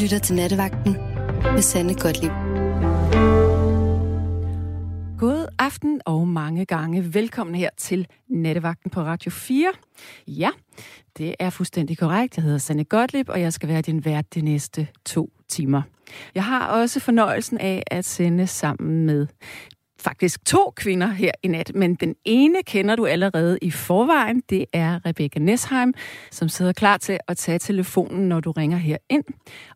lytter 0.00 0.18
til 0.18 0.36
Nattevagten 0.36 0.92
med 1.42 1.62
Sande 1.62 1.94
Godtlib. 1.94 2.30
God 5.18 5.46
aften 5.58 6.00
og 6.06 6.28
mange 6.28 6.64
gange 6.64 7.14
velkommen 7.14 7.54
her 7.54 7.70
til 7.76 8.06
Nattevagten 8.28 8.90
på 8.90 9.00
Radio 9.00 9.30
4. 9.30 9.72
Ja, 10.26 10.50
det 11.18 11.34
er 11.38 11.50
fuldstændig 11.50 11.98
korrekt. 11.98 12.36
Jeg 12.36 12.44
hedder 12.44 12.58
Sanne 12.58 12.84
Gottlieb, 12.84 13.28
og 13.28 13.40
jeg 13.40 13.52
skal 13.52 13.68
være 13.68 13.82
din 13.82 14.04
vært 14.04 14.34
de 14.34 14.40
næste 14.40 14.88
to 15.04 15.30
timer. 15.48 15.82
Jeg 16.34 16.44
har 16.44 16.66
også 16.66 17.00
fornøjelsen 17.00 17.58
af 17.58 17.82
at 17.86 18.04
sende 18.04 18.46
sammen 18.46 19.06
med 19.06 19.26
faktisk 19.98 20.44
to 20.44 20.72
kvinder 20.76 21.06
her 21.06 21.30
i 21.42 21.48
nat, 21.48 21.72
men 21.74 21.94
den 21.94 22.14
ene 22.24 22.62
kender 22.62 22.96
du 22.96 23.06
allerede 23.06 23.58
i 23.62 23.70
forvejen. 23.70 24.42
Det 24.50 24.64
er 24.72 25.06
Rebecca 25.06 25.38
Nesheim, 25.38 25.94
som 26.30 26.48
sidder 26.48 26.72
klar 26.72 26.96
til 26.96 27.18
at 27.28 27.36
tage 27.36 27.58
telefonen, 27.58 28.28
når 28.28 28.40
du 28.40 28.50
ringer 28.50 28.76
her 28.76 28.96
ind. 29.08 29.24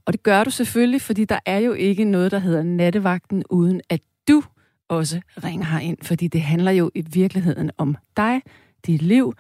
Og 0.05 0.13
det 0.13 0.23
gør 0.23 0.45
du 0.45 0.51
selvfølgelig, 0.51 1.03
fordi 1.03 1.25
der 1.25 1.39
er 1.47 1.59
jo 1.59 1.73
ikke 1.73 2.05
noget, 2.05 2.31
der 2.31 2.39
hedder 2.39 2.63
nattevagten, 2.63 3.45
uden 3.51 3.81
at 3.89 4.01
du 4.29 4.43
også 4.89 5.21
ringer 5.45 5.67
her 5.67 5.79
ind, 5.79 5.99
fordi 6.03 6.29
det 6.29 6.41
handler 6.41 6.71
jo 6.71 6.91
i 6.95 7.05
virkeligheden 7.13 7.71
om 7.79 7.97
dig, 8.17 8.43
dit 8.87 9.03
liv, 9.03 9.35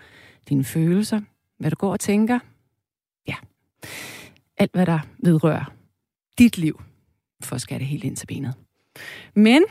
dine 0.49 0.65
følelser, 0.65 1.21
hvad 1.59 1.71
du 1.71 1.77
går 1.77 1.93
og 1.93 2.01
tænker. 2.01 2.39
Ja, 3.29 3.35
alt 4.59 4.73
hvad 4.73 4.87
der 4.87 4.99
vedrører 5.19 5.73
dit 6.39 6.59
liv, 6.59 6.83
for 7.45 7.55
at 7.55 7.61
skære 7.61 7.79
det 7.79 7.87
helt 7.87 8.05
ind 8.05 8.17
til 8.17 8.27
benet. 8.27 8.55
Men 9.35 9.65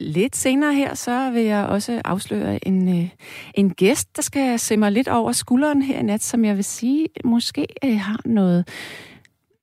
lidt 0.00 0.36
senere 0.36 0.74
her, 0.74 0.94
så 0.94 1.30
vil 1.30 1.42
jeg 1.42 1.66
også 1.66 2.02
afsløre 2.04 2.66
en, 2.68 3.00
øh, 3.00 3.08
en 3.54 3.70
gæst, 3.70 4.16
der 4.16 4.22
skal 4.22 4.58
se 4.58 4.76
mig 4.76 4.92
lidt 4.92 5.08
over 5.08 5.32
skulderen 5.32 5.82
her 5.82 5.98
i 5.98 6.02
nat, 6.02 6.22
som 6.22 6.44
jeg 6.44 6.56
vil 6.56 6.64
sige 6.64 7.08
måske 7.24 7.66
øh, 7.84 8.00
har 8.00 8.20
noget 8.24 8.68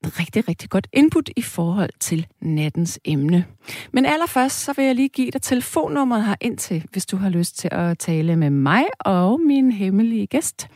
rigtig, 0.06 0.50
rigtig 0.50 0.70
godt 0.70 0.88
input 0.94 1.30
i 1.36 1.42
forhold 1.42 1.90
til 2.00 2.28
nattens 2.42 3.00
emne. 3.06 3.46
Men 3.92 4.06
allerførst, 4.06 4.64
så 4.64 4.74
vil 4.74 4.86
jeg 4.86 4.96
lige 4.96 5.10
give 5.10 5.32
dig 5.32 5.42
telefonnummeret 5.42 6.26
her 6.26 6.36
ind 6.42 6.58
til, 6.58 6.84
hvis 6.92 7.06
du 7.06 7.18
har 7.18 7.30
lyst 7.30 7.58
til 7.58 7.70
at 7.72 7.98
tale 7.98 8.36
med 8.36 8.50
mig 8.50 8.84
og 9.00 9.40
min 9.42 9.72
hemmelige 9.72 10.28
gæst. 10.28 10.68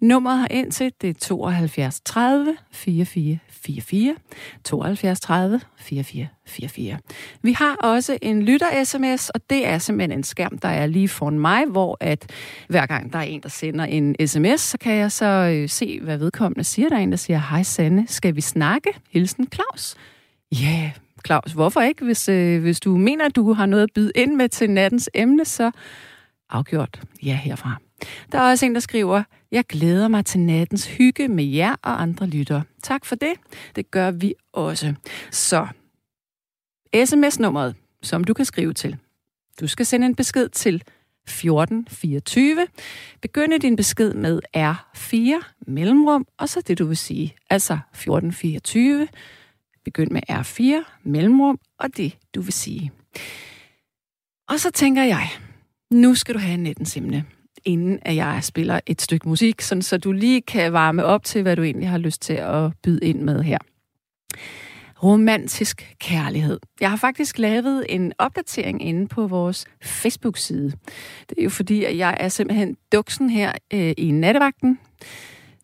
Nummeret 0.00 0.38
har 0.38 0.48
ind 0.50 0.72
til, 0.72 0.92
det 1.00 1.10
er 1.10 1.14
72 1.14 2.00
30 2.04 2.56
44 2.72 3.38
44. 3.48 4.14
72 4.64 5.20
30 5.20 5.60
44 5.78 6.28
44. 6.46 6.98
Vi 7.42 7.52
har 7.52 7.74
også 7.74 8.18
en 8.22 8.42
lytter-sms, 8.42 9.30
og 9.30 9.40
det 9.50 9.66
er 9.66 9.78
simpelthen 9.78 10.18
en 10.18 10.24
skærm, 10.24 10.58
der 10.58 10.68
er 10.68 10.86
lige 10.86 11.08
foran 11.08 11.38
mig, 11.38 11.64
hvor 11.66 11.96
at 12.00 12.30
hver 12.68 12.86
gang 12.86 13.12
der 13.12 13.18
er 13.18 13.22
en, 13.22 13.42
der 13.42 13.48
sender 13.48 13.84
en 13.84 14.16
sms, 14.26 14.60
så 14.60 14.78
kan 14.78 14.92
jeg 14.92 15.12
så 15.12 15.26
øh, 15.26 15.68
se, 15.68 16.00
hvad 16.00 16.18
vedkommende 16.18 16.64
siger. 16.64 16.88
Der 16.88 16.96
er 16.96 17.00
en, 17.00 17.10
der 17.10 17.16
siger, 17.16 17.38
hej 17.38 17.62
Sanne, 17.62 18.04
skal 18.08 18.36
vi 18.36 18.40
snakke? 18.40 18.90
Hilsen 19.10 19.48
Claus. 19.54 19.94
Ja, 20.52 20.66
yeah, 20.66 20.90
Claus, 21.26 21.52
hvorfor 21.52 21.80
ikke? 21.80 22.04
Hvis, 22.04 22.28
øh, 22.28 22.62
hvis 22.62 22.80
du 22.80 22.96
mener, 22.96 23.24
at 23.24 23.36
du 23.36 23.52
har 23.52 23.66
noget 23.66 23.82
at 23.82 23.90
byde 23.94 24.12
ind 24.14 24.34
med 24.34 24.48
til 24.48 24.70
nattens 24.70 25.10
emne, 25.14 25.44
så 25.44 25.70
afgjort 26.50 27.00
ja 27.22 27.34
herfra. 27.34 27.76
Der 28.32 28.38
er 28.38 28.50
også 28.50 28.66
en, 28.66 28.74
der 28.74 28.80
skriver, 28.80 29.22
jeg 29.50 29.64
glæder 29.64 30.08
mig 30.08 30.24
til 30.26 30.40
nattens 30.40 30.86
hygge 30.86 31.28
med 31.28 31.44
jer 31.44 31.76
og 31.82 32.02
andre 32.02 32.26
lyttere. 32.26 32.62
Tak 32.82 33.04
for 33.04 33.14
det. 33.14 33.32
Det 33.76 33.90
gør 33.90 34.10
vi 34.10 34.34
også. 34.52 34.94
Så, 35.30 35.66
sms-nummeret, 37.04 37.74
som 38.02 38.24
du 38.24 38.34
kan 38.34 38.44
skrive 38.44 38.72
til. 38.72 38.96
Du 39.60 39.66
skal 39.66 39.86
sende 39.86 40.06
en 40.06 40.14
besked 40.14 40.48
til 40.48 40.74
1424. 40.74 42.66
Begynd 43.22 43.60
din 43.60 43.76
besked 43.76 44.14
med 44.14 44.40
R4 44.56 45.44
mellemrum, 45.66 46.26
og 46.38 46.48
så 46.48 46.60
det, 46.60 46.78
du 46.78 46.86
vil 46.86 46.96
sige. 46.96 47.34
Altså 47.50 47.72
1424. 47.72 49.08
Begynd 49.84 50.10
med 50.10 50.20
R4 50.30 51.00
mellemrum, 51.02 51.58
og 51.78 51.96
det, 51.96 52.18
du 52.34 52.40
vil 52.40 52.52
sige. 52.52 52.92
Og 54.48 54.60
så 54.60 54.70
tænker 54.70 55.02
jeg, 55.02 55.28
nu 55.90 56.14
skal 56.14 56.34
du 56.34 56.38
have 56.40 56.56
nettens 56.56 56.96
emne 56.96 57.24
inden 57.64 57.98
at 58.02 58.16
jeg 58.16 58.38
spiller 58.42 58.80
et 58.86 59.02
stykke 59.02 59.28
musik, 59.28 59.60
sådan 59.60 59.82
så 59.82 59.98
du 59.98 60.12
lige 60.12 60.42
kan 60.42 60.72
varme 60.72 61.04
op 61.04 61.24
til, 61.24 61.42
hvad 61.42 61.56
du 61.56 61.62
egentlig 61.62 61.88
har 61.88 61.98
lyst 61.98 62.22
til 62.22 62.32
at 62.32 62.72
byde 62.82 63.06
ind 63.06 63.20
med 63.20 63.42
her. 63.42 63.58
Romantisk 65.02 65.94
kærlighed. 65.98 66.58
Jeg 66.80 66.90
har 66.90 66.96
faktisk 66.96 67.38
lavet 67.38 67.86
en 67.88 68.12
opdatering 68.18 68.82
inde 68.82 69.08
på 69.08 69.26
vores 69.26 69.66
Facebook-side. 69.82 70.72
Det 71.28 71.38
er 71.38 71.42
jo 71.42 71.50
fordi, 71.50 71.84
at 71.84 71.96
jeg 71.96 72.16
er 72.20 72.28
simpelthen 72.28 72.76
duksen 72.92 73.30
her 73.30 73.52
øh, 73.72 73.92
i 73.96 74.10
nattevagten. 74.10 74.78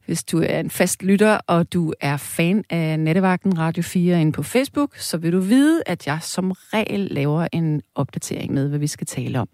Hvis 0.07 0.25
du 0.25 0.39
er 0.39 0.61
en 0.61 0.71
fast 0.71 1.03
lytter, 1.03 1.39
og 1.47 1.73
du 1.73 1.93
er 2.01 2.17
fan 2.17 2.65
af 2.71 3.01
Nattevagten 3.01 3.59
Radio 3.59 3.83
4 3.83 4.21
inde 4.21 4.33
på 4.33 4.43
Facebook, 4.43 4.97
så 4.97 5.19
vil 5.19 5.33
du 5.33 5.41
vide, 5.41 5.83
at 5.87 6.07
jeg 6.07 6.19
som 6.23 6.53
regel 6.53 7.01
laver 7.01 7.49
en 7.53 7.83
opdatering 7.95 8.55
med, 8.55 8.69
hvad 8.69 8.79
vi 8.79 8.87
skal 8.87 9.07
tale 9.07 9.41
om. 9.41 9.49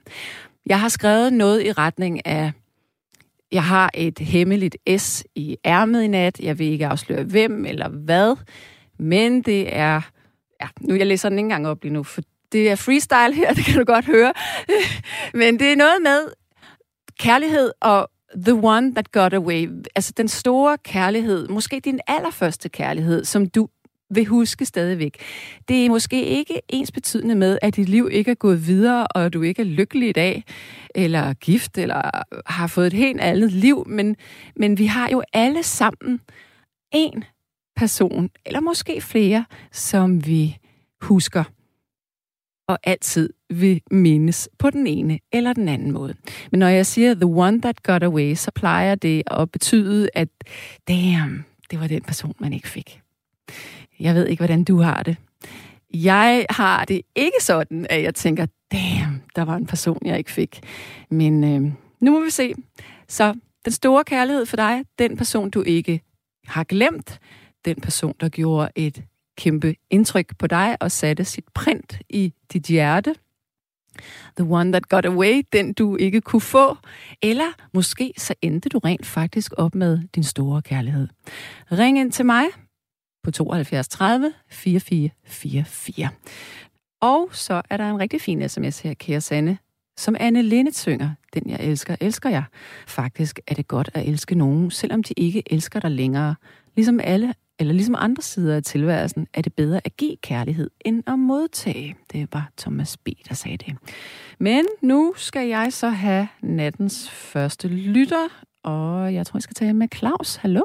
Jeg 0.67 0.81
har 0.81 0.89
skrevet 0.89 1.33
noget 1.33 1.65
i 1.65 1.73
retning 1.73 2.27
af, 2.27 2.53
jeg 3.53 3.65
har 3.65 3.91
et 3.95 4.19
hemmeligt 4.19 4.77
S 4.99 5.25
i 5.35 5.57
ærmet 5.65 6.03
i 6.03 6.07
nat. 6.07 6.41
Jeg 6.41 6.59
vil 6.59 6.67
ikke 6.67 6.87
afsløre 6.87 7.23
hvem 7.23 7.67
eller 7.67 7.89
hvad, 7.89 8.37
men 8.99 9.43
det 9.43 9.77
er... 9.77 10.01
Ja, 10.63 10.69
nu 10.81 10.95
jeg 10.95 11.07
læser 11.07 11.29
den 11.29 11.39
ikke 11.39 11.47
engang 11.47 11.69
op 11.69 11.83
lige 11.83 11.93
nu, 11.93 12.03
for 12.03 12.23
det 12.53 12.71
er 12.71 12.75
freestyle 12.75 13.35
her, 13.35 13.53
det 13.55 13.65
kan 13.65 13.79
du 13.79 13.85
godt 13.85 14.05
høre. 14.05 14.33
men 15.41 15.59
det 15.59 15.73
er 15.73 15.77
noget 15.77 16.03
med 16.03 16.21
kærlighed 17.19 17.71
og 17.81 18.11
the 18.37 18.55
one 18.55 18.95
that 18.95 19.13
got 19.13 19.35
away. 19.35 19.69
Altså 19.95 20.13
den 20.17 20.29
store 20.29 20.79
kærlighed, 20.79 21.49
måske 21.49 21.81
din 21.81 22.01
allerførste 22.07 22.69
kærlighed, 22.69 23.25
som 23.25 23.47
du 23.47 23.69
vil 24.11 24.27
huske 24.27 24.65
stadigvæk. 24.65 25.21
Det 25.69 25.87
er 25.87 25.91
måske 25.91 26.25
ikke 26.25 26.61
ens 26.69 26.93
betydende 26.93 27.35
med, 27.35 27.59
at 27.63 27.77
dit 27.77 27.89
liv 27.89 28.09
ikke 28.13 28.31
er 28.31 28.35
gået 28.35 28.67
videre, 28.67 29.07
og 29.07 29.33
du 29.33 29.43
ikke 29.43 29.63
er 29.63 29.67
lykkelig 29.67 30.09
i 30.09 30.13
dag, 30.13 30.45
eller 30.95 31.35
gift, 31.35 31.79
eller 31.79 32.11
har 32.47 32.67
fået 32.67 32.87
et 32.87 32.93
helt 32.93 33.21
andet 33.21 33.53
liv, 33.53 33.85
men, 33.89 34.17
men 34.57 34.79
vi 34.79 34.87
har 34.87 35.09
jo 35.09 35.23
alle 35.33 35.63
sammen 35.63 36.21
en 36.93 37.25
person, 37.77 38.31
eller 38.47 38.61
måske 38.61 39.01
flere, 39.01 39.45
som 39.73 40.27
vi 40.27 40.57
husker 41.01 41.45
og 42.69 42.79
altid 42.85 43.31
vil 43.51 43.81
mindes 43.91 44.49
på 44.59 44.71
den 44.71 44.87
ene 44.87 45.19
eller 45.33 45.53
den 45.53 45.69
anden 45.69 45.93
måde. 45.93 46.15
Men 46.51 46.61
når 46.61 46.69
jeg 46.69 46.87
siger 46.87 47.15
the 47.15 47.27
one 47.27 47.61
that 47.61 47.83
got 47.83 48.03
away, 48.03 48.35
så 48.35 48.51
plejer 48.51 48.95
det 48.95 49.23
at 49.27 49.51
betyde, 49.51 50.09
at 50.15 50.29
damn, 50.89 51.45
det 51.71 51.81
var 51.81 51.87
den 51.87 52.03
person, 52.03 52.35
man 52.39 52.53
ikke 52.53 52.69
fik. 52.69 53.01
Jeg 54.01 54.15
ved 54.15 54.27
ikke, 54.27 54.41
hvordan 54.41 54.65
du 54.65 54.81
har 54.81 55.03
det. 55.03 55.17
Jeg 55.95 56.47
har 56.51 56.85
det 56.85 57.01
ikke 57.15 57.37
sådan, 57.41 57.87
at 57.91 58.03
jeg 58.03 58.15
tænker, 58.15 58.47
damn, 58.73 59.23
der 59.37 59.43
var 59.43 59.57
en 59.57 59.67
person, 59.67 59.99
jeg 60.05 60.19
ikke 60.19 60.31
fik. 60.31 60.61
Men 61.11 61.45
øh, 61.45 61.73
nu 62.01 62.11
må 62.11 62.25
vi 62.25 62.31
se. 62.31 62.55
Så 63.09 63.35
den 63.65 63.73
store 63.73 64.05
kærlighed 64.05 64.47
for 64.47 64.57
dig, 64.57 64.85
den 64.99 65.17
person, 65.17 65.51
du 65.51 65.63
ikke 65.63 66.01
har 66.47 66.65
glemt, 66.65 67.21
den 67.65 67.81
person, 67.81 68.15
der 68.21 68.29
gjorde 68.29 68.71
et 68.75 69.03
kæmpe 69.37 69.75
indtryk 69.91 70.39
på 70.39 70.47
dig 70.47 70.77
og 70.81 70.91
satte 70.91 71.25
sit 71.25 71.45
print 71.55 71.99
i 72.09 72.33
dit 72.53 72.63
hjerte. 72.67 73.15
The 74.37 74.51
one 74.51 74.73
that 74.73 74.89
got 74.89 75.05
away, 75.05 75.43
den 75.53 75.73
du 75.73 75.97
ikke 75.97 76.21
kunne 76.21 76.41
få. 76.41 76.77
Eller 77.23 77.53
måske 77.75 78.13
så 78.19 78.35
endte 78.43 78.69
du 78.69 78.79
rent 78.79 79.07
faktisk 79.07 79.53
op 79.57 79.75
med 79.75 80.01
din 80.15 80.25
store 80.25 80.63
kærlighed. 80.63 81.09
Ring 81.73 81.99
ind 81.99 82.13
til 82.13 82.27
mig 82.27 82.45
på 83.27 83.31
72 83.31 83.89
30 83.89 84.33
44 84.49 85.11
44. 85.25 86.09
Og 87.01 87.29
så 87.33 87.63
er 87.71 87.77
der 87.77 87.91
en 87.91 88.01
rigtig 88.01 88.21
fin 88.21 88.49
sms 88.49 88.81
her, 88.81 88.95
kære 88.95 89.21
Sanne, 89.21 89.59
som 89.97 90.17
Anne 90.21 90.43
Linde 90.43 90.75
synger. 90.75 91.11
Den 91.35 91.51
jeg 91.51 91.61
elsker, 91.61 91.97
elsker 92.01 92.31
jeg. 92.31 92.45
Faktisk 92.87 93.41
er 93.47 93.55
det 93.55 93.69
godt 93.69 93.91
at 93.95 94.09
elske 94.09 94.35
nogen, 94.35 94.71
selvom 94.71 95.03
de 95.03 95.15
ikke 95.17 95.43
elsker 95.53 95.81
dig 95.81 95.91
længere. 95.91 96.35
Ligesom 96.77 97.01
alle, 97.01 97.35
eller 97.59 97.75
ligesom 97.75 97.95
andre 97.99 98.23
sider 98.23 98.57
af 98.57 98.63
tilværelsen, 98.63 99.27
er 99.35 99.43
det 99.43 99.55
bedre 99.55 99.81
at 99.85 99.97
give 99.97 100.17
kærlighed, 100.17 100.71
end 100.85 101.03
at 101.07 101.19
modtage. 101.19 101.97
Det 102.13 102.29
var 102.33 102.51
Thomas 102.59 102.97
B., 102.97 103.09
der 103.29 103.35
sagde 103.35 103.57
det. 103.57 103.77
Men 104.39 104.65
nu 104.83 105.15
skal 105.17 105.49
jeg 105.49 105.73
så 105.73 105.89
have 105.89 106.29
nattens 106.43 107.11
første 107.11 107.69
lytter, 107.69 108.29
og 108.65 109.15
jeg 109.15 109.27
tror, 109.27 109.39
jeg 109.39 109.43
skal 109.43 109.55
tale 109.55 109.75
med 109.75 109.89
Claus. 109.95 110.37
Hallo? 110.37 110.63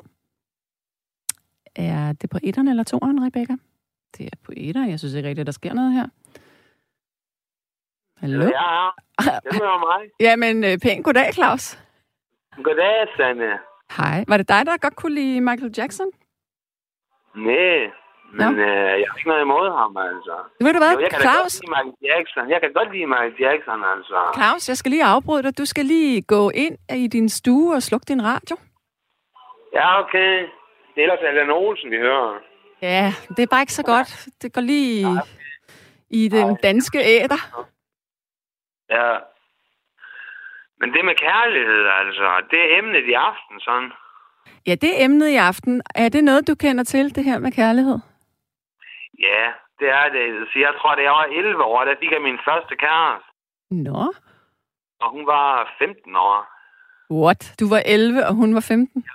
Er 1.75 2.13
det 2.21 2.29
på 2.29 2.37
etteren 2.43 2.67
eller 2.67 2.83
toeren, 2.83 3.25
Rebecca? 3.25 3.53
Det 4.17 4.25
er 4.25 4.37
på 4.45 4.51
etteren. 4.57 4.89
Jeg 4.89 4.99
synes 4.99 5.13
ikke 5.13 5.29
rigtigt, 5.29 5.43
at 5.43 5.45
der 5.45 5.51
sker 5.61 5.73
noget 5.73 5.93
her. 5.93 6.07
Hallo? 8.17 8.43
Ja, 8.45 8.89
det 9.45 9.59
var 9.69 9.77
mig. 9.89 10.09
Jamen, 10.19 10.63
øh, 10.63 10.77
pænt 10.83 11.05
goddag, 11.05 11.33
Claus. 11.33 11.77
Goddag, 12.63 13.07
Sanne. 13.17 13.51
Hej. 13.97 14.25
Var 14.27 14.37
det 14.37 14.47
dig, 14.49 14.65
der 14.65 14.77
godt 14.77 14.95
kunne 14.95 15.15
lide 15.15 15.41
Michael 15.41 15.73
Jackson? 15.77 16.07
Nej, 17.35 17.79
men 18.37 18.55
Nå. 18.55 18.61
øh, 18.61 18.91
jeg 19.01 19.07
har 19.09 19.17
ikke 19.17 19.29
noget 19.29 19.41
imod 19.41 19.65
ham, 19.79 19.97
altså. 19.97 20.35
Ved 20.65 20.73
du 20.73 20.79
hvad, 20.79 20.93
Jo, 20.93 20.99
jeg 20.99 21.09
kan 21.11 21.19
Claus? 21.21 21.61
Michael 21.73 21.93
Jackson. 22.11 22.49
Jeg 22.53 22.59
kan 22.61 22.71
godt 22.73 22.89
lide 22.93 23.05
Michael 23.13 23.35
Jackson, 23.45 23.79
altså. 23.93 24.17
Claus, 24.37 24.69
jeg 24.69 24.77
skal 24.77 24.89
lige 24.91 25.03
afbryde 25.05 25.43
dig. 25.43 25.57
Du 25.57 25.65
skal 25.65 25.85
lige 25.85 26.21
gå 26.21 26.49
ind 26.49 26.77
i 27.03 27.07
din 27.07 27.29
stue 27.29 27.75
og 27.75 27.81
slukke 27.83 28.05
din 28.11 28.23
radio. 28.23 28.55
Ja, 29.73 29.99
okay. 30.03 30.33
Det 30.95 30.99
er 31.01 31.03
ellers 31.03 31.19
Allan 31.19 31.49
Olsen, 31.49 31.91
vi 31.91 31.97
hører. 31.97 32.39
Ja, 32.81 33.13
det 33.37 33.43
er 33.43 33.47
bare 33.47 33.61
ikke 33.61 33.73
så 33.73 33.83
godt. 33.83 34.27
Det 34.41 34.53
går 34.53 34.61
lige 34.61 35.01
i, 35.01 35.05
i 36.09 36.27
den 36.27 36.57
danske 36.63 36.99
æder. 36.99 37.41
Ja. 38.89 39.17
Men 40.79 40.93
det 40.93 41.05
med 41.05 41.15
kærlighed, 41.15 41.85
altså, 41.99 42.43
det 42.51 42.59
er 42.59 42.77
emnet 42.79 43.05
i 43.05 43.13
aften, 43.13 43.59
sådan. 43.59 43.91
Ja, 44.67 44.75
det 44.75 44.89
er 44.89 45.05
emnet 45.05 45.27
i 45.27 45.35
aften. 45.35 45.81
Er 45.95 46.09
det 46.09 46.23
noget, 46.23 46.47
du 46.47 46.55
kender 46.55 46.83
til, 46.83 47.15
det 47.15 47.23
her 47.23 47.39
med 47.39 47.51
kærlighed? 47.51 47.97
Ja, 49.19 49.45
det 49.79 49.89
er 49.89 50.09
det. 50.09 50.47
Så 50.53 50.59
jeg 50.59 50.73
tror, 50.79 50.95
det 50.95 51.05
er 51.05 51.09
over 51.09 51.23
11 51.23 51.63
år, 51.63 51.83
der 51.85 51.95
fik 51.99 52.11
jeg 52.11 52.21
min 52.21 52.39
første 52.47 52.75
kæreste. 52.75 53.27
Nå. 53.71 54.13
Og 55.01 55.11
hun 55.11 55.27
var 55.27 55.75
15 55.79 56.15
år. 56.15 56.47
What? 57.23 57.55
Du 57.59 57.69
var 57.69 57.81
11, 57.85 58.27
og 58.27 58.33
hun 58.33 58.55
var 58.55 58.61
15? 58.61 59.05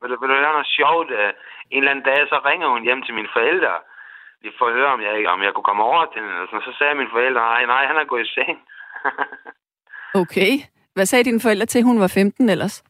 Vil 0.00 0.10
vil 0.20 0.28
du 0.30 0.34
høre 0.34 0.56
noget 0.56 0.74
sjovt? 0.78 1.10
Øh, 1.20 1.32
En 1.70 1.78
eller 1.78 1.90
anden 1.92 2.04
dag, 2.10 2.20
så 2.32 2.36
ringer 2.48 2.68
hun 2.74 2.82
hjem 2.86 3.02
til 3.02 3.14
mine 3.14 3.28
forældre. 3.36 3.74
De 4.42 4.48
får 4.58 4.68
høre, 4.76 4.90
om 4.96 5.00
jeg, 5.06 5.12
om 5.34 5.42
jeg 5.42 5.52
kunne 5.54 5.68
komme 5.70 5.82
over 5.90 6.04
til 6.12 6.22
hende. 6.22 6.40
Og. 6.42 6.62
Så 6.66 6.72
sagde 6.78 6.94
mine 6.94 7.14
forældre, 7.16 7.40
nej, 7.52 7.64
nej, 7.66 7.82
han 7.90 7.96
er 7.96 8.04
gået 8.12 8.26
i 8.26 8.32
seng. 8.36 8.58
Okay. 10.22 10.52
Hvad 10.94 11.06
sagde 11.06 11.24
dine 11.24 11.40
forældre 11.40 11.66
til, 11.66 11.82
hun 11.82 12.00
var 12.00 12.08
15 12.08 12.48
ellers? 12.48 12.84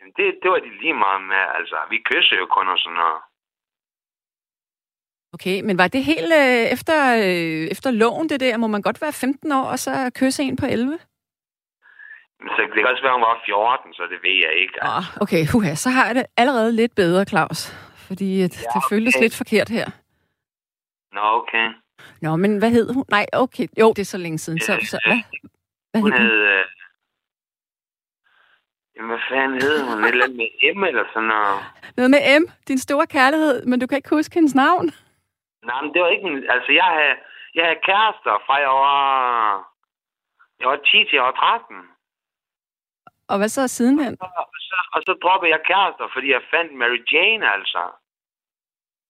Men 0.00 0.08
det, 0.16 0.26
det 0.42 0.50
var 0.50 0.58
de 0.58 0.70
lige 0.80 0.94
meget 0.94 1.22
med, 1.22 1.42
altså. 1.58 1.76
Vi 1.90 1.98
kysser 2.10 2.36
jo 2.36 2.46
kun 2.46 2.68
og 2.68 2.78
sådan 2.78 2.96
noget. 2.96 3.20
Okay, 5.34 5.60
men 5.66 5.78
var 5.78 5.88
det 5.88 6.04
helt 6.04 6.32
øh, 6.42 6.64
efter, 6.76 6.96
øh, 7.24 7.64
efter 7.74 7.90
loven, 7.90 8.28
det 8.28 8.40
der? 8.40 8.56
Må 8.56 8.66
man 8.66 8.82
godt 8.82 9.02
være 9.02 9.12
15 9.12 9.52
år, 9.52 9.64
og 9.64 9.78
så 9.78 10.10
kysse 10.20 10.42
en 10.42 10.56
på 10.56 10.66
11? 10.66 10.98
Så 12.56 12.60
det 12.74 12.78
kan 12.82 12.86
også 12.92 13.02
være, 13.02 13.12
hun 13.18 13.22
var 13.22 13.42
14, 13.44 13.94
så 13.94 14.02
det 14.12 14.18
ved 14.26 14.36
jeg 14.46 14.52
ikke. 14.62 14.74
Altså. 14.82 14.96
Ah, 14.98 15.22
okay, 15.22 15.42
huha, 15.52 15.74
så 15.74 15.90
har 15.90 16.06
jeg 16.06 16.14
det 16.14 16.26
allerede 16.36 16.72
lidt 16.76 16.94
bedre, 16.94 17.24
Claus. 17.24 17.60
Fordi 18.06 18.42
at 18.46 18.54
Ja, 18.62 18.68
det 18.74 18.82
føltes 18.90 19.14
okay. 19.16 19.22
lidt 19.24 19.36
forkert 19.36 19.68
her. 19.68 19.86
Nå, 21.16 21.20
okay. 21.40 21.66
Nå, 22.22 22.36
men 22.36 22.58
hvad 22.58 22.70
hed 22.70 22.86
hun? 22.94 23.04
Nej, 23.10 23.26
okay. 23.32 23.66
Jo, 23.80 23.88
det 23.96 23.98
er 23.98 24.04
så 24.16 24.18
længe 24.18 24.38
siden. 24.38 24.60
Så, 24.60 24.72
så 24.92 24.98
hvad, 25.06 25.20
hvad 25.90 26.00
Hun 26.00 26.12
hed 26.12 26.18
hun? 26.20 26.28
hed... 26.30 26.38
Øh... 26.54 26.64
Jamen, 28.96 29.08
hvad 29.10 29.22
fanden 29.30 29.62
hed 29.62 29.76
hun? 29.88 30.04
Et 30.04 30.08
eller 30.08 30.24
andet 30.24 30.36
med 30.42 30.74
M 30.76 30.84
eller 30.84 31.04
sådan 31.12 31.28
noget. 31.28 31.58
Noget 31.96 32.10
med 32.10 32.20
M, 32.40 32.44
din 32.68 32.78
store 32.78 33.06
kærlighed, 33.06 33.66
men 33.66 33.80
du 33.80 33.86
kan 33.86 33.96
ikke 33.98 34.14
huske 34.16 34.34
hendes 34.34 34.54
navn. 34.54 34.86
Nej, 35.68 35.80
men 35.82 35.90
det 35.94 36.00
var 36.02 36.08
ikke... 36.08 36.26
en- 36.32 36.50
Altså, 36.54 36.72
jeg 36.72 36.84
havde, 36.96 37.16
jeg 37.54 37.64
havde 37.66 37.80
kærester 37.90 38.34
fra 38.46 38.54
jeg 38.66 38.74
var... 38.86 39.02
Jeg 40.60 40.68
var 40.68 40.76
10 40.76 40.90
til 41.04 41.14
jeg 41.18 41.22
var 41.22 41.36
13. 41.66 41.76
Og 43.28 43.36
hvad 43.38 43.48
så 43.48 43.68
sidenhen? 43.68 44.16
Og 44.20 44.28
så, 44.68 44.76
og 44.94 45.00
så 45.06 45.12
droppede 45.22 45.50
jeg 45.50 45.60
kærester, 45.70 46.06
fordi 46.14 46.28
jeg 46.30 46.40
fandt 46.54 46.78
Mary 46.78 47.00
Jane, 47.12 47.52
altså. 47.56 47.82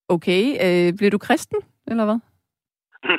Okay, 0.09 0.43
øh, 0.65 0.97
blev 0.97 1.11
du 1.11 1.17
kristen, 1.17 1.59
eller 1.87 2.05
hvad? 2.05 2.19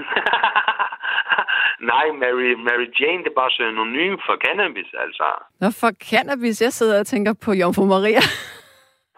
Nej, 1.93 2.07
Mary, 2.23 2.51
Mary 2.69 2.89
Jane, 3.01 3.19
det 3.25 3.31
er 3.31 3.39
bare 3.43 3.51
synonym 3.51 4.15
for 4.27 4.37
cannabis, 4.47 4.91
altså. 5.05 5.29
Nå, 5.61 5.71
for 5.71 5.91
cannabis, 6.11 6.63
jeg 6.63 6.73
sidder 6.73 7.01
og 7.01 7.07
tænker 7.07 7.33
på 7.33 7.53
Jomfru 7.53 7.85
Maria. 7.85 8.21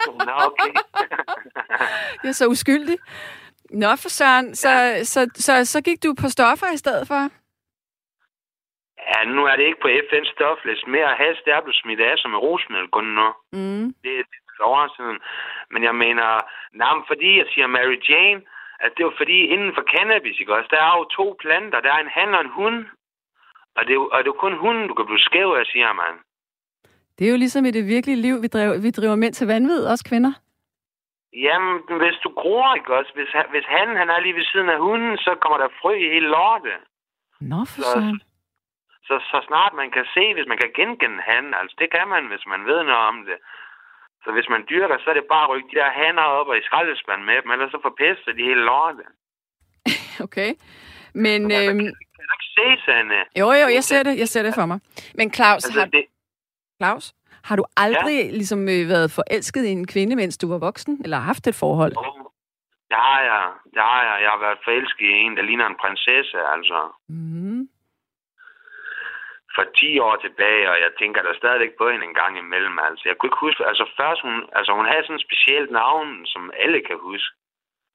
Nå, 0.06 0.32
okay. 0.48 0.72
jeg 2.22 2.28
er 2.28 2.32
så 2.32 2.46
uskyldig. 2.46 2.98
Nå, 3.70 3.96
for 3.96 4.08
søren, 4.08 4.54
så, 4.54 5.00
så, 5.02 5.26
så, 5.34 5.64
så 5.64 5.80
gik 5.80 6.02
du 6.02 6.14
på 6.20 6.28
stoffer 6.28 6.66
i 6.74 6.76
stedet 6.76 7.08
for? 7.08 7.28
Ja, 9.10 9.18
nu 9.36 9.40
er 9.50 9.56
det 9.56 9.64
ikke 9.66 9.80
på 9.84 9.88
FN's 10.06 10.32
stofliste 10.36 10.90
mere. 10.90 11.10
Has, 11.22 11.36
det 11.44 11.52
er 11.52 11.60
blevet 11.64 11.80
smidt 11.82 12.00
af 12.00 12.14
som 12.18 12.30
en 12.34 12.42
rosmiddel 12.46 12.88
kun 12.96 13.04
nu. 13.18 13.28
Mm. 13.52 13.84
Det 14.04 14.10
er 14.16 14.20
et 14.20 14.60
år 14.74 14.94
siden. 14.96 15.18
Men 15.72 15.80
jeg 15.88 15.94
mener, 16.04 16.26
nej, 16.82 16.94
fordi 17.10 17.30
jeg 17.40 17.46
siger 17.52 17.66
Mary 17.66 17.98
Jane, 18.08 18.40
at 18.84 18.90
det 18.96 19.02
er 19.04 19.10
fordi 19.20 19.38
inden 19.54 19.72
for 19.76 19.84
cannabis, 19.94 20.40
ikke 20.40 20.54
også, 20.58 20.68
der 20.74 20.80
er 20.88 20.92
jo 20.98 21.04
to 21.18 21.26
planter. 21.42 21.80
Der 21.80 21.92
er 21.92 22.00
en 22.00 22.14
han 22.18 22.34
og 22.34 22.40
en 22.40 22.54
hund. 22.60 22.78
Og 23.76 23.80
det 23.86 23.90
er 23.90 24.00
jo, 24.02 24.06
og 24.12 24.18
det 24.18 24.28
er 24.28 24.34
jo 24.34 24.44
kun 24.46 24.56
hunden, 24.64 24.88
du 24.88 24.94
kan 24.94 25.06
blive 25.06 25.26
skæv 25.28 25.48
af, 25.60 25.64
siger 25.66 25.92
man. 26.02 26.14
Det 27.18 27.26
er 27.26 27.30
jo 27.30 27.36
ligesom 27.44 27.64
i 27.64 27.70
det 27.70 27.84
virkelige 27.86 28.22
liv, 28.26 28.42
vi, 28.42 28.46
driver, 28.46 28.74
vi 28.86 28.90
driver 28.90 29.16
mænd 29.16 29.34
til 29.34 29.46
vanvid, 29.46 29.84
også 29.92 30.04
kvinder. 30.10 30.32
Jamen, 31.46 31.74
hvis 32.02 32.16
du 32.24 32.28
gror, 32.40 32.74
ikke 32.74 32.94
også? 32.98 33.12
Hvis, 33.14 33.28
hvis 33.50 33.64
han, 33.76 33.96
han 33.96 34.08
er 34.10 34.20
lige 34.20 34.34
ved 34.34 34.44
siden 34.52 34.68
af 34.68 34.78
hunden, 34.78 35.16
så 35.16 35.34
kommer 35.42 35.58
der 35.58 35.68
frø 35.82 35.92
i 35.94 36.08
hele 36.14 36.28
lortet. 36.28 36.78
Nå, 37.40 37.56
for 37.72 37.80
Så- 37.82 37.90
søren. 37.92 38.20
Så, 39.08 39.14
så 39.30 39.38
snart 39.48 39.72
man 39.80 39.90
kan 39.96 40.06
se, 40.14 40.24
hvis 40.34 40.48
man 40.50 40.58
kan 40.62 40.70
genkende 40.80 41.20
han, 41.30 41.44
altså 41.60 41.74
det 41.80 41.88
kan 41.96 42.06
man, 42.14 42.22
hvis 42.32 42.44
man 42.52 42.60
ved 42.70 42.80
noget 42.90 43.04
om 43.12 43.18
det. 43.28 43.38
Så 44.24 44.28
hvis 44.34 44.48
man 44.54 44.62
dyrker, 44.70 44.96
så 44.98 45.06
er 45.10 45.14
det 45.18 45.26
bare 45.34 45.44
at 45.44 45.50
rykke 45.52 45.68
de 45.72 45.76
der 45.80 45.90
haner 46.00 46.22
op 46.38 46.48
og 46.52 46.56
i 46.58 46.66
skraldespanden 46.68 47.26
med 47.30 47.36
dem, 47.42 47.50
ellers 47.54 47.70
så 47.74 47.78
forpester 47.88 48.32
de 48.38 48.42
hele 48.50 48.62
lortet. 48.70 49.08
Okay. 50.26 50.50
Men, 51.14 51.50
Altså, 51.50 51.70
øhm, 51.70 51.78
Kan 52.16 52.24
du 52.28 52.34
ikke 52.38 52.50
se, 52.58 52.66
Sanne? 52.84 53.20
jo, 53.40 53.46
jo, 53.62 53.66
jeg 53.76 53.84
ser 53.90 54.02
det, 54.02 54.18
jeg 54.18 54.28
ser 54.28 54.42
det 54.42 54.54
for 54.54 54.66
mig. 54.66 54.78
Men 55.14 55.32
Claus, 55.32 55.64
Altså, 55.64 55.80
har, 55.80 55.86
det, 55.86 56.04
Claus, 56.82 57.14
har 57.44 57.56
du 57.56 57.64
aldrig 57.76 58.18
ja. 58.24 58.30
ligesom 58.30 58.60
øh, 58.74 58.82
været 58.94 59.10
forelsket 59.18 59.64
i 59.64 59.72
en 59.78 59.86
kvinde, 59.86 60.16
mens 60.16 60.38
du 60.38 60.48
var 60.48 60.58
voksen? 60.58 61.00
Eller 61.04 61.16
haft 61.18 61.46
et 61.46 61.54
forhold? 61.54 61.92
det 62.90 62.98
har 63.08 63.20
jeg. 63.30 63.44
Det 63.74 63.82
har 63.90 64.02
jeg. 64.08 64.22
Jeg 64.22 64.30
har 64.30 64.40
været 64.46 64.58
forelsket 64.64 65.06
i 65.06 65.12
en, 65.24 65.36
der 65.36 65.42
ligner 65.42 65.66
en 65.66 65.76
prinsesse, 65.82 66.38
altså. 66.54 66.78
Mm. 67.08 67.68
For 69.58 69.66
10 69.76 69.98
år 70.08 70.16
tilbage, 70.16 70.64
og 70.72 70.76
jeg 70.84 70.90
tænker 71.00 71.20
der 71.22 71.34
stadigvæk 71.42 71.72
på 71.78 71.84
hende 71.90 72.04
en 72.10 72.18
gang 72.22 72.32
imellem. 72.38 72.76
Altså, 72.88 73.02
jeg 73.08 73.14
kunne 73.16 73.28
ikke 73.30 73.44
huske, 73.46 73.62
altså 73.70 73.84
først 74.00 74.20
hun, 74.26 74.36
altså 74.58 74.70
hun 74.78 74.86
havde 74.90 75.04
sådan 75.04 75.16
et 75.20 75.26
specielt 75.28 75.70
navn, 75.82 76.08
som 76.32 76.42
alle 76.64 76.80
kan 76.88 76.98
huske. 77.10 77.32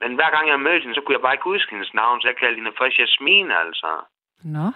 Men 0.02 0.16
hver 0.18 0.30
gang 0.36 0.46
jeg 0.50 0.60
mødte 0.68 0.82
hende, 0.84 0.96
så 0.96 1.02
kunne 1.02 1.18
jeg 1.18 1.26
bare 1.26 1.38
ikke 1.38 1.52
huske 1.54 1.72
hendes 1.76 1.94
navn, 2.02 2.22
så 2.22 2.28
jeg 2.28 2.38
kaldte 2.42 2.60
hende 2.62 2.78
for 2.78 2.88
Jasmine, 3.00 3.52
altså. 3.64 3.90
Nå. 4.56 4.68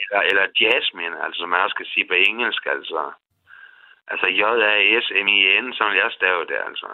Eller, 0.00 0.20
eller 0.30 0.44
Jasmine, 0.60 1.16
altså 1.24 1.38
som 1.40 1.48
man 1.48 1.60
også 1.64 1.76
kan 1.80 1.90
sige 1.92 2.06
på 2.10 2.16
engelsk, 2.30 2.62
altså. 2.76 3.00
Altså 4.12 4.26
J-A-S-M-I-N, 4.40 5.66
som 5.78 5.88
jeg 6.00 6.08
staver 6.18 6.44
det, 6.44 6.58
altså. 6.68 6.88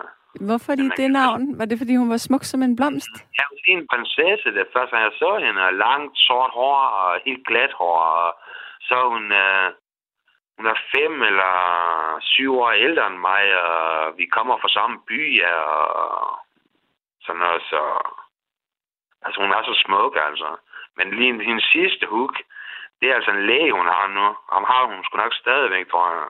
Hvorfor 0.49 0.73
lige 0.75 0.91
det 1.01 1.07
kan- 1.09 1.19
navn? 1.23 1.43
Var 1.59 1.65
det, 1.65 1.79
fordi 1.79 1.95
hun 1.97 2.11
var 2.15 2.17
smuk 2.27 2.45
som 2.45 2.63
en 2.63 2.77
blomst? 2.79 3.13
Jeg 3.39 3.45
var 3.51 3.57
lige 3.67 3.79
en 3.81 3.89
prinsesse, 3.93 4.49
det 4.59 4.67
første 4.75 4.97
jeg 4.97 5.13
så 5.23 5.31
hende, 5.45 5.61
og 5.69 5.75
langt 5.87 6.13
sort 6.29 6.51
hår 6.59 6.77
og 7.03 7.21
helt 7.27 7.47
glat 7.47 7.73
hår, 7.81 7.99
og 8.23 8.29
så 8.91 8.97
er 9.05 9.09
hun, 9.17 9.27
øh, 9.45 9.69
hun 10.57 10.67
er 10.73 10.77
fem 10.95 11.15
eller 11.31 11.55
syv 12.33 12.51
år 12.65 12.73
ældre 12.87 13.07
end 13.07 13.19
mig, 13.31 13.45
og 13.65 14.19
vi 14.19 14.27
kommer 14.37 14.57
fra 14.59 14.75
samme 14.79 14.97
by, 15.09 15.21
ja, 15.43 15.55
og 16.05 16.39
sådan 17.25 17.41
noget, 17.45 17.63
så... 17.71 17.83
Altså, 19.25 19.39
hun 19.45 19.53
er 19.53 19.63
så 19.63 19.75
smuk, 19.85 20.15
altså. 20.29 20.51
Men 20.97 21.07
lige 21.19 21.45
hendes 21.45 21.67
sidste 21.77 22.07
hook, 22.07 22.35
det 23.01 23.07
er 23.11 23.15
altså 23.15 23.31
en 23.31 23.47
læge, 23.47 23.73
hun 23.73 23.87
har 23.87 24.07
nu. 24.17 24.27
Ham 24.53 24.65
har 24.73 24.83
hun 24.87 25.05
sgu 25.05 25.17
nok 25.17 25.35
stadigvæk, 25.35 25.91
tror 25.91 26.07
jeg. 26.15 26.29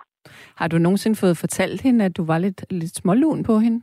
Har 0.56 0.68
du 0.68 0.78
nogensinde 0.78 1.20
fået 1.20 1.40
fortalt 1.40 1.80
hende, 1.82 2.04
at 2.04 2.16
du 2.16 2.26
var 2.26 2.38
lidt, 2.38 2.60
lidt 2.70 2.96
smålun 2.96 3.44
på 3.44 3.54
hende? 3.64 3.80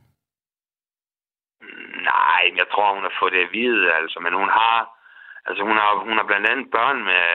Nej, 2.12 2.43
jeg 2.60 2.67
tror, 2.72 2.93
hun 2.93 3.03
har 3.03 3.15
fået 3.19 3.34
det 3.34 3.43
at 3.48 3.53
vide, 3.53 3.93
altså. 3.93 4.19
Men 4.19 4.34
hun 4.34 4.50
har, 4.50 4.77
altså 5.46 5.63
hun 5.63 5.77
har, 5.77 5.91
hun 6.07 6.17
har 6.17 6.25
blandt 6.29 6.48
andet 6.51 6.72
børn 6.72 7.03
med, 7.03 7.25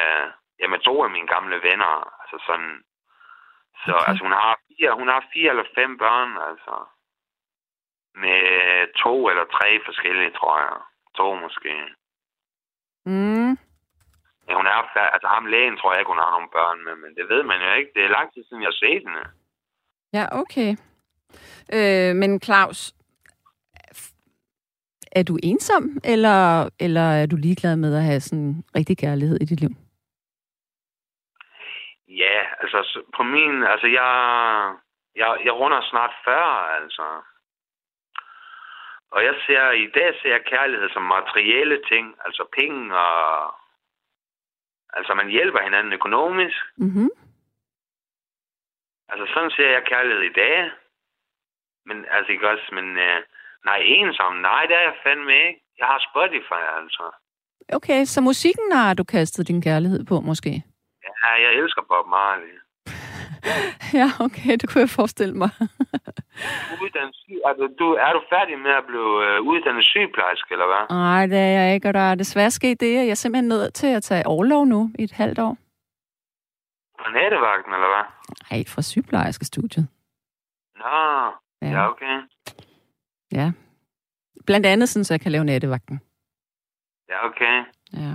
ja, 0.62 0.66
med 0.68 0.80
to 0.88 0.94
af 1.04 1.10
mine 1.10 1.28
gamle 1.34 1.56
venner. 1.68 1.92
Altså 2.22 2.36
sådan, 2.48 2.72
så 3.84 3.92
Okay. 3.94 4.08
altså 4.08 4.22
hun 4.26 4.32
har 4.42 4.54
fire, 4.68 4.90
hun 5.00 5.08
har 5.14 5.22
fire 5.32 5.50
eller 5.50 5.66
fem 5.78 5.90
børn, 5.98 6.30
altså. 6.50 6.74
Med 8.22 8.40
to 9.04 9.14
eller 9.30 9.44
tre 9.56 9.68
forskellige, 9.88 10.32
tror 10.38 10.56
jeg. 10.66 10.76
To 11.18 11.26
måske. 11.44 11.72
Mm. 13.06 13.50
Ja, 14.48 14.54
hun 14.60 14.66
er, 14.66 14.78
altså 15.14 15.28
ham 15.34 15.46
lægen 15.46 15.76
tror 15.76 15.92
jeg 15.92 16.00
ikke, 16.00 16.12
hun 16.14 16.24
har 16.24 16.30
nogle 16.30 16.54
børn 16.58 16.84
med, 16.84 16.94
men 17.02 17.10
det 17.16 17.28
ved 17.28 17.42
man 17.42 17.60
jo 17.66 17.72
ikke. 17.78 17.90
Det 17.94 18.04
er 18.04 18.08
lang 18.18 18.32
tid 18.32 18.44
siden, 18.44 18.62
jeg 18.62 18.66
har 18.72 18.82
set 18.84 19.02
hende. 19.06 19.24
Ja, 20.12 20.24
okay. 20.42 20.70
Øh, 21.76 22.16
men 22.16 22.40
Claus, 22.40 22.94
er 25.12 25.22
du 25.22 25.38
ensom, 25.42 25.98
eller, 26.04 26.68
eller 26.80 27.00
er 27.00 27.26
du 27.26 27.36
ligeglad 27.36 27.76
med 27.76 27.96
at 27.96 28.02
have 28.04 28.20
sådan 28.20 28.64
rigtig 28.76 28.98
kærlighed 28.98 29.36
i 29.40 29.44
dit 29.44 29.60
liv? 29.60 29.70
Ja, 32.20 32.38
altså 32.60 32.78
så 32.90 33.02
på 33.16 33.22
min, 33.22 33.62
altså 33.62 33.86
jeg, 33.86 34.10
jeg, 35.16 35.40
jeg 35.44 35.52
runder 35.52 35.80
snart 35.90 36.14
40, 36.24 36.76
altså. 36.76 37.02
Og 39.10 39.24
jeg 39.24 39.34
ser, 39.46 39.70
i 39.70 39.88
dag 39.94 40.08
ser 40.22 40.30
jeg 40.36 40.44
kærlighed 40.44 40.88
som 40.90 41.02
materielle 41.02 41.78
ting, 41.88 42.14
altså 42.24 42.42
penge 42.58 42.96
og... 42.96 43.54
Altså 44.94 45.14
man 45.14 45.28
hjælper 45.28 45.60
hinanden 45.62 45.92
økonomisk. 45.92 46.56
Mm-hmm. 46.76 47.10
Altså 49.08 49.34
sådan 49.34 49.50
ser 49.50 49.70
jeg 49.70 49.84
kærlighed 49.86 50.22
i 50.22 50.32
dag. 50.32 50.70
Men 51.86 52.04
altså 52.10 52.32
ikke 52.32 52.48
også, 52.48 52.68
men 52.72 52.86
øh, 52.98 53.18
nej, 53.64 53.78
ensom, 53.84 54.34
nej, 54.34 54.66
det 54.66 54.76
er 54.76 54.80
jeg 54.80 54.96
fandme 55.04 55.32
ikke. 55.48 55.60
Jeg 55.78 55.86
har 55.86 56.06
Spotify, 56.10 56.62
altså. 56.80 57.04
Okay, 57.72 58.04
så 58.04 58.20
musikken 58.20 58.72
har 58.72 58.94
du 58.94 59.04
kastet 59.04 59.48
din 59.48 59.62
kærlighed 59.62 60.04
på, 60.04 60.20
måske? 60.20 60.62
Ja, 61.22 61.30
jeg 61.44 61.52
elsker 61.60 61.82
Bob 61.90 62.06
Marley. 62.16 62.54
ja, 64.00 64.08
okay, 64.26 64.52
det 64.60 64.68
kunne 64.68 64.80
jeg 64.80 64.90
forestille 64.90 65.34
mig. 65.34 65.50
uddannet 66.82 67.14
syg? 67.14 67.38
Er 67.48 67.52
du, 67.78 67.86
er 68.06 68.12
du 68.12 68.20
færdig 68.34 68.58
med 68.58 68.70
at 68.70 68.84
blive 68.86 69.12
øh, 69.26 69.40
uddannet 69.40 69.84
sygeplejerske, 69.84 70.52
eller 70.52 70.66
hvad? 70.66 70.96
Nej, 70.96 71.26
det 71.26 71.38
er 71.38 71.52
jeg 71.58 71.74
ikke, 71.74 71.88
og 71.88 71.94
der 71.94 72.06
er 72.10 72.14
desværre 72.14 72.50
sket 72.50 72.80
det, 72.80 72.98
at 72.98 73.04
jeg 73.04 73.10
er 73.10 73.14
simpelthen 73.14 73.48
nødt 73.48 73.74
til 73.74 73.86
at 73.86 74.02
tage 74.02 74.26
overlov 74.26 74.66
nu 74.66 74.90
i 74.98 75.02
et 75.02 75.12
halvt 75.12 75.38
år. 75.38 75.56
På 76.98 77.10
nattevagten, 77.10 77.72
eller 77.74 77.88
hvad? 77.94 78.04
Nej, 78.50 78.64
fra 78.68 78.82
sygeplejerskestudiet. 78.82 79.88
Nå, 80.76 80.96
ja, 81.62 81.68
ja 81.68 81.90
okay. 81.90 82.16
Ja. 83.32 83.52
Blandt 84.46 84.66
andet, 84.66 84.88
sådan, 84.88 85.04
så 85.04 85.14
jeg 85.14 85.20
kan 85.20 85.32
lave 85.32 85.44
nattevagten. 85.44 86.00
Ja, 87.08 87.26
okay. 87.26 87.64
Ja. 87.92 88.14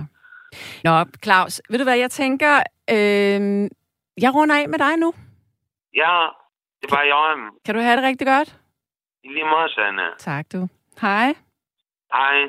Nå, 0.84 1.04
Claus, 1.24 1.62
ved 1.70 1.78
du 1.78 1.84
hvad, 1.84 1.98
jeg 1.98 2.10
tænker, 2.10 2.62
øh, 2.90 3.70
jeg 4.22 4.34
runder 4.34 4.56
af 4.62 4.68
med 4.68 4.78
dig 4.78 4.96
nu. 4.96 5.12
Ja, 5.94 6.26
det 6.82 6.90
var 6.90 7.02
i 7.02 7.12
orden. 7.12 7.44
Kan 7.64 7.74
du 7.74 7.80
have 7.80 7.96
det 7.96 8.04
rigtig 8.04 8.26
godt? 8.26 8.60
I 9.24 9.28
lige 9.28 9.44
måde, 9.44 9.68
Sanne. 9.74 10.02
Tak, 10.18 10.52
du. 10.52 10.68
Hej. 11.00 11.34
Hej. 12.12 12.48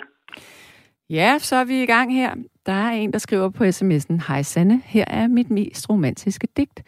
Ja, 1.10 1.38
så 1.40 1.56
er 1.56 1.64
vi 1.64 1.84
i 1.84 1.86
gang 1.86 2.14
her. 2.14 2.36
Der 2.66 2.72
er 2.74 2.90
en, 2.92 3.14
der 3.14 3.20
skriver 3.20 3.50
på 3.50 3.64
sms'en, 3.64 4.28
Hej 4.28 4.42
Sanne, 4.42 4.82
her 4.86 5.06
er 5.08 5.28
mit 5.28 5.50
mest 5.50 5.90
romantiske 5.90 6.48
digt. 6.58 6.84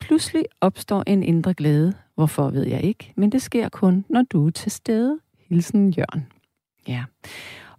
Pludselig 0.00 0.44
opstår 0.60 1.02
en 1.06 1.22
indre 1.22 1.54
glæde. 1.54 1.94
Hvorfor 2.14 2.50
ved 2.50 2.66
jeg 2.66 2.80
ikke, 2.82 3.12
men 3.16 3.32
det 3.32 3.42
sker 3.42 3.68
kun, 3.68 4.04
når 4.08 4.22
du 4.22 4.46
er 4.46 4.50
til 4.50 4.72
stede. 4.72 5.20
Hilsen 5.48 5.90
Jørgen. 5.90 6.32
Ja. 6.88 7.04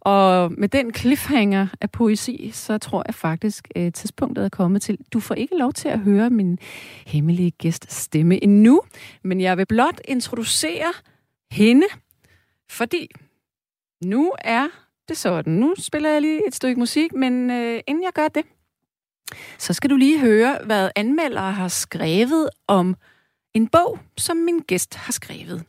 Og 0.06 0.52
med 0.58 0.70
den 0.70 0.94
cliffhanger 0.94 1.68
af 1.82 1.92
poesi, 1.92 2.50
så 2.54 2.78
tror 2.78 3.04
jeg 3.08 3.16
faktisk, 3.16 3.68
at 3.76 3.94
tidspunktet 3.94 4.46
er 4.46 4.50
kommet 4.50 4.82
til. 4.82 4.98
Du 5.14 5.20
får 5.20 5.36
ikke 5.36 5.58
lov 5.58 5.74
til 5.74 5.90
at 5.90 6.00
høre 6.00 6.30
min 6.30 6.60
hemmelige 7.06 7.52
gæst 7.52 7.92
stemme 7.92 8.44
endnu, 8.44 8.82
men 9.24 9.42
jeg 9.42 9.58
vil 9.58 9.66
blot 9.66 10.02
introducere 10.08 10.94
hende, 11.52 11.88
fordi 12.70 13.08
nu 14.06 14.34
er 14.40 14.68
det 15.08 15.18
sådan. 15.18 15.54
Nu 15.54 15.74
spiller 15.78 16.10
jeg 16.10 16.22
lige 16.22 16.48
et 16.48 16.56
stykke 16.56 16.80
musik, 16.80 17.14
men 17.14 17.52
øh, 17.52 17.80
inden 17.88 18.04
jeg 18.04 18.14
gør 18.14 18.28
det, 18.28 18.44
så 19.58 19.74
skal 19.74 19.90
du 19.90 19.96
lige 19.96 20.20
høre, 20.20 20.58
hvad 20.66 20.90
anmeldere 20.96 21.52
har 21.52 21.68
skrevet 21.68 22.50
om 22.68 22.96
en 23.54 23.68
bog, 23.68 24.00
som 24.18 24.38
min 24.38 24.60
gæst 24.60 24.96
har 24.96 25.12
skrevet. 25.12 25.64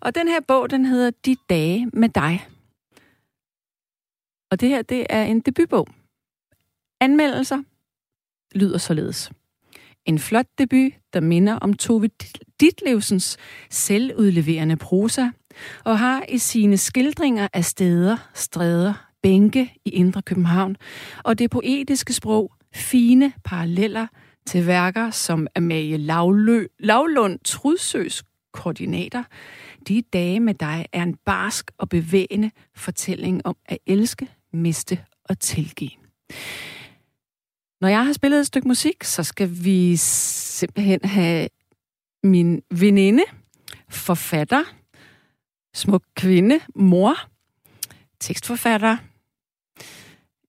Og 0.00 0.14
den 0.14 0.28
her 0.28 0.40
bog, 0.40 0.70
den 0.70 0.86
hedder 0.86 1.10
De 1.24 1.36
dage 1.50 1.90
med 1.92 2.08
dig. 2.08 2.46
Og 4.54 4.60
det 4.60 4.68
her, 4.68 4.82
det 4.82 5.06
er 5.10 5.22
en 5.22 5.40
debutbog. 5.40 5.86
Anmeldelser 7.00 7.62
lyder 8.54 8.78
således. 8.78 9.30
En 10.04 10.18
flot 10.18 10.46
debut, 10.58 10.92
der 11.12 11.20
minder 11.20 11.54
om 11.54 11.74
Tove 11.74 12.10
Ditlevsens 12.60 13.36
selvudleverende 13.70 14.76
prosa, 14.76 15.28
og 15.84 15.98
har 15.98 16.24
i 16.28 16.38
sine 16.38 16.76
skildringer 16.76 17.48
af 17.52 17.64
steder, 17.64 18.16
stræder, 18.34 19.10
bænke 19.22 19.74
i 19.84 19.90
Indre 19.90 20.22
København, 20.22 20.76
og 21.24 21.38
det 21.38 21.50
poetiske 21.50 22.12
sprog 22.12 22.52
fine 22.74 23.32
paralleller 23.44 24.06
til 24.46 24.66
værker 24.66 25.10
som 25.10 25.46
Amalie 25.56 25.96
Lavlø, 25.96 26.66
Lavlund 26.78 27.38
Trudsøs 27.44 28.24
koordinater. 28.52 29.22
De 29.88 30.02
dage 30.02 30.40
med 30.40 30.54
dig 30.54 30.86
er 30.92 31.02
en 31.02 31.16
barsk 31.24 31.70
og 31.78 31.88
bevægende 31.88 32.50
fortælling 32.74 33.46
om 33.46 33.56
at 33.66 33.78
elske, 33.86 34.28
miste 34.54 35.04
og 35.24 35.38
tilgive. 35.38 35.90
Når 37.80 37.88
jeg 37.88 38.06
har 38.06 38.12
spillet 38.12 38.40
et 38.40 38.46
stykke 38.46 38.68
musik, 38.68 39.04
så 39.04 39.22
skal 39.22 39.50
vi 39.64 39.96
simpelthen 39.96 41.00
have 41.04 41.48
min 42.22 42.62
veninde, 42.70 43.22
forfatter, 43.88 44.64
smuk 45.74 46.02
kvinde, 46.16 46.60
mor, 46.74 47.14
tekstforfatter, 48.20 48.96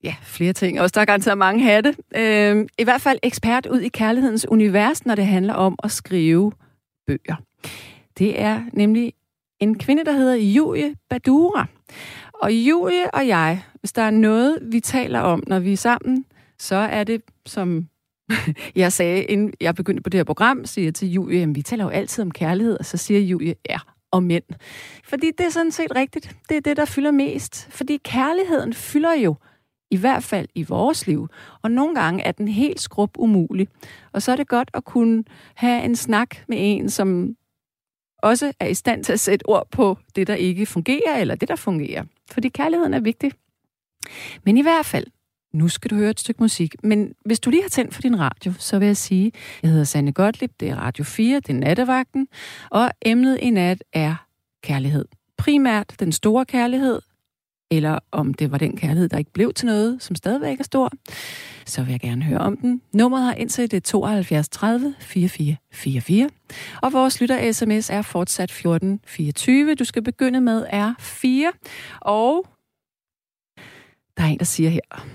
ja, 0.03 0.15
flere 0.21 0.53
ting. 0.53 0.81
Også 0.81 0.93
der 0.93 1.01
er 1.01 1.05
garanteret 1.05 1.37
mange 1.37 1.63
hatte. 1.63 1.95
Øh, 2.15 2.67
I 2.77 2.83
hvert 2.83 3.01
fald 3.01 3.19
ekspert 3.23 3.65
ud 3.65 3.79
i 3.79 3.89
kærlighedens 3.89 4.47
univers, 4.49 5.05
når 5.05 5.15
det 5.15 5.25
handler 5.25 5.53
om 5.53 5.75
at 5.83 5.91
skrive 5.91 6.51
bøger. 7.07 7.35
Det 8.17 8.41
er 8.41 8.63
nemlig 8.73 9.13
en 9.59 9.79
kvinde, 9.79 10.05
der 10.05 10.11
hedder 10.11 10.35
Julie 10.35 10.95
Badura. 11.09 11.65
Og 12.33 12.53
Julie 12.53 13.11
og 13.11 13.27
jeg, 13.27 13.63
hvis 13.85 13.93
der 13.93 14.01
er 14.01 14.11
noget, 14.11 14.59
vi 14.61 14.79
taler 14.79 15.19
om, 15.19 15.43
når 15.47 15.59
vi 15.59 15.73
er 15.73 15.77
sammen, 15.77 16.25
så 16.59 16.75
er 16.75 17.03
det, 17.03 17.21
som 17.45 17.87
jeg 18.75 18.93
sagde, 18.93 19.23
inden 19.23 19.53
jeg 19.61 19.75
begyndte 19.75 20.03
på 20.03 20.09
det 20.09 20.17
her 20.17 20.23
program, 20.23 20.65
siger 20.65 20.85
jeg 20.85 20.95
til 20.95 21.11
Julie, 21.11 21.43
at 21.43 21.55
vi 21.55 21.61
taler 21.61 21.83
jo 21.83 21.89
altid 21.89 22.21
om 22.21 22.31
kærlighed, 22.31 22.77
og 22.79 22.85
så 22.85 22.97
siger 22.97 23.19
Julie, 23.19 23.55
ja, 23.69 23.77
og 24.11 24.23
mænd. 24.23 24.43
Fordi 25.03 25.31
det 25.37 25.45
er 25.45 25.49
sådan 25.49 25.71
set 25.71 25.95
rigtigt. 25.95 26.35
Det 26.49 26.57
er 26.57 26.61
det, 26.61 26.77
der 26.77 26.85
fylder 26.85 27.11
mest. 27.11 27.67
Fordi 27.71 27.97
kærligheden 27.97 28.73
fylder 28.73 29.13
jo 29.13 29.35
i 29.91 29.97
hvert 29.97 30.23
fald 30.23 30.47
i 30.55 30.63
vores 30.63 31.07
liv. 31.07 31.27
Og 31.61 31.71
nogle 31.71 31.95
gange 31.95 32.23
er 32.23 32.31
den 32.31 32.47
helt 32.47 32.81
skrub 32.81 33.11
umulig. 33.17 33.67
Og 34.11 34.21
så 34.21 34.31
er 34.31 34.35
det 34.35 34.47
godt 34.47 34.71
at 34.73 34.85
kunne 34.85 35.23
have 35.55 35.83
en 35.83 35.95
snak 35.95 36.35
med 36.47 36.57
en, 36.59 36.89
som 36.89 37.35
også 38.23 38.53
er 38.59 38.67
i 38.67 38.73
stand 38.73 39.03
til 39.03 39.13
at 39.13 39.19
sætte 39.19 39.49
ord 39.49 39.67
på 39.71 39.97
det, 40.15 40.27
der 40.27 40.35
ikke 40.35 40.65
fungerer, 40.65 41.17
eller 41.17 41.35
det, 41.35 41.47
der 41.47 41.55
fungerer. 41.55 42.03
Fordi 42.31 42.49
kærligheden 42.49 42.93
er 42.93 42.99
vigtig. 42.99 43.31
Men 44.43 44.57
i 44.57 44.61
hvert 44.61 44.85
fald, 44.85 45.05
nu 45.53 45.67
skal 45.67 45.91
du 45.91 45.95
høre 45.95 46.09
et 46.09 46.19
stykke 46.19 46.43
musik. 46.43 46.75
Men 46.83 47.13
hvis 47.25 47.39
du 47.39 47.49
lige 47.49 47.61
har 47.61 47.69
tændt 47.69 47.93
for 47.93 48.01
din 48.01 48.19
radio, 48.19 48.53
så 48.59 48.79
vil 48.79 48.85
jeg 48.85 48.97
sige, 48.97 49.31
jeg 49.63 49.71
hedder 49.71 49.83
Sanne 49.83 50.11
Gottlieb, 50.11 50.51
det 50.59 50.69
er 50.69 50.75
Radio 50.75 51.03
4, 51.03 51.35
det 51.39 51.49
er 51.49 51.53
nattevagten, 51.53 52.27
og 52.71 52.91
emnet 53.05 53.37
i 53.41 53.49
nat 53.49 53.83
er 53.93 54.15
kærlighed. 54.63 55.05
Primært 55.37 55.95
den 55.99 56.11
store 56.11 56.45
kærlighed, 56.45 57.01
eller 57.71 57.99
om 58.11 58.33
det 58.33 58.51
var 58.51 58.57
den 58.57 58.77
kærlighed, 58.77 59.09
der 59.09 59.17
ikke 59.17 59.33
blev 59.33 59.53
til 59.53 59.65
noget, 59.65 60.03
som 60.03 60.15
stadigvæk 60.15 60.59
er 60.59 60.63
stor, 60.63 60.91
så 61.65 61.83
vil 61.83 61.91
jeg 61.91 61.99
gerne 61.99 62.23
høre 62.23 62.39
om 62.39 62.57
den. 62.57 62.81
Nummeret 62.93 63.23
har 63.23 63.33
indtil 63.33 63.71
det 63.71 63.83
72 63.83 64.49
30 64.49 64.95
44 64.99 65.55
44. 65.71 66.29
Og 66.81 66.93
vores 66.93 67.21
lytter-sms 67.21 67.89
er 67.89 68.01
fortsat 68.01 68.49
1424. 68.49 69.75
Du 69.75 69.83
skal 69.83 70.03
begynde 70.03 70.41
med 70.41 70.65
R4. 70.65 71.67
Og 72.01 72.45
der 74.17 74.23
er 74.23 74.27
en, 74.27 74.39
der 74.39 74.45
siger 74.45 74.69
her. 74.69 75.05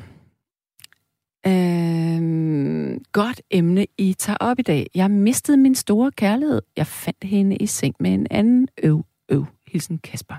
Øhm, 1.47 3.05
godt 3.13 3.43
emne, 3.51 3.87
I 3.99 4.15
tager 4.19 4.37
op 4.41 4.59
i 4.59 4.63
dag. 4.63 4.87
Jeg 4.95 5.11
mistede 5.11 5.57
min 5.57 5.75
store 5.75 6.11
kærlighed. 6.11 6.63
Jeg 6.77 6.87
fandt 6.87 7.25
hende 7.25 7.57
i 7.57 7.67
seng 7.67 7.95
med 8.01 8.15
en 8.15 8.27
anden 8.31 8.69
øv, 8.83 9.05
øv. 9.29 9.47
Hilsen 9.67 9.99
Kasper. 9.99 10.35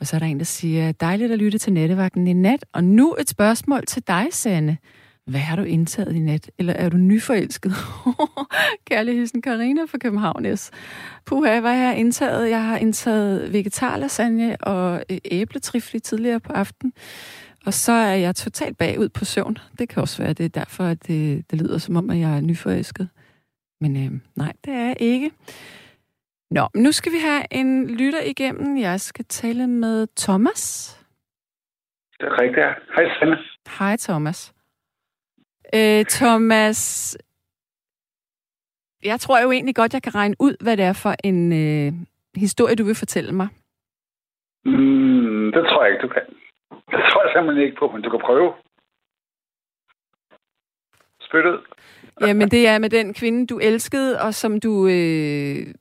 Og 0.00 0.06
så 0.06 0.16
er 0.16 0.18
der 0.18 0.26
en, 0.26 0.38
der 0.38 0.44
siger, 0.44 0.92
dejligt 0.92 1.32
at 1.32 1.38
lytte 1.38 1.58
til 1.58 1.72
nattevagten 1.72 2.26
i 2.26 2.32
nat. 2.32 2.64
Og 2.72 2.84
nu 2.84 3.16
et 3.18 3.28
spørgsmål 3.28 3.86
til 3.86 4.02
dig, 4.06 4.26
Sanne. 4.30 4.78
Hvad 5.26 5.40
har 5.40 5.56
du 5.56 5.62
indtaget 5.62 6.14
i 6.14 6.18
nat? 6.18 6.50
Eller 6.58 6.72
er 6.72 6.88
du 6.88 6.96
nyforelsket? 6.96 7.72
Kærlig 8.90 9.14
hilsen 9.14 9.42
Karina 9.42 9.84
fra 9.84 9.98
København 9.98 10.56
S. 10.56 10.70
Puha, 11.26 11.60
hvad 11.60 11.76
har 11.76 11.84
jeg 11.84 11.98
indtaget? 11.98 12.50
Jeg 12.50 12.64
har 12.64 12.78
indtaget 12.78 13.52
vegetarlasagne 13.52 14.56
og 14.60 15.02
øh, 15.10 15.18
æbletrifli 15.24 16.00
tidligere 16.00 16.40
på 16.40 16.52
aftenen. 16.52 16.92
Og 17.66 17.72
så 17.72 17.92
er 17.92 18.14
jeg 18.14 18.34
totalt 18.36 18.78
bagud 18.78 19.08
på 19.08 19.24
søvn. 19.24 19.58
Det 19.78 19.88
kan 19.88 20.02
også 20.02 20.22
være, 20.22 20.32
det 20.32 20.44
er 20.44 20.60
derfor, 20.60 20.84
at 20.84 21.06
det, 21.06 21.50
det 21.50 21.62
lyder 21.62 21.78
som 21.78 21.96
om, 21.96 22.10
at 22.10 22.18
jeg 22.18 22.36
er 22.36 22.40
nyforelsket. 22.40 23.08
Men 23.80 23.96
øh, 23.96 24.20
nej, 24.36 24.52
det 24.64 24.72
er 24.72 24.86
jeg 24.86 24.96
ikke. 25.00 25.30
Nå, 26.50 26.68
nu 26.74 26.92
skal 26.92 27.12
vi 27.12 27.18
have 27.18 27.42
en 27.50 27.90
lytter 27.90 28.22
igennem. 28.22 28.78
Jeg 28.78 29.00
skal 29.00 29.24
tale 29.24 29.66
med 29.66 30.06
Thomas. 30.16 30.62
Det 32.18 32.26
er 32.26 32.40
rigtigt, 32.40 32.58
ja. 32.58 32.72
Hej, 32.94 33.04
Sanne. 33.18 33.38
Hej, 33.78 33.96
Thomas. 33.96 34.54
Øh, 35.74 36.04
Thomas, 36.04 37.16
jeg 39.04 39.20
tror 39.20 39.40
jo 39.42 39.50
egentlig 39.50 39.74
godt, 39.74 39.94
jeg 39.94 40.02
kan 40.02 40.14
regne 40.14 40.34
ud, 40.38 40.54
hvad 40.60 40.76
det 40.76 40.84
er 40.84 40.92
for 40.92 41.14
en 41.24 41.52
øh, 41.52 41.92
historie, 42.36 42.74
du 42.74 42.84
vil 42.84 42.94
fortælle 42.94 43.32
mig. 43.32 43.48
Mm, 44.64 45.52
det 45.54 45.62
tror 45.64 45.84
jeg 45.84 45.92
ikke, 45.92 46.02
du 46.02 46.08
kan. 46.08 46.22
Det 46.90 47.00
tror 47.10 47.24
jeg 47.24 47.32
simpelthen 47.34 47.64
ikke 47.66 47.76
på, 47.78 47.88
men 47.92 48.02
du 48.02 48.10
kan 48.10 48.20
prøve. 48.20 48.52
Spyttet. 51.20 51.60
Jamen, 52.20 52.48
det 52.48 52.68
er 52.68 52.78
med 52.78 52.90
den 52.90 53.14
kvinde, 53.14 53.46
du 53.46 53.58
elskede, 53.58 54.20
og 54.20 54.34
som 54.34 54.60
du... 54.60 54.86
Øh, 54.86 55.74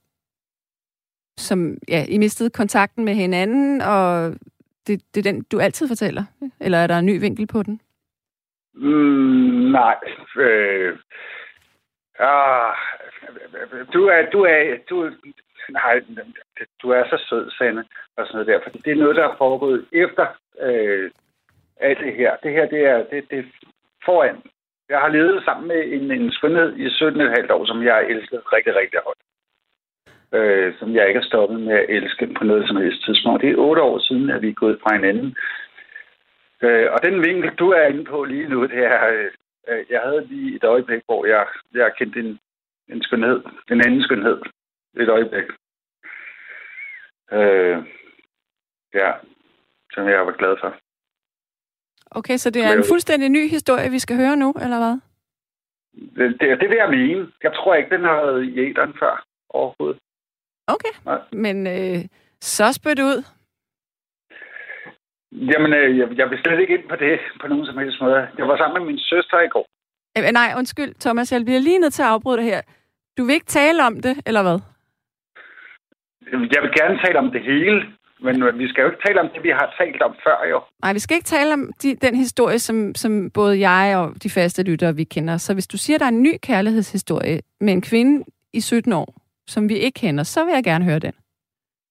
som, 1.38 1.78
ja, 1.88 2.06
I 2.10 2.18
mistede 2.18 2.50
kontakten 2.50 3.06
med 3.06 3.14
hinanden, 3.14 3.82
og 3.82 4.32
det, 4.88 5.02
det 5.16 5.26
er 5.26 5.32
den, 5.32 5.44
du 5.52 5.60
altid 5.60 5.88
fortæller? 5.88 6.24
Eller 6.60 6.78
er 6.78 6.88
der 6.88 7.00
en 7.00 7.06
ny 7.06 7.20
vinkel 7.20 7.48
på 7.48 7.64
den? 7.64 7.82
Mm, 8.74 9.72
nej. 9.72 9.98
Øh, 10.38 10.98
ah, 12.20 12.76
du 13.94 14.06
er, 14.06 14.30
du 14.34 14.42
er, 14.44 14.78
du, 14.90 15.12
nej, 15.70 16.02
du 16.82 16.90
er 16.90 17.04
så 17.10 17.26
sød, 17.30 17.52
Sanne, 17.52 17.86
og 18.18 18.28
sådan 18.28 18.34
noget 18.34 18.48
der, 18.48 18.60
fordi 18.64 18.78
det 18.78 18.92
er 18.92 18.96
noget, 19.04 19.16
der 19.16 19.28
er 19.28 19.38
foregået 19.38 19.86
efter 19.92 20.28
øh, 20.60 21.12
af 21.78 21.96
det 21.96 22.14
her. 22.14 22.36
Det 22.44 22.52
her, 22.52 22.66
det 22.66 22.86
er, 22.86 22.98
det, 23.12 23.30
det 23.30 23.40
er 23.40 23.44
foran. 24.06 24.42
Jeg 24.90 25.00
har 25.00 25.10
levet 25.10 25.44
sammen 25.44 25.68
med 25.68 25.82
en, 25.96 26.12
en 26.12 26.32
skønhed 26.32 26.78
i 26.78 26.88
17,5 26.88 27.54
år, 27.54 27.66
som 27.66 27.84
jeg 27.84 28.06
elskede 28.10 28.42
rigtig, 28.54 28.76
rigtig 28.76 29.00
højt. 29.06 29.24
øh, 30.34 30.74
som 30.80 30.96
jeg 30.96 31.08
ikke 31.08 31.20
har 31.20 31.28
stoppet 31.28 31.60
med 31.60 31.74
at 31.74 31.86
elske 31.90 32.28
på 32.38 32.44
noget 32.44 32.68
som 32.68 32.78
helst 32.78 33.06
tidspunkt. 33.06 33.42
Det 33.42 33.50
er 33.50 33.56
otte 33.56 33.82
år 33.82 34.00
siden, 34.00 34.30
at 34.30 34.42
vi 34.42 34.50
er 34.50 34.54
gået 34.54 34.80
fra 34.84 34.96
hinanden. 34.96 35.36
Øh, 36.62 36.88
og 36.94 37.04
den 37.04 37.24
vinkel, 37.24 37.50
du 37.56 37.70
er 37.70 37.86
inde 37.88 38.06
på 38.06 38.24
lige 38.24 38.50
nu, 38.50 38.62
det 38.64 38.84
er, 38.86 39.08
øh, 39.68 39.86
jeg 39.90 40.02
havde 40.02 40.28
lige 40.28 40.56
et 40.56 40.64
øjeblik, 40.64 41.02
hvor 41.06 41.26
jeg, 41.26 41.48
jeg 41.74 41.92
kendte 41.98 42.20
en, 42.20 42.40
en 42.90 43.04
skønhed, 43.04 43.42
en 43.72 43.82
anden 43.86 44.04
skønhed, 44.04 44.42
et 45.00 45.10
øjeblik. 45.10 45.46
Øh, 47.32 47.78
ja, 48.94 49.12
som 49.94 50.08
jeg 50.08 50.26
var 50.26 50.36
glad 50.42 50.56
for. 50.62 50.76
Okay, 52.12 52.38
så 52.38 52.50
det 52.50 52.64
er 52.64 52.74
en 52.74 52.90
fuldstændig 52.90 53.30
ny 53.30 53.50
historie, 53.50 53.90
vi 53.92 54.00
skal 54.00 54.16
høre 54.16 54.36
nu, 54.36 54.54
eller 54.64 54.78
hvad? 54.84 54.96
Det, 56.18 56.42
det, 56.42 56.60
det 56.62 56.70
vil 56.70 56.78
jeg 56.78 56.90
mene. 56.90 57.32
Jeg 57.44 57.54
tror 57.54 57.76
ikke, 57.76 57.96
den 57.96 58.04
har 58.04 58.16
været 58.16 58.44
i 58.44 58.60
æderen 58.60 58.94
før 59.00 59.26
overhovedet. 59.50 60.00
Okay, 60.68 60.94
Nej. 61.06 61.20
men 61.32 61.68
øh, 61.68 62.00
så 62.42 62.74
spyt 62.74 63.00
ud. 63.00 63.24
Jamen, 65.32 65.74
øh, 65.74 65.98
jeg, 65.98 66.08
jeg 66.18 66.30
vil 66.30 66.40
slet 66.40 66.60
ikke 66.60 66.74
ind 66.78 66.90
på 66.90 66.96
det 66.96 67.20
på 67.42 67.48
nogen 67.48 67.66
som 67.66 67.78
helst 67.78 68.02
måde. 68.02 68.28
Jeg 68.38 68.48
var 68.48 68.58
sammen 68.58 68.78
med 68.84 68.92
min 68.92 69.00
søster 69.00 69.40
i 69.40 69.48
går. 69.48 69.66
Øh, 70.18 70.32
nej, 70.32 70.54
undskyld, 70.58 70.94
Thomas, 71.00 71.32
jeg 71.32 71.46
bliver 71.46 71.60
lige 71.60 71.80
nødt 71.80 71.94
til 71.94 72.04
at 72.04 72.10
afbryde 72.10 72.38
det 72.38 72.46
her. 72.46 72.62
Du 73.18 73.24
vil 73.24 73.34
ikke 73.34 73.46
tale 73.62 73.84
om 73.84 73.96
det, 74.02 74.16
eller 74.26 74.42
hvad? 74.42 74.60
Jeg 76.32 76.62
vil 76.62 76.72
gerne 76.80 77.00
tale 77.06 77.20
om 77.20 77.32
det 77.32 77.42
hele, 77.42 77.78
men 78.22 78.60
vi 78.60 78.68
skal 78.70 78.82
jo 78.82 78.90
ikke 78.90 79.04
tale 79.08 79.20
om 79.20 79.30
det, 79.34 79.44
vi 79.44 79.50
har 79.50 79.76
talt 79.78 80.02
om 80.02 80.16
før, 80.24 80.48
jo. 80.50 80.62
Nej, 80.84 80.94
vi 80.94 81.00
skal 81.00 81.16
ikke 81.16 81.34
tale 81.38 81.54
om 81.54 81.72
de, 81.82 81.96
den 81.96 82.16
historie, 82.16 82.60
som, 82.60 82.96
som 82.96 83.32
både 83.32 83.70
jeg 83.70 83.98
og 83.98 84.24
de 84.24 84.30
faste 84.30 84.64
lyttere, 84.64 84.96
vi 84.96 85.04
kender. 85.04 85.38
Så 85.38 85.54
hvis 85.54 85.68
du 85.68 85.78
siger, 85.78 85.98
der 85.98 86.06
er 86.06 86.10
en 86.10 86.24
ny 86.24 86.34
kærlighedshistorie 86.44 87.42
med 87.62 87.74
en 87.74 87.82
kvinde 87.82 88.26
i 88.54 88.62
17 88.62 88.94
år, 88.94 89.14
som 89.48 89.70
vi 89.70 89.76
ikke 89.76 90.00
kender, 90.00 90.24
så 90.24 90.46
vil 90.46 90.54
jeg 90.54 90.64
gerne 90.64 90.86
høre 90.86 91.00
den. 91.00 91.14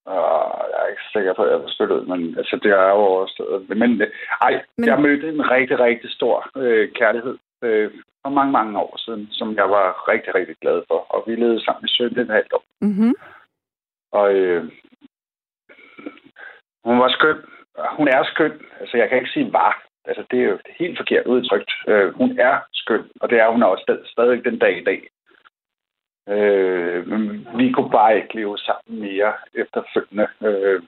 Uh, 0.06 0.50
jeg 0.72 0.78
er 0.84 0.90
ikke 0.90 1.06
sikker 1.12 1.32
på, 1.34 1.42
at 1.42 1.50
jeg 1.50 1.58
har 1.60 1.72
spillet 1.76 2.08
men 2.08 2.38
altså, 2.38 2.58
det 2.62 2.70
er 2.70 2.88
jo 2.88 3.00
overstået. 3.12 3.68
Men, 3.68 4.02
ej, 4.40 4.62
men... 4.78 4.88
jeg 4.88 5.00
mødte 5.00 5.28
en 5.28 5.50
rigtig, 5.50 5.78
rigtig 5.78 6.10
stor 6.10 6.50
øh, 6.56 6.92
kærlighed 6.92 7.37
øh, 7.62 7.90
for 8.22 8.30
mange, 8.30 8.52
mange 8.52 8.78
år 8.78 8.94
siden, 9.04 9.28
som 9.30 9.54
jeg 9.54 9.70
var 9.70 10.08
rigtig, 10.08 10.34
rigtig 10.34 10.56
glad 10.60 10.82
for. 10.88 10.99
Og 11.14 11.25
vi 11.26 11.34
levede 11.34 11.64
sammen 11.64 11.84
i 11.84 11.88
17 11.88 12.30
halvt 12.30 12.52
år. 12.52 12.64
Mm-hmm. 12.80 13.14
Og 14.12 14.32
øh, 14.34 14.64
hun 16.84 16.99
var 16.99 17.08
skøn. 17.08 17.38
Hun 17.99 18.08
er 18.08 18.22
skøn. 18.25 18.52
Altså, 18.80 18.96
jeg 18.96 19.08
kan 19.08 19.18
ikke 19.18 19.30
sige 19.30 19.52
var. 19.52 19.87
Altså, 20.04 20.25
det 20.30 20.38
er 20.40 20.44
jo 20.44 20.58
helt 20.78 20.99
forkert 20.99 21.26
udtrykt. 21.26 21.70
Øh, 21.88 22.14
hun 22.14 22.38
er 22.38 22.58
skøn, 22.72 23.04
og 23.20 23.30
det 23.30 23.40
er 23.40 23.50
hun 23.50 23.62
også 23.62 23.82
stadig, 23.82 24.06
stadig 24.06 24.44
den 24.44 24.58
dag 24.58 24.80
i 24.80 24.84
dag. 24.84 25.00
Øh, 26.28 27.08
men 27.08 27.49
vi 27.58 27.72
kunne 27.72 27.90
bare 27.90 28.16
ikke 28.16 28.34
leve 28.34 28.58
sammen 28.58 29.00
mere 29.00 29.32
efterfølgende. 29.54 30.26
Øh, 30.49 30.82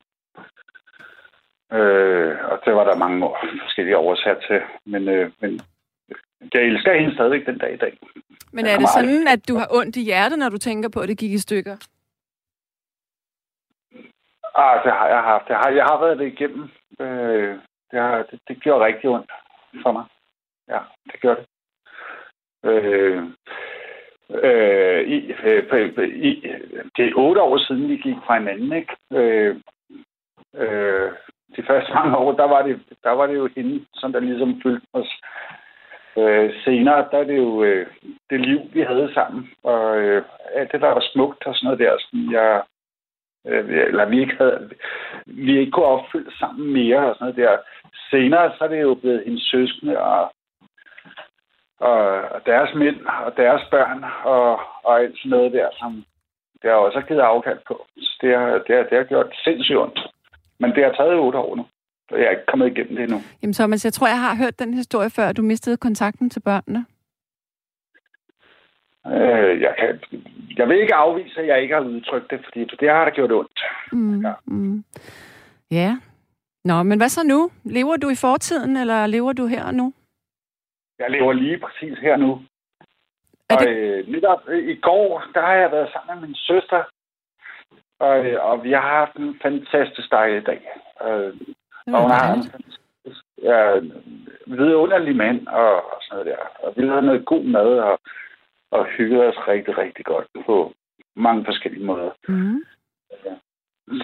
øh, 1.73 2.37
og 2.51 2.57
det 2.65 2.75
var 2.75 2.85
der 2.85 2.97
mange 3.05 3.25
år 3.27 3.39
forskellige 3.63 3.97
årsager 3.97 4.41
til. 4.49 4.61
Men, 4.87 5.09
øh, 5.09 5.31
men 5.41 5.61
jeg 6.55 6.63
elsker 6.63 6.95
hende 6.95 7.15
stadig 7.15 7.47
den 7.47 7.59
dag 7.59 7.75
i 7.75 7.77
dag. 7.77 7.99
Men 8.53 8.67
er 8.67 8.79
det 8.79 8.89
sådan, 8.89 9.29
at 9.29 9.49
du 9.49 9.55
har 9.57 9.69
ondt 9.71 9.97
i 9.97 10.05
hjertet, 10.05 10.39
når 10.39 10.49
du 10.49 10.59
tænker 10.59 10.89
på, 10.89 11.01
at 11.01 11.09
det 11.09 11.19
gik 11.19 11.33
i 11.33 11.39
stykker? 11.39 11.77
Ah, 14.55 14.73
altså, 14.73 14.89
det 14.89 14.93
har 14.99 15.09
jeg 15.09 15.23
haft. 15.23 15.49
Jeg 15.49 15.57
har, 15.57 15.71
jeg 15.71 15.85
har 15.85 16.01
været 16.01 16.19
det 16.19 16.27
igennem. 16.27 16.71
Øh, 17.01 17.59
det, 17.91 18.01
har, 18.01 18.23
det, 18.31 18.41
det 18.49 18.63
gjorde 18.63 18.85
rigtig 18.85 19.11
ondt 19.11 19.33
for 19.83 19.93
mig. 19.93 20.05
Ja, 20.69 20.79
det 21.13 21.21
gjorde 21.21 21.41
det. 21.41 21.47
Øh, 22.65 23.23
øh, 24.31 25.01
i, 25.09 25.33
øh, 25.45 25.99
i, 26.09 26.47
det 26.97 27.09
er 27.09 27.13
otte 27.17 27.43
år 27.43 27.59
siden, 27.59 27.89
vi 27.89 27.97
gik 27.97 28.17
fra 28.27 28.39
hinanden, 28.39 28.73
ikke? 28.73 28.97
Øh, 29.13 29.57
øh, 30.55 31.13
de 31.57 31.63
første 31.67 31.95
mange 31.95 32.17
år, 32.17 32.33
der 32.33 32.49
var 32.49 32.63
det, 32.63 32.83
der 33.05 33.11
var 33.11 33.27
det 33.27 33.35
jo 33.35 33.49
hende, 33.57 33.87
som 33.95 34.13
der 34.13 34.21
ligesom 34.21 34.61
fyldte 34.63 34.87
os. 34.93 35.21
Øh, 36.17 36.55
senere, 36.65 37.09
der 37.11 37.19
er 37.19 37.25
det 37.25 37.37
jo 37.37 37.63
øh, 37.63 37.87
det 38.31 38.41
liv, 38.41 38.61
vi 38.73 38.81
havde 38.81 39.15
sammen, 39.15 39.51
og 39.63 39.99
øh, 39.99 40.25
alt 40.55 40.73
det, 40.73 40.81
der 40.81 40.89
var 40.89 41.05
smukt 41.13 41.47
og 41.47 41.55
sådan 41.55 41.67
noget 41.67 41.79
der, 41.79 41.97
som 41.99 42.33
jeg 42.33 42.63
Øh, 43.47 43.65
eller 43.89 44.05
vi 44.05 44.21
ikke 44.21 44.37
havde, 44.39 44.71
vi 45.27 45.59
ikke 45.59 45.73
kunne 45.73 45.87
opfylde 45.87 46.39
sammen 46.39 46.73
mere 46.73 46.99
og 47.11 47.15
sådan 47.15 47.25
noget 47.25 47.37
der. 47.37 47.57
Senere 48.11 48.53
så 48.59 48.65
er 48.65 48.69
det 48.69 48.83
jo 48.83 48.95
blevet 48.95 49.23
hendes 49.27 49.43
søskende 49.43 49.99
og, 49.99 50.33
og, 51.81 52.01
og 52.35 52.41
deres 52.47 52.75
mænd 52.75 52.99
og 53.27 53.37
deres 53.37 53.63
børn 53.71 54.05
og, 54.25 54.61
og 54.85 55.01
alt 55.01 55.19
sådan 55.19 55.31
noget 55.31 55.53
der, 55.53 55.69
som 55.79 56.05
det 56.63 56.71
har 56.71 56.77
også 56.77 57.01
givet 57.09 57.21
afkald 57.21 57.59
på. 57.69 57.87
Så 57.99 58.19
det 58.21 58.39
har, 58.39 58.47
det 58.67 58.77
har, 58.77 58.83
det 58.83 58.99
har 58.99 59.05
gjort 59.05 59.35
sindssygt 59.45 59.79
ondt. 59.79 60.01
Men 60.61 60.71
det 60.75 60.85
har 60.85 60.93
taget 60.93 61.15
otte 61.15 61.39
år 61.39 61.57
nu. 61.57 61.67
Og 62.11 62.19
jeg 62.19 62.27
er 62.27 62.31
ikke 62.31 62.47
kommet 62.47 62.67
igennem 62.67 62.97
det 62.97 63.03
endnu. 63.03 63.19
Jamen 63.43 63.55
Thomas, 63.55 63.85
jeg 63.85 63.93
tror, 63.93 64.07
jeg 64.07 64.21
har 64.21 64.37
hørt 64.37 64.59
den 64.59 64.75
historie 64.75 65.11
før, 65.11 65.27
at 65.29 65.37
du 65.37 65.43
mistede 65.43 65.77
kontakten 65.77 66.31
til 66.31 66.41
børnene. 66.41 66.85
Øh, 69.07 69.61
jeg, 69.61 69.75
kan, 69.79 70.01
jeg 70.57 70.69
vil 70.69 70.81
ikke 70.81 70.95
afvise, 70.95 71.41
at 71.41 71.47
jeg 71.47 71.63
ikke 71.63 71.75
har 71.75 71.81
udtrykt 71.81 72.31
det, 72.31 72.41
fordi 72.45 72.65
det 72.81 72.91
har 72.91 73.05
da 73.05 73.11
gjort 73.11 73.33
ondt. 73.33 73.61
Mm, 73.93 74.21
ja. 74.25 74.33
Mm. 74.47 74.85
ja. 75.71 75.97
Nå, 76.65 76.83
men 76.83 76.99
hvad 76.99 77.09
så 77.09 77.23
nu? 77.25 77.51
Lever 77.65 77.97
du 77.97 78.09
i 78.11 78.21
fortiden, 78.21 78.77
eller 78.77 79.07
lever 79.07 79.33
du 79.33 79.47
her 79.47 79.65
og 79.65 79.75
nu? 79.75 79.93
Jeg 80.99 81.11
lever 81.11 81.33
lige 81.33 81.59
præcis 81.59 81.99
her 81.99 82.17
nu. 82.17 82.41
Er 83.51 83.57
det... 83.57 83.69
Og 83.69 83.75
øh, 83.75 84.09
netop 84.09 84.41
øh, 84.49 84.69
i 84.69 84.75
går, 84.75 85.25
der 85.35 85.41
har 85.41 85.55
jeg 85.55 85.71
været 85.73 85.93
sammen 85.93 86.21
med 86.21 86.29
min 86.29 86.37
søster, 86.37 86.83
og, 87.99 88.27
øh, 88.27 88.45
og 88.45 88.65
vi 88.65 88.73
har 88.73 88.81
haft 88.81 89.17
en 89.17 89.39
fantastisk 89.43 90.11
dejlig 90.11 90.47
dag. 90.47 90.61
Øh, 91.07 91.35
og 91.87 92.03
hun 92.03 92.11
har 92.11 92.35
en 92.35 92.43
ja, 93.43 93.81
vidunderlig 94.47 95.17
mand 95.17 95.47
og, 95.47 95.75
og 95.75 95.99
sådan 96.01 96.17
noget 96.17 96.27
der. 96.27 96.67
Og 96.67 96.73
vi 96.77 96.83
lavede 96.83 97.07
noget 97.07 97.25
god 97.25 97.45
mad, 97.45 97.79
og 97.79 98.01
og 98.77 98.87
hyggede 98.97 99.25
os 99.31 99.39
rigtig, 99.49 99.79
rigtig 99.79 100.05
godt 100.05 100.27
på 100.47 100.73
mange 101.17 101.45
forskellige 101.45 101.85
måder. 101.85 102.11
Mm. 102.29 102.65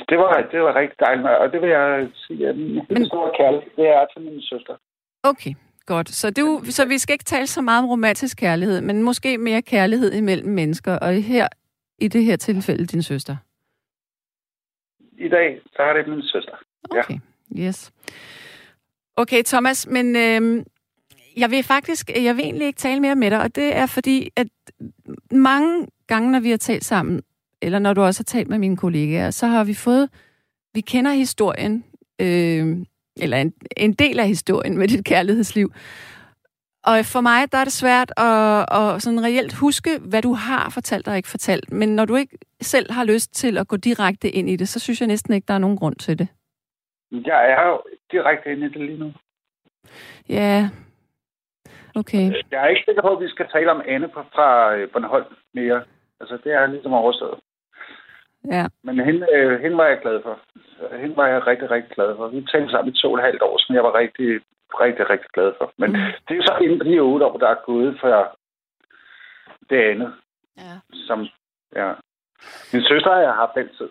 Det 0.09 0.19
var, 0.19 0.49
det 0.53 0.61
var 0.61 0.75
rigtig 0.75 0.99
dejligt, 1.01 1.27
og 1.27 1.53
det 1.53 1.61
vil 1.63 1.71
jeg 1.71 2.09
sige, 2.15 2.49
at 2.49 2.57
min 2.57 2.83
Men... 2.91 3.07
store 3.07 3.31
kærlighed, 3.39 3.71
det 3.77 3.89
er 3.89 4.07
til 4.13 4.23
min 4.23 4.43
søster. 4.43 4.77
Okay, 5.23 5.55
godt. 5.87 6.09
Så, 6.09 6.31
du, 6.31 6.61
så 6.65 6.89
vi 6.89 6.99
skal 6.99 7.13
ikke 7.13 7.25
tale 7.25 7.47
så 7.47 7.63
meget 7.63 7.83
om 7.83 7.91
romantisk 7.91 8.37
kærlighed, 8.39 8.81
men 8.81 9.03
måske 9.03 9.39
mere 9.39 9.63
kærlighed 9.63 10.13
imellem 10.13 10.49
mennesker, 10.49 10.99
og 10.99 11.13
her 11.13 11.49
i 11.99 12.09
det 12.09 12.25
her 12.25 12.37
tilfælde 12.37 12.87
din 12.87 13.03
søster? 13.03 13.37
I 15.19 15.29
dag, 15.29 15.61
så 15.77 15.83
er 15.83 15.93
det 15.93 16.09
min 16.09 16.23
søster. 16.23 16.57
Okay, 16.91 17.19
ja. 17.57 17.69
yes. 17.69 17.93
Okay, 19.17 19.43
Thomas, 19.43 19.87
men 19.87 20.17
øh, 20.17 20.65
jeg 21.39 21.51
vil 21.51 21.63
faktisk, 21.63 22.11
jeg 22.25 22.37
vil 22.37 22.45
egentlig 22.45 22.67
ikke 22.67 22.77
tale 22.77 23.01
mere 23.01 23.17
med 23.17 23.31
dig, 23.31 23.41
og 23.41 23.55
det 23.55 23.77
er 23.77 23.87
fordi, 23.87 24.31
at 24.37 24.47
mange 25.31 25.87
gange, 26.07 26.33
når 26.33 26.41
vi 26.41 26.51
har 26.51 26.57
talt 26.57 26.85
sammen, 26.85 27.23
eller 27.63 27.79
når 27.79 27.95
du 27.95 28.03
også 28.03 28.21
har 28.21 28.25
talt 28.39 28.49
med 28.49 28.59
mine 28.59 28.77
kollegaer, 28.77 29.31
så 29.31 29.47
har 29.47 29.65
vi 29.65 29.75
fået, 29.75 30.11
vi 30.75 30.81
kender 30.81 31.13
historien, 31.13 31.85
øh, 32.21 32.77
eller 33.21 33.37
en, 33.37 33.53
en 33.77 33.93
del 33.93 34.21
af 34.21 34.29
historien 34.29 34.79
med 34.79 34.89
dit 34.89 35.05
kærlighedsliv. 35.05 35.73
Og 36.85 37.05
for 37.05 37.21
mig, 37.21 37.53
der 37.53 37.59
er 37.59 37.65
det 37.65 37.73
svært 37.73 38.13
at, 38.17 38.67
at 38.79 39.03
sådan 39.03 39.25
reelt 39.25 39.55
huske, 39.55 39.99
hvad 39.99 40.23
du 40.23 40.33
har 40.33 40.71
fortalt 40.71 41.09
og 41.09 41.17
ikke 41.17 41.29
fortalt. 41.29 41.73
Men 41.73 41.89
når 41.97 42.05
du 42.05 42.17
ikke 42.17 42.39
selv 42.61 42.93
har 42.93 43.05
lyst 43.05 43.35
til 43.35 43.59
at 43.59 43.69
gå 43.69 43.77
direkte 43.77 44.31
ind 44.31 44.51
i 44.51 44.57
det, 44.57 44.69
så 44.69 44.81
synes 44.81 45.01
jeg 45.01 45.09
næsten 45.09 45.35
ikke, 45.35 45.47
der 45.47 45.55
er 45.55 45.59
nogen 45.59 45.77
grund 45.77 45.97
til 45.97 46.19
det. 46.19 46.29
Jeg 47.13 47.51
er 47.51 47.69
jo 47.69 47.83
direkte 48.13 48.53
inde 48.53 48.67
i 48.67 48.69
det 48.69 48.81
lige 48.81 48.99
nu. 48.99 49.13
Ja, 50.29 50.69
Okay. 51.97 52.33
Jeg 52.51 52.63
er 52.65 52.67
ikke 52.67 52.83
sikker 52.85 53.03
på, 53.03 53.17
at 53.17 53.23
vi 53.23 53.29
skal 53.29 53.47
tale 53.53 53.71
om 53.71 53.83
Anne 53.87 54.09
fra 54.15 54.75
øh, 54.75 54.91
Bornholm 54.93 55.27
mere. 55.55 55.83
Altså, 56.21 56.39
det 56.45 56.53
er 56.53 56.67
ligesom 56.67 56.93
overstået. 56.93 57.39
Ja. 58.51 58.67
Men 58.85 59.01
hende, 59.01 59.27
øh, 59.35 59.61
hende 59.63 59.77
var 59.77 59.87
jeg 59.87 59.99
glad 60.03 60.23
for. 60.23 60.39
Hende 61.01 61.17
var 61.17 61.27
jeg 61.27 61.47
rigtig, 61.47 61.71
rigtig 61.71 61.93
glad 61.95 62.17
for. 62.17 62.29
Vi 62.29 62.47
talte 62.53 62.71
sammen 62.71 62.95
i 62.95 62.99
to 62.99 63.13
og 63.13 63.19
et 63.19 63.25
halvt 63.25 63.43
år, 63.43 63.57
som 63.59 63.75
jeg 63.75 63.85
var 63.85 63.95
rigtig, 63.95 64.41
rigtig, 64.85 65.11
rigtig 65.11 65.31
glad 65.31 65.53
for. 65.59 65.73
Men 65.79 65.91
mm. 65.91 65.97
det 66.25 66.31
er 66.31 66.41
jo 66.41 66.43
så 66.43 66.59
inden 66.63 66.79
for 66.79 66.85
de 66.85 66.99
otte 66.99 67.27
år, 67.27 67.39
der 67.39 67.49
er 67.49 67.65
gået 67.67 67.99
for 68.01 68.39
det 69.71 69.81
andet. 69.91 70.13
Ja. 70.59 70.75
Som, 70.93 71.27
ja. 71.77 71.93
Min 72.73 72.83
søster 72.83 73.11
har 73.11 73.21
jeg 73.21 73.33
haft 73.33 73.57
altid. 73.57 73.89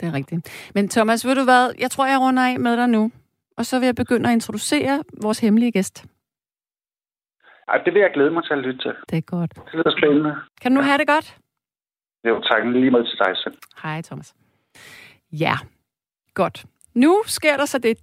Det 0.00 0.08
er 0.08 0.14
rigtigt. 0.14 0.70
Men 0.74 0.88
Thomas, 0.88 1.26
ved 1.26 1.34
du 1.34 1.44
hvad? 1.44 1.74
Jeg 1.78 1.90
tror, 1.90 2.06
jeg 2.06 2.20
runder 2.20 2.42
af 2.42 2.60
med 2.60 2.76
dig 2.76 2.88
nu. 2.88 3.10
Og 3.56 3.66
så 3.66 3.78
vil 3.78 3.86
jeg 3.86 3.94
begynde 3.94 4.28
at 4.28 4.32
introducere 4.32 5.04
vores 5.22 5.40
hemmelige 5.40 5.72
gæst. 5.72 6.04
Ej, 7.70 7.76
det 7.84 7.94
vil 7.94 8.00
jeg 8.00 8.10
glæde 8.14 8.30
mig 8.30 8.44
til 8.44 8.52
at 8.52 8.58
lytte 8.58 8.80
til. 8.84 8.94
Det 9.10 9.16
er 9.16 9.26
godt. 9.36 9.54
Det 9.54 9.74
lyder 9.74 9.94
spændende. 9.98 10.36
Kan 10.60 10.70
du 10.70 10.74
nu 10.74 10.80
ja. 10.80 10.86
have 10.86 10.98
det 10.98 11.06
godt? 11.06 11.36
Jo, 12.28 12.40
tak. 12.40 12.62
Lige 12.64 12.90
måde 12.90 13.04
til 13.04 13.18
dig 13.18 13.36
selv. 13.36 13.54
Hej, 13.82 14.02
Thomas. 14.02 14.34
Ja, 15.32 15.54
godt. 16.34 16.64
Nu 16.94 17.22
sker 17.26 17.56
der 17.56 17.64
så 17.64 17.78
det, 17.78 17.98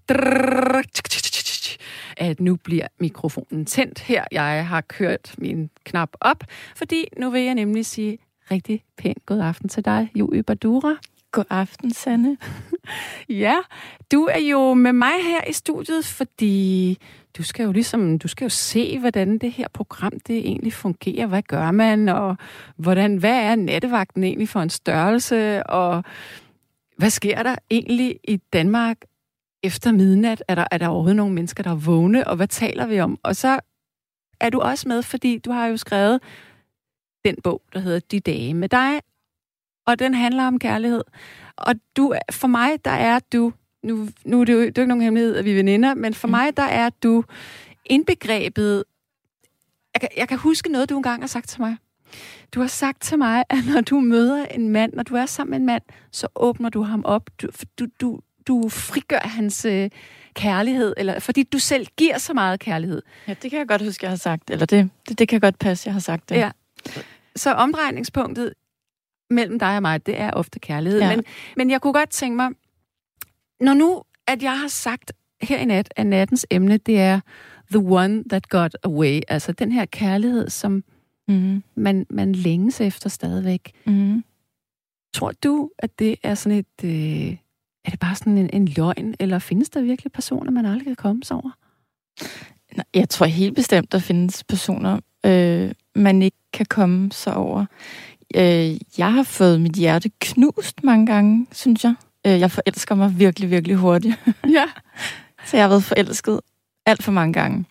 at 2.18 2.40
nu 2.40 2.56
bliver 2.56 2.88
mikrofonen 3.00 3.66
tændt 3.66 4.00
her. 4.00 4.24
Jeg 4.32 4.68
har 4.68 4.82
kørt 4.82 5.36
min 5.38 5.70
knap 5.84 6.10
op, 6.22 6.44
fordi 6.76 7.06
nu 7.18 7.30
vil 7.30 7.42
jeg 7.42 7.56
nemlig 7.56 7.86
sige 7.86 8.18
rigtig 8.52 8.84
pænt 8.98 9.26
god 9.26 9.40
aften 9.40 9.70
til 9.70 9.86
dig, 9.86 10.12
Julie 10.16 10.44
Badura. 10.44 10.96
God 11.32 11.46
aften, 11.50 11.94
Sanne. 11.94 12.38
ja, 13.30 13.56
du 14.12 14.24
er 14.24 14.40
jo 14.40 14.74
med 14.74 14.94
mig 14.94 15.14
her 15.24 15.50
i 15.50 15.54
studiet, 15.54 16.06
fordi 16.06 16.98
du 17.38 17.44
skal 17.44 17.64
jo 17.64 17.72
ligesom, 17.72 18.20
du 18.20 18.28
skal 18.28 18.46
jo 18.46 18.50
se, 18.50 19.00
hvordan 19.00 19.38
det 19.38 19.52
her 19.52 19.68
program 19.74 20.20
det 20.28 20.38
egentlig 20.38 20.74
fungerer. 20.74 21.26
Hvad 21.28 21.42
gør 21.42 21.72
man, 21.72 22.10
og 22.10 22.36
hvordan, 22.78 23.18
hvad 23.18 23.40
er 23.44 23.56
nattevagten 23.56 24.24
egentlig 24.24 24.50
for 24.50 24.60
en 24.60 24.70
størrelse, 24.70 25.64
og 25.64 26.04
hvad 26.98 27.10
sker 27.10 27.44
der 27.44 27.56
egentlig 27.70 28.20
i 28.24 28.38
Danmark 28.54 28.98
efter 29.64 29.92
midnat? 29.92 30.44
Er 30.48 30.56
der, 30.56 30.66
er 30.72 30.78
der 30.78 30.88
overhovedet 30.88 31.16
nogle 31.16 31.36
mennesker, 31.36 31.64
der 31.64 31.72
er 31.72 31.76
vågne, 31.76 32.28
og 32.28 32.36
hvad 32.36 32.48
taler 32.48 32.88
vi 32.88 33.00
om? 33.00 33.20
Og 33.24 33.36
så 33.36 33.60
er 34.40 34.50
du 34.50 34.60
også 34.60 34.88
med, 34.88 35.04
fordi 35.04 35.38
du 35.38 35.52
har 35.52 35.68
jo 35.68 35.78
skrevet 35.78 36.22
den 37.26 37.36
bog, 37.44 37.62
der 37.74 37.80
hedder 37.80 38.00
De 38.12 38.20
dage 38.20 38.54
med 38.54 38.70
dig, 38.70 39.02
og 39.88 40.00
den 40.00 40.14
handler 40.14 40.48
om 40.48 40.60
kærlighed. 40.60 41.04
Og 41.56 41.76
du, 41.98 42.14
for 42.32 42.48
mig, 42.48 42.86
der 42.86 42.92
er 42.92 43.20
du, 43.34 43.54
nu, 43.84 44.08
nu 44.26 44.42
er 44.42 44.46
det 44.46 44.54
jo, 44.54 44.60
det 44.60 44.66
er 44.66 44.72
jo 44.78 44.82
ikke 44.82 44.88
nogen 44.88 45.02
hemmelighed, 45.02 45.36
at 45.36 45.46
vi 45.46 45.52
er 45.52 45.56
veninder, 45.56 45.94
men 45.94 46.14
for 46.14 46.28
mm. 46.28 46.32
mig, 46.32 46.58
der 46.58 46.64
er 46.64 46.90
du 47.04 47.24
indbegrebet, 47.86 48.84
jeg 49.94 50.02
kan, 50.02 50.10
jeg 50.18 50.28
kan 50.28 50.38
huske 50.38 50.72
noget, 50.72 50.90
du 50.90 50.98
engang 50.98 51.22
har 51.22 51.28
sagt 51.28 51.50
til 51.50 51.62
mig. 51.62 51.78
Du 52.54 52.60
har 52.60 52.68
sagt 52.68 53.02
til 53.02 53.18
mig, 53.18 53.44
at 53.50 53.58
når 53.74 53.82
du 53.82 54.00
møder 54.00 54.46
en 54.46 54.70
mand, 54.70 54.94
når 54.94 55.04
du 55.04 55.16
er 55.16 55.26
sammen 55.26 55.52
med 55.52 55.60
en 55.60 55.66
mand, 55.66 55.84
så 56.12 56.28
åbner 56.36 56.70
du 56.70 56.82
ham 56.82 57.06
op. 57.06 57.30
Du, 57.42 57.48
du, 57.80 57.88
du, 58.02 58.20
du 58.48 58.70
frigør 58.70 59.28
hans 59.28 59.66
øh, 59.66 59.90
kærlighed, 60.34 60.94
eller 60.98 61.20
fordi 61.20 61.44
du 61.44 61.60
selv 61.60 61.88
giver 61.98 62.18
så 62.18 62.34
meget 62.34 62.60
kærlighed. 62.60 63.02
Ja, 63.28 63.36
det 63.42 63.50
kan 63.50 63.60
jeg 63.60 63.68
godt 63.68 63.82
huske, 63.82 64.04
jeg 64.06 64.12
har 64.12 64.18
sagt. 64.18 64.50
Eller 64.50 64.66
det, 64.66 64.90
det, 65.10 65.20
det 65.20 65.28
kan 65.28 65.40
godt 65.40 65.60
passe, 65.60 65.88
jeg 65.88 65.94
har 65.94 66.00
sagt 66.00 66.30
det. 66.30 66.36
Ja. 66.36 66.52
Så 67.36 67.52
omdrejningspunktet 67.52 68.54
mellem 69.30 69.60
dig 69.60 69.76
og 69.76 69.82
mig, 69.82 70.06
det 70.06 70.20
er 70.20 70.32
ofte 70.32 70.60
kærlighed. 70.60 71.00
Ja. 71.00 71.16
Men, 71.16 71.26
men 71.58 71.70
jeg 71.70 71.82
kunne 71.82 71.94
godt 71.94 72.10
tænke 72.10 72.36
mig, 72.36 72.50
når 73.60 73.74
nu, 73.74 74.04
at 74.28 74.44
jeg 74.44 74.60
har 74.60 74.68
sagt 74.68 75.12
her 75.42 75.58
i 75.58 75.66
nat, 75.66 75.94
at 75.96 76.06
nattens 76.06 76.46
emne, 76.52 76.78
det 76.78 77.00
er 77.00 77.20
the 77.72 77.80
one 77.80 78.24
that 78.30 78.50
got 78.50 78.78
away. 78.84 79.20
Altså 79.28 79.52
den 79.52 79.72
her 79.72 79.86
kærlighed, 79.86 80.50
som 80.50 80.84
mm-hmm. 81.28 81.64
man, 81.76 82.06
man 82.10 82.36
længes 82.36 82.82
efter 82.82 83.10
stadigvæk. 83.10 83.72
Mm-hmm. 83.86 84.24
Tror 85.14 85.32
du, 85.44 85.70
at 85.80 86.00
det 86.00 86.16
er 86.24 86.36
sådan 86.36 86.58
et... 86.58 86.84
Øh, 86.84 87.38
er 87.86 87.92
det 87.92 88.00
bare 88.00 88.16
sådan 88.16 88.38
en, 88.38 88.50
en 88.54 88.68
løgn, 88.68 89.16
eller 89.20 89.40
findes 89.40 89.70
der 89.70 89.82
virkelig 89.82 90.12
personer, 90.12 90.52
man 90.52 90.66
aldrig 90.66 90.86
kan 90.86 90.96
komme 90.96 91.24
sig 91.24 91.38
over? 91.38 91.52
Jeg 92.94 93.10
tror 93.10 93.26
helt 93.26 93.56
bestemt, 93.56 93.92
der 93.92 94.00
findes 94.00 94.44
personer, 94.44 95.00
øh, 95.26 95.72
man 95.96 96.22
ikke 96.22 96.38
kan 96.54 96.66
komme 96.66 97.12
sig 97.12 97.34
over. 97.34 97.66
Øh, 98.36 98.78
jeg 98.98 99.14
har 99.14 99.24
fået 99.24 99.62
mit 99.62 99.74
hjerte 99.74 100.12
knust 100.22 100.84
mange 100.84 101.06
gange, 101.06 101.48
synes 101.52 101.84
jeg. 101.84 101.96
Øh, 102.28 102.40
jeg 102.40 102.52
forelsker 102.52 102.96
mig 102.96 103.20
virkelig, 103.20 103.52
virkelig 103.52 103.76
hurtigt. 103.76 104.20
Ja. 104.50 104.66
Så 105.46 105.58
jeg 105.58 105.64
har 105.64 105.70
været 105.70 105.84
forelsket 105.84 106.40
alt 106.86 107.04
for 107.04 107.12
mange 107.12 107.34
gange. 107.34 107.66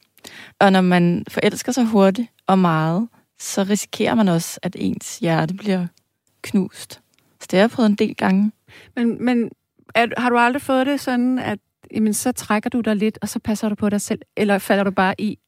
Og 0.61 0.73
når 0.73 0.81
man 0.81 1.25
forelsker 1.29 1.73
sig 1.73 1.85
hurtigt 1.85 2.29
og 2.47 2.59
meget, 2.59 3.09
så 3.39 3.63
risikerer 3.63 4.15
man 4.15 4.29
også, 4.29 4.61
at 4.63 4.77
ens 4.79 5.19
hjerte 5.19 5.55
bliver 5.55 5.87
knust. 6.43 7.01
Så 7.41 7.47
det 7.51 7.53
har 7.53 7.59
jeg 7.59 7.71
prøvet 7.71 7.91
en 7.91 7.95
del 7.95 8.17
gange. 8.17 8.53
Men, 8.97 9.25
men 9.25 9.51
er, 9.95 10.07
har 10.21 10.31
du 10.31 10.39
aldrig 10.39 10.63
fået 10.63 10.87
det 10.87 11.01
sådan, 11.01 11.39
at 11.39 11.59
jamen, 11.95 12.15
så 12.15 12.33
trækker 12.33 12.71
du 12.71 12.81
dig 12.81 12.97
lidt, 12.97 13.19
og 13.23 13.29
så 13.29 13.39
passer 13.39 13.69
du 13.69 13.75
på 13.75 13.89
dig 13.89 14.01
selv? 14.01 14.21
Eller 14.37 14.59
falder 14.59 14.85
du 14.85 14.91
bare 14.91 15.15
i 15.19 15.39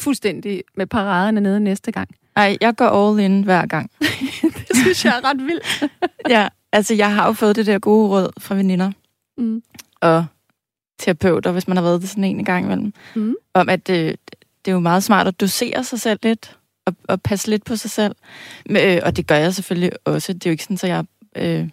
fuldstændig 0.00 0.62
med 0.76 0.86
paraderne 0.86 1.40
nede 1.40 1.60
næste 1.60 1.92
gang? 1.92 2.08
Nej, 2.40 2.56
jeg 2.60 2.76
går 2.76 2.86
all 2.86 3.20
in 3.20 3.42
hver 3.42 3.66
gang. 3.66 3.90
det 4.68 4.76
synes 4.76 5.04
jeg 5.04 5.16
er 5.16 5.24
ret 5.24 5.46
vildt. 5.46 5.84
ja, 6.28 6.48
altså 6.72 6.94
jeg 6.94 7.14
har 7.14 7.26
jo 7.26 7.32
fået 7.32 7.56
det 7.56 7.66
der 7.66 7.78
gode 7.78 8.08
råd 8.08 8.30
fra 8.38 8.54
veninder. 8.54 8.92
Mm. 9.38 9.62
Og 10.00 10.26
terapeuter, 10.98 11.52
hvis 11.52 11.68
man 11.68 11.76
har 11.76 11.84
været 11.84 12.00
det 12.00 12.08
sådan 12.08 12.24
en 12.24 12.44
gang 12.44 12.64
imellem. 12.64 12.92
Mm. 13.14 13.34
Om 13.54 13.68
at 13.68 13.86
det, 13.86 14.16
det 14.64 14.70
er 14.70 14.72
jo 14.72 14.80
meget 14.80 15.04
smart 15.04 15.26
at 15.26 15.40
dosere 15.40 15.84
sig 15.84 16.00
selv 16.00 16.18
lidt. 16.22 16.56
Og, 16.86 16.94
og 17.08 17.22
passe 17.22 17.50
lidt 17.50 17.64
på 17.64 17.76
sig 17.76 17.90
selv. 17.90 18.14
Men, 18.66 18.88
øh, 18.88 19.02
og 19.04 19.16
det 19.16 19.26
gør 19.26 19.36
jeg 19.36 19.54
selvfølgelig 19.54 19.92
også. 20.04 20.32
Det 20.32 20.46
er 20.46 20.50
jo 20.50 20.52
ikke 20.52 20.64
sådan, 20.64 20.78
at 20.82 20.88
jeg... 20.88 21.04
Øh, 21.36 21.68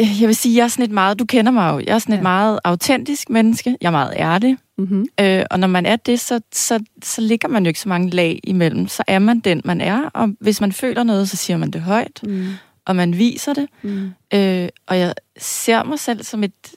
Øh, 0.00 0.20
jeg 0.20 0.26
vil 0.28 0.36
sige, 0.36 0.56
jeg 0.56 0.64
er 0.64 0.68
sådan 0.68 0.84
et 0.84 0.90
meget, 0.90 1.18
du 1.18 1.24
kender 1.24 1.52
mig 1.52 1.72
jo, 1.72 1.78
jeg 1.78 1.94
er 1.94 1.98
sådan 1.98 2.12
et 2.12 2.18
ja. 2.18 2.22
meget 2.22 2.60
autentisk 2.64 3.30
menneske, 3.30 3.76
jeg 3.80 3.86
er 3.86 3.90
meget 3.90 4.14
ærlig, 4.16 4.58
mm-hmm. 4.78 5.06
øh, 5.20 5.44
og 5.50 5.60
når 5.60 5.68
man 5.68 5.86
er 5.86 5.96
det, 5.96 6.20
så, 6.20 6.40
så, 6.52 6.84
så 7.02 7.20
ligger 7.20 7.48
man 7.48 7.64
jo 7.64 7.68
ikke 7.68 7.80
så 7.80 7.88
mange 7.88 8.10
lag 8.10 8.40
imellem, 8.44 8.88
så 8.88 9.02
er 9.06 9.18
man 9.18 9.40
den, 9.40 9.62
man 9.64 9.80
er, 9.80 10.02
og 10.08 10.36
hvis 10.40 10.60
man 10.60 10.72
føler 10.72 11.02
noget, 11.02 11.28
så 11.28 11.36
siger 11.36 11.56
man 11.56 11.70
det 11.70 11.80
højt, 11.80 12.20
mm. 12.22 12.48
og 12.86 12.96
man 12.96 13.18
viser 13.18 13.54
det, 13.54 13.68
mm. 13.82 14.12
øh, 14.34 14.68
og 14.86 14.98
jeg 14.98 15.14
ser 15.38 15.84
mig 15.84 15.98
selv 15.98 16.24
som 16.24 16.44
et 16.44 16.74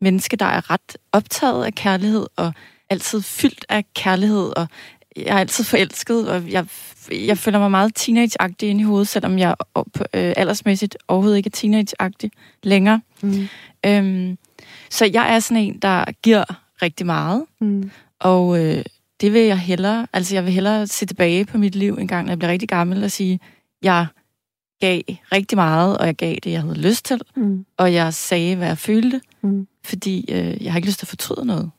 menneske, 0.00 0.36
der 0.36 0.46
er 0.46 0.70
ret 0.70 0.96
optaget 1.12 1.64
af 1.64 1.74
kærlighed, 1.74 2.26
og 2.36 2.52
altid 2.90 3.22
fyldt 3.22 3.66
af 3.68 3.84
kærlighed, 3.94 4.52
og 4.56 4.68
jeg 5.16 5.36
er 5.36 5.38
altid 5.38 5.64
forelsket, 5.64 6.28
og 6.28 6.50
jeg, 6.50 6.66
jeg 7.10 7.38
føler 7.38 7.58
mig 7.58 7.70
meget 7.70 7.94
teenage-agtig 7.94 8.68
inde 8.68 8.80
i 8.80 8.84
hovedet, 8.84 9.08
selvom 9.08 9.38
jeg 9.38 9.54
øh, 9.76 10.34
aldersmæssigt 10.36 10.96
overhovedet 11.08 11.36
ikke 11.36 11.48
er 11.48 11.56
teenage-agtig 11.56 12.30
længere. 12.62 13.00
Mm. 13.22 13.48
Øhm, 13.86 14.38
så 14.90 15.04
jeg 15.12 15.34
er 15.34 15.38
sådan 15.38 15.62
en, 15.62 15.78
der 15.78 16.04
giver 16.22 16.44
rigtig 16.82 17.06
meget, 17.06 17.44
mm. 17.60 17.90
og 18.20 18.64
øh, 18.64 18.84
det 19.20 19.32
vil 19.32 19.42
jeg 19.42 19.58
hellere, 19.58 20.06
altså 20.12 20.34
jeg 20.34 20.44
vil 20.44 20.52
hellere 20.52 20.86
se 20.86 21.06
tilbage 21.06 21.44
på 21.44 21.58
mit 21.58 21.74
liv 21.74 21.94
en 21.94 22.08
gang, 22.08 22.24
når 22.26 22.30
jeg 22.30 22.38
bliver 22.38 22.52
rigtig 22.52 22.68
gammel, 22.68 23.04
og 23.04 23.10
sige, 23.10 23.40
jeg 23.82 24.06
gav 24.80 25.02
rigtig 25.32 25.56
meget, 25.56 25.98
og 25.98 26.06
jeg 26.06 26.14
gav 26.14 26.34
det, 26.34 26.50
jeg 26.50 26.62
havde 26.62 26.80
lyst 26.80 27.04
til, 27.04 27.20
mm. 27.36 27.66
og 27.76 27.92
jeg 27.92 28.14
sagde, 28.14 28.56
hvad 28.56 28.66
jeg 28.66 28.78
følte, 28.78 29.20
mm. 29.42 29.66
fordi 29.84 30.24
øh, 30.32 30.64
jeg 30.64 30.72
har 30.72 30.78
ikke 30.78 30.88
lyst 30.88 30.98
til 30.98 31.06
at 31.06 31.08
fortryde 31.08 31.46
noget. 31.46 31.70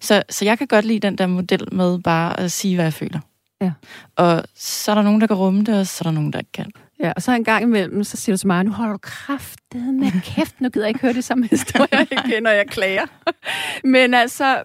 Så, 0.00 0.22
så 0.30 0.44
jeg 0.44 0.58
kan 0.58 0.66
godt 0.66 0.84
lide 0.84 0.98
den 0.98 1.18
der 1.18 1.26
model 1.26 1.74
med 1.74 1.98
bare 1.98 2.40
at 2.40 2.52
sige, 2.52 2.74
hvad 2.74 2.84
jeg 2.84 2.94
føler. 2.94 3.20
Ja. 3.60 3.72
Og 4.16 4.44
så 4.54 4.90
er 4.90 4.94
der 4.94 5.02
nogen, 5.02 5.20
der 5.20 5.26
kan 5.26 5.36
rumme 5.36 5.64
det, 5.64 5.78
og 5.78 5.86
så 5.86 5.98
er 6.00 6.04
der 6.04 6.10
nogen, 6.10 6.32
der 6.32 6.38
ikke 6.38 6.52
kan. 6.52 6.70
Ja, 7.00 7.12
og 7.16 7.22
så 7.22 7.32
en 7.32 7.44
gang 7.44 7.62
imellem, 7.62 8.04
så 8.04 8.16
siger 8.16 8.36
du 8.36 8.38
til 8.38 8.46
mig, 8.46 8.64
nu 8.64 8.70
holder 8.70 8.92
du 8.92 8.98
kraftet 9.02 9.94
med 9.94 10.10
kæft, 10.24 10.60
nu 10.60 10.68
gider 10.68 10.86
jeg 10.86 10.88
ikke 10.90 11.00
høre 11.00 11.12
det 11.12 11.24
samme 11.24 11.46
historie 11.50 12.06
igen, 12.10 12.42
når 12.42 12.50
jeg 12.50 12.66
klager. 12.66 13.06
Men 13.84 14.14
altså, 14.14 14.62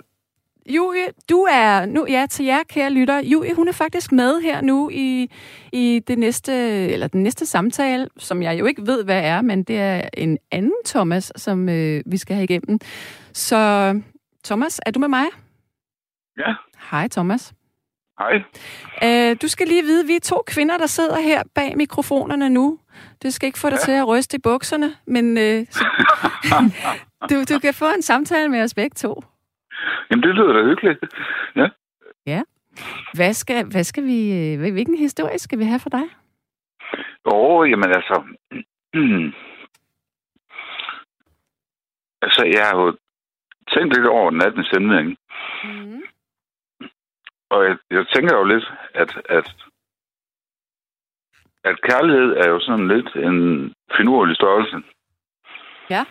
Julie, 0.70 1.06
du 1.30 1.48
er 1.52 1.86
nu, 1.86 2.06
ja, 2.10 2.26
til 2.30 2.46
jer, 2.46 2.64
kære 2.70 2.90
lytter. 2.90 3.18
Julie, 3.18 3.54
hun 3.54 3.68
er 3.68 3.72
faktisk 3.72 4.12
med 4.12 4.42
her 4.42 4.62
nu 4.62 4.90
i, 4.94 5.32
i 5.72 6.02
det 6.08 6.20
næste, 6.20 6.54
eller 6.88 7.08
den 7.08 7.24
næste 7.24 7.46
samtale, 7.46 8.08
som 8.18 8.44
jeg 8.44 8.60
jo 8.60 8.66
ikke 8.66 8.88
ved, 8.88 9.04
hvad 9.04 9.22
er, 9.24 9.42
men 9.42 9.64
det 9.64 9.80
er 9.80 10.10
en 10.14 10.38
anden 10.52 10.74
Thomas, 10.86 11.32
som 11.36 11.70
øh, 11.70 12.04
vi 12.06 12.18
skal 12.18 12.36
have 12.36 12.44
igennem. 12.44 12.80
Så 13.34 13.94
Thomas, 14.44 14.82
er 14.86 14.92
du 14.92 15.00
med 15.00 15.08
mig? 15.08 15.26
Ja. 16.38 16.54
Hej, 16.92 17.08
Thomas. 17.08 17.54
Hej. 18.20 18.36
Uh, 19.06 19.38
du 19.42 19.48
skal 19.48 19.68
lige 19.68 19.84
vide, 19.84 20.02
at 20.04 20.08
vi 20.08 20.16
er 20.16 20.20
to 20.20 20.44
kvinder, 20.48 20.78
der 20.78 20.86
sidder 20.86 21.22
her 21.22 21.44
bag 21.56 21.78
mikrofonerne 21.78 22.50
nu. 22.50 22.80
Det 23.22 23.34
skal 23.34 23.48
ikke 23.48 23.60
få 23.60 23.70
dig 23.70 23.80
ja. 23.82 23.86
til 23.86 23.92
at 23.92 24.08
ryste 24.08 24.38
i 24.38 24.42
bukserne, 24.44 24.90
men 25.08 25.38
så, 25.66 25.86
du, 27.30 27.36
du 27.54 27.60
kan 27.60 27.74
få 27.74 27.86
en 27.96 28.02
samtale 28.02 28.50
med 28.50 28.62
os 28.64 28.74
begge 28.74 28.96
to. 28.96 29.24
Jamen, 30.12 30.24
det 30.24 30.36
lyder 30.36 30.54
da 30.54 30.64
hyggeligt. 30.64 31.00
Ja. 31.56 31.68
Ja. 32.26 32.42
Hvad 33.14 33.34
skal, 33.34 33.66
hvad 33.66 33.84
skal 33.84 34.04
vi, 34.04 34.20
øh, 34.34 34.60
hvilken 34.74 34.98
historie 34.98 35.40
skal 35.40 35.60
vi 35.60 35.64
have 35.64 35.80
for 35.80 35.90
dig? 35.90 36.04
Åh, 37.26 37.60
oh, 37.60 37.70
jamen 37.70 37.90
altså... 37.90 38.16
altså, 42.26 42.44
jeg 42.46 42.68
har 42.68 42.76
jo 42.82 42.98
tænkt 43.74 43.96
lidt 43.96 44.08
over 44.08 44.32
nattens 44.32 44.72
emne, 44.76 45.00
ikke? 45.00 45.18
Mm. 45.64 45.95
Og 47.50 47.66
jeg, 47.66 47.78
jeg 47.92 48.08
tænker 48.08 48.38
jo 48.38 48.44
lidt, 48.44 48.74
at, 48.94 49.12
at, 49.30 49.56
at 51.64 51.82
kærlighed 51.82 52.30
er 52.38 52.50
jo 52.50 52.60
sådan 52.60 52.88
lidt 52.88 53.16
en 53.16 53.40
finurlig 53.98 54.36
størrelse. 54.36 54.78
Ja. 55.90 56.06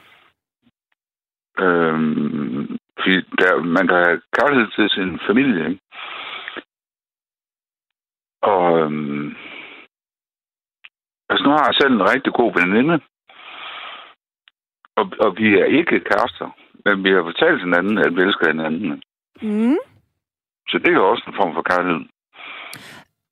Øhm, 1.58 2.78
fordi 2.98 3.16
der, 3.40 3.62
man 3.62 3.88
kan 3.88 3.96
have 3.96 4.20
kærlighed 4.38 4.68
til 4.70 4.90
sin 4.90 5.20
familie, 5.26 5.68
ikke? 5.68 5.80
Og 8.42 8.78
øhm, 8.80 9.36
altså 11.28 11.44
nu 11.44 11.50
har 11.50 11.64
jeg 11.66 11.74
selv 11.80 11.92
en 11.92 12.10
rigtig 12.12 12.32
god 12.32 12.52
veninde, 12.60 13.00
og, 14.96 15.06
og 15.20 15.36
vi 15.36 15.58
er 15.58 15.64
ikke 15.64 16.00
kærester. 16.00 16.48
Men 16.84 17.04
vi 17.04 17.10
har 17.10 17.22
fortalt 17.22 17.60
hinanden, 17.60 17.98
at 17.98 18.16
vi 18.16 18.22
elsker 18.22 18.48
hinanden. 18.48 19.02
Mm. 19.42 19.78
Så 20.68 20.78
det 20.78 20.88
er 20.88 20.98
jo 21.00 21.10
også 21.10 21.24
en 21.28 21.38
form 21.40 21.54
for 21.54 21.62
kærlighed. 21.62 22.00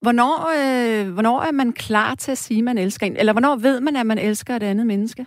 Hvornår, 0.04 0.34
øh, 0.58 1.12
hvornår 1.14 1.40
er 1.40 1.52
man 1.52 1.72
klar 1.72 2.14
til 2.14 2.30
at 2.32 2.38
sige, 2.38 2.58
at 2.58 2.64
man 2.64 2.78
elsker 2.78 3.06
en? 3.06 3.16
Eller 3.16 3.32
hvornår 3.32 3.56
ved 3.56 3.80
man, 3.80 3.96
at 3.96 4.06
man 4.06 4.18
elsker 4.18 4.56
et 4.56 4.62
andet 4.62 4.86
menneske? 4.86 5.26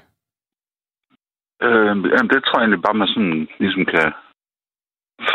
Øh, 1.62 1.86
jamen, 1.86 2.30
det 2.30 2.44
tror 2.44 2.60
jeg 2.60 2.64
egentlig 2.64 2.82
bare, 2.82 2.94
man 2.94 3.08
sådan 3.08 3.48
ligesom 3.60 3.86
kan 3.86 4.14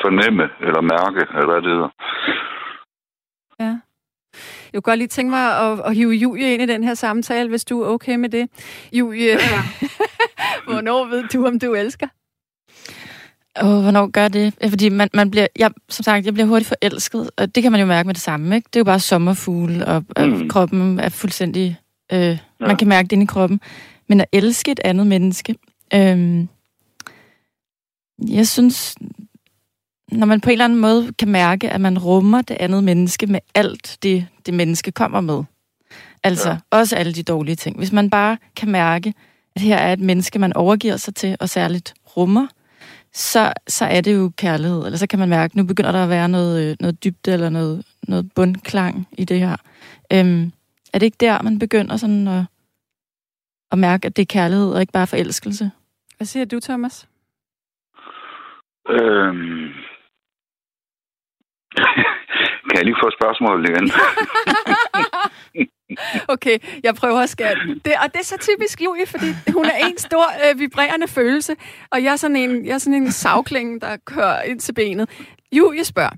fornemme 0.03 0.45
eller 0.61 0.81
mærke, 0.81 1.21
eller 1.35 1.47
hvad 1.51 1.63
det 1.63 1.71
hedder. 1.71 1.91
Ja. 3.61 3.73
Jeg 4.73 4.77
kunne 4.83 4.91
godt 4.91 4.99
lige 4.99 5.09
tænke 5.09 5.31
mig 5.31 5.47
at, 5.65 5.81
at 5.87 5.95
hive 5.95 6.11
Julie 6.11 6.55
ind 6.55 6.63
i 6.63 6.67
den 6.67 6.85
her 6.85 6.95
samtale, 6.95 7.49
hvis 7.49 7.65
du 7.65 7.83
er 7.83 7.89
okay 7.89 8.17
med 8.17 8.29
det. 8.29 8.45
Julie, 8.93 9.31
ja. 9.31 9.61
hvornår 10.73 11.05
ved 11.05 11.29
du, 11.29 11.47
om 11.47 11.59
du 11.59 11.75
elsker? 11.75 12.09
Åh, 13.63 13.83
hvornår 13.83 14.07
gør 14.07 14.29
det? 14.29 14.55
Fordi 14.69 14.89
man, 14.89 15.09
man 15.15 15.31
bliver, 15.31 15.47
jeg, 15.59 15.71
som 15.89 16.03
sagt, 16.03 16.27
jeg 16.27 16.35
bliver 16.35 16.47
hurtigt 16.47 16.69
forelsket, 16.69 17.31
og 17.37 17.55
det 17.55 17.63
kan 17.63 17.73
man 17.73 17.81
jo 17.81 17.87
mærke 17.87 18.07
med 18.07 18.15
det 18.15 18.23
samme, 18.23 18.57
ikke? 18.57 18.67
Det 18.67 18.77
er 18.77 18.81
jo 18.81 18.85
bare 18.85 19.01
sommerfugle, 19.01 19.87
og, 19.87 20.05
mm. 20.19 20.49
kroppen 20.49 21.01
er 21.01 21.09
fuldstændig... 21.09 21.77
Øh, 22.13 22.21
ja. 22.21 22.39
Man 22.61 22.77
kan 22.77 22.89
mærke 22.89 23.07
det 23.07 23.13
inde 23.13 23.25
i 23.25 23.27
kroppen. 23.27 23.61
Men 24.09 24.21
at 24.21 24.27
elske 24.33 24.71
et 24.71 24.81
andet 24.85 25.07
menneske, 25.07 25.55
øh, 25.95 26.47
jeg 28.29 28.49
synes, 28.49 28.95
når 30.13 30.27
man 30.27 30.41
på 30.41 30.51
en 30.51 30.53
eller 30.53 30.65
anden 30.65 30.79
måde 30.79 31.13
kan 31.19 31.29
mærke, 31.29 31.71
at 31.71 31.81
man 31.81 31.99
rummer 31.99 32.43
det 32.43 32.57
andet 32.61 32.85
menneske 32.85 33.27
med 33.27 33.41
alt 33.55 33.99
det, 34.03 34.27
det 34.47 34.55
menneske 34.55 34.93
kommer 34.93 35.21
med. 35.21 35.43
Altså 36.25 36.51
ja. 36.51 36.57
også 36.71 36.97
alle 36.97 37.13
de 37.13 37.23
dårlige 37.23 37.57
ting. 37.57 37.79
Hvis 37.79 37.93
man 37.93 38.11
bare 38.11 38.39
kan 38.57 38.71
mærke, 38.71 39.15
at 39.57 39.63
her 39.63 39.77
er 39.77 39.93
et 39.93 40.01
menneske, 40.01 40.39
man 40.39 40.53
overgiver 40.53 40.97
sig 40.97 41.15
til, 41.15 41.37
og 41.41 41.49
særligt 41.49 41.95
rummer, 42.17 42.47
så, 43.13 43.53
så 43.69 43.85
er 43.85 44.01
det 44.01 44.15
jo 44.15 44.33
kærlighed. 44.39 44.85
Eller 44.85 44.99
så 44.99 45.07
kan 45.07 45.19
man 45.19 45.29
mærke, 45.29 45.53
at 45.53 45.57
nu 45.57 45.65
begynder 45.65 45.93
der 45.93 46.03
at 46.03 46.09
være 46.09 46.29
noget, 46.29 46.81
noget 46.81 47.05
dybde 47.05 47.33
eller 47.33 47.49
noget, 47.49 47.87
noget 48.09 48.33
bundklang 48.35 49.09
i 49.19 49.25
det 49.25 49.39
her. 49.39 49.57
Øhm, 50.13 50.53
er 50.93 50.99
det 50.99 51.07
ikke 51.07 51.17
der, 51.21 51.43
man 51.43 51.59
begynder 51.59 51.97
sådan 51.97 52.29
at, 52.29 52.45
at 53.73 53.79
mærke, 53.79 54.07
at 54.07 54.17
det 54.17 54.23
er 54.23 54.27
kærlighed 54.27 54.73
og 54.73 54.81
ikke 54.81 54.93
bare 54.93 55.07
forelskelse? 55.07 55.71
Hvad 56.17 56.27
siger 56.27 56.45
du, 56.45 56.61
Thomas? 56.61 57.09
Øhm... 58.89 59.73
kan 62.67 62.77
jeg 62.77 62.85
lige 62.85 63.03
få 63.03 63.11
spørgsmålet 63.11 63.69
igen? 63.69 63.91
okay, 66.29 66.59
jeg 66.83 66.95
prøver 66.95 67.21
at 67.21 67.29
skære 67.29 67.55
det. 67.55 67.93
Og 68.05 68.13
det 68.13 68.21
er 68.21 68.25
så 68.25 68.37
typisk 68.41 68.83
Julie, 68.85 69.07
fordi 69.07 69.27
hun 69.53 69.65
er 69.65 69.87
en 69.91 69.99
stor 69.99 70.25
øh, 70.45 70.59
vibrerende 70.59 71.09
følelse, 71.09 71.57
og 71.91 72.03
jeg 72.05 72.13
er 72.13 72.17
sådan 72.17 72.37
en, 72.37 72.67
jeg 72.67 72.75
er 72.75 72.79
sådan 72.79 73.03
en 73.03 73.13
savkling, 73.13 73.81
der 73.81 73.97
kører 74.05 74.43
ind 74.43 74.61
til 74.61 74.73
benet. 74.73 75.11
Julie 75.53 75.85
spørger, 75.85 76.11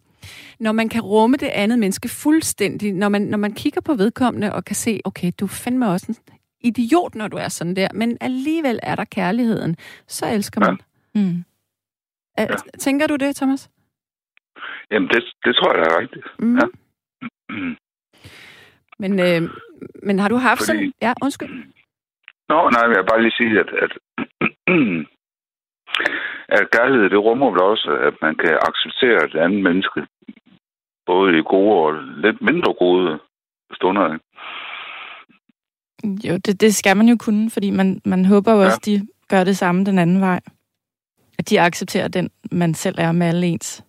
når 0.61 0.73
man 0.73 0.89
kan 0.89 1.01
rumme 1.01 1.37
det 1.37 1.47
andet 1.47 1.79
menneske 1.79 2.09
fuldstændig, 2.09 2.93
når 2.93 3.09
man, 3.09 3.23
når 3.23 3.39
man 3.39 3.53
kigger 3.53 3.81
på 3.81 3.95
vedkommende 3.95 4.53
og 4.53 4.65
kan 4.65 4.77
se, 4.77 5.01
okay, 5.05 5.33
du 5.41 5.47
fandme 5.47 5.89
også 5.89 6.07
en 6.09 6.17
idiot, 6.61 7.15
når 7.15 7.29
du 7.29 7.37
er 7.37 7.49
sådan 7.49 7.77
der, 7.77 7.89
men 7.95 8.19
alligevel 8.21 8.79
er 8.83 8.95
der 8.95 9.05
kærligheden, 9.05 9.77
så 10.07 10.27
elsker 10.27 10.61
man. 10.61 10.79
Ja. 11.15 11.21
Mm. 11.21 11.45
Ja. 12.39 12.47
Tænker 12.79 13.07
du 13.07 13.17
det, 13.17 13.37
Thomas? 13.37 13.71
Jamen, 14.91 15.09
det, 15.09 15.23
det 15.45 15.57
tror 15.57 15.77
jeg 15.77 15.83
er 15.83 16.01
rigtigt. 16.01 16.27
Mm. 16.39 16.59
Ja. 16.59 16.67
Mm. 17.51 17.77
Men, 19.03 19.13
øh, 19.27 19.43
men 20.03 20.19
har 20.19 20.29
du 20.29 20.37
haft 20.37 20.59
Fordi... 20.59 20.67
sådan... 20.67 20.93
Ja, 21.03 21.13
undskyld. 21.23 21.53
Nå, 22.49 22.59
nej, 22.71 22.83
jeg 22.83 22.89
vil 22.89 23.11
bare 23.11 23.23
lige 23.23 23.39
sige, 23.41 23.61
at, 23.65 23.71
at, 23.85 23.93
at 26.57 26.71
kærlighed, 26.77 27.11
det 27.11 27.25
rummer 27.27 27.51
vel 27.51 27.61
også, 27.73 27.89
at 28.09 28.15
man 28.23 28.35
kan 28.43 28.55
acceptere 28.69 29.25
et 29.29 29.35
andet 29.45 29.63
menneske, 29.63 30.07
både 31.07 31.39
i 31.39 31.43
gode 31.43 31.75
og 31.85 31.93
lidt 32.25 32.43
mindre 32.43 32.75
gode 32.75 33.19
stunder. 33.73 34.13
Ikke? 34.13 34.25
Jo, 36.29 36.35
det, 36.45 36.61
det 36.61 36.75
skal 36.75 36.97
man 36.97 37.09
jo 37.09 37.17
kunne, 37.21 37.51
fordi 37.51 37.71
man, 37.71 38.01
man 38.05 38.25
håber 38.25 38.53
jo 38.53 38.61
ja. 38.61 38.67
også, 38.67 38.81
de 38.87 39.09
gør 39.29 39.45
det 39.45 39.57
samme 39.57 39.85
den 39.85 39.99
anden 39.99 40.21
vej. 40.21 40.41
At 41.39 41.51
de 41.51 41.61
accepterer 41.61 42.09
den, 42.09 42.31
man 42.53 42.75
selv 42.75 42.97
er 42.99 43.13
med 43.13 43.27
alle 43.27 43.47
ens 43.47 43.85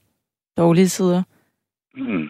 dårlige 0.57 0.89
sider. 0.89 1.23
Mm. 1.95 2.29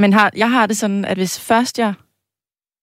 Men 0.00 0.12
har, 0.12 0.30
jeg 0.36 0.50
har 0.50 0.66
det 0.66 0.76
sådan, 0.76 1.04
at 1.04 1.16
hvis 1.16 1.48
først 1.48 1.78
jeg 1.78 1.94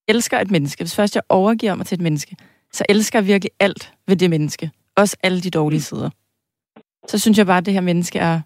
elsker 0.07 0.39
et 0.39 0.51
menneske, 0.51 0.83
hvis 0.83 0.95
først 0.95 1.15
jeg 1.15 1.23
overgiver 1.29 1.75
mig 1.75 1.85
til 1.85 1.95
et 1.95 2.01
menneske, 2.01 2.35
så 2.71 2.83
elsker 2.89 3.19
jeg 3.19 3.27
virkelig 3.27 3.51
alt 3.59 3.93
ved 4.07 4.15
det 4.15 4.29
menneske. 4.29 4.71
Også 4.97 5.17
alle 5.23 5.41
de 5.41 5.49
dårlige 5.49 5.81
sider. 5.81 6.09
Så 7.07 7.19
synes 7.19 7.37
jeg 7.37 7.45
bare, 7.45 7.57
at 7.57 7.65
det 7.65 7.73
her 7.73 7.81
menneske 7.81 8.19
er 8.19 8.41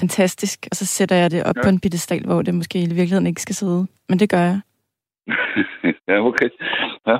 fantastisk, 0.00 0.66
og 0.70 0.76
så 0.76 0.86
sætter 0.86 1.16
jeg 1.16 1.30
det 1.30 1.44
op 1.44 1.56
ja. 1.56 1.62
på 1.62 1.68
en 1.68 1.80
pedestal, 1.80 2.24
hvor 2.24 2.42
det 2.42 2.54
måske 2.54 2.78
i 2.82 2.86
virkeligheden 2.86 3.26
ikke 3.26 3.42
skal 3.42 3.54
sidde. 3.54 3.86
Men 4.08 4.18
det 4.18 4.30
gør 4.30 4.40
jeg. 4.40 4.60
ja, 6.08 6.16
okay. 6.28 6.48
Ja. 7.06 7.16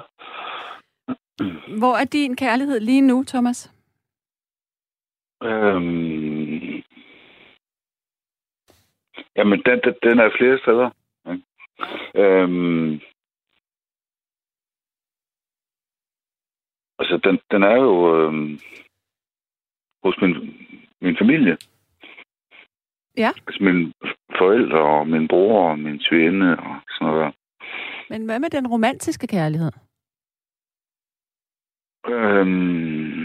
Hvor 1.79 1.97
er 1.97 2.05
din 2.05 2.37
kærlighed 2.37 2.81
lige 2.81 3.01
nu, 3.01 3.25
Thomas? 3.29 3.73
Øhm, 5.43 6.40
jamen, 9.37 9.63
den, 9.67 9.81
den, 9.85 9.95
den 10.03 10.19
er 10.19 10.37
flere 10.39 10.59
steder. 10.59 10.91
Ja. 11.27 11.35
Øhm, 12.23 12.93
altså, 16.99 17.21
den, 17.25 17.39
den 17.51 17.63
er 17.63 17.77
jo 17.87 17.95
øhm, 18.17 18.59
hos 20.05 20.17
min, 20.23 20.35
min 21.01 21.17
familie. 21.17 21.57
Ja. 23.17 23.31
Altså 23.47 23.65
mine 23.65 23.93
forældre 24.39 24.81
og 24.99 25.09
min 25.09 25.29
bror 25.29 25.71
og 25.71 25.79
min 25.79 26.01
svinde 26.01 26.51
og 26.57 26.81
sådan 26.89 27.07
noget. 27.07 27.35
Men 28.11 28.25
hvad 28.25 28.39
med 28.41 28.51
den 28.51 28.67
romantiske 28.67 29.27
kærlighed? 29.27 29.73
Øhm, 32.07 33.20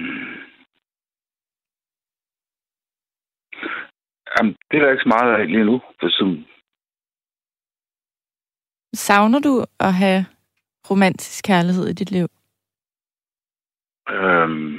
Jamen, 4.35 4.53
det 4.71 4.77
er 4.77 4.83
der 4.83 4.91
ikke 4.91 5.03
så 5.03 5.13
meget 5.15 5.39
af 5.39 5.47
lige 5.47 5.63
nu, 5.63 5.81
for 5.99 6.09
sådan. 6.09 6.45
Savner 8.93 9.39
du 9.39 9.65
at 9.79 9.93
have 9.93 10.25
romantisk 10.89 11.45
kærlighed 11.45 11.87
i 11.87 11.93
dit 11.93 12.11
liv? 12.11 12.27
Øhm... 14.09 14.77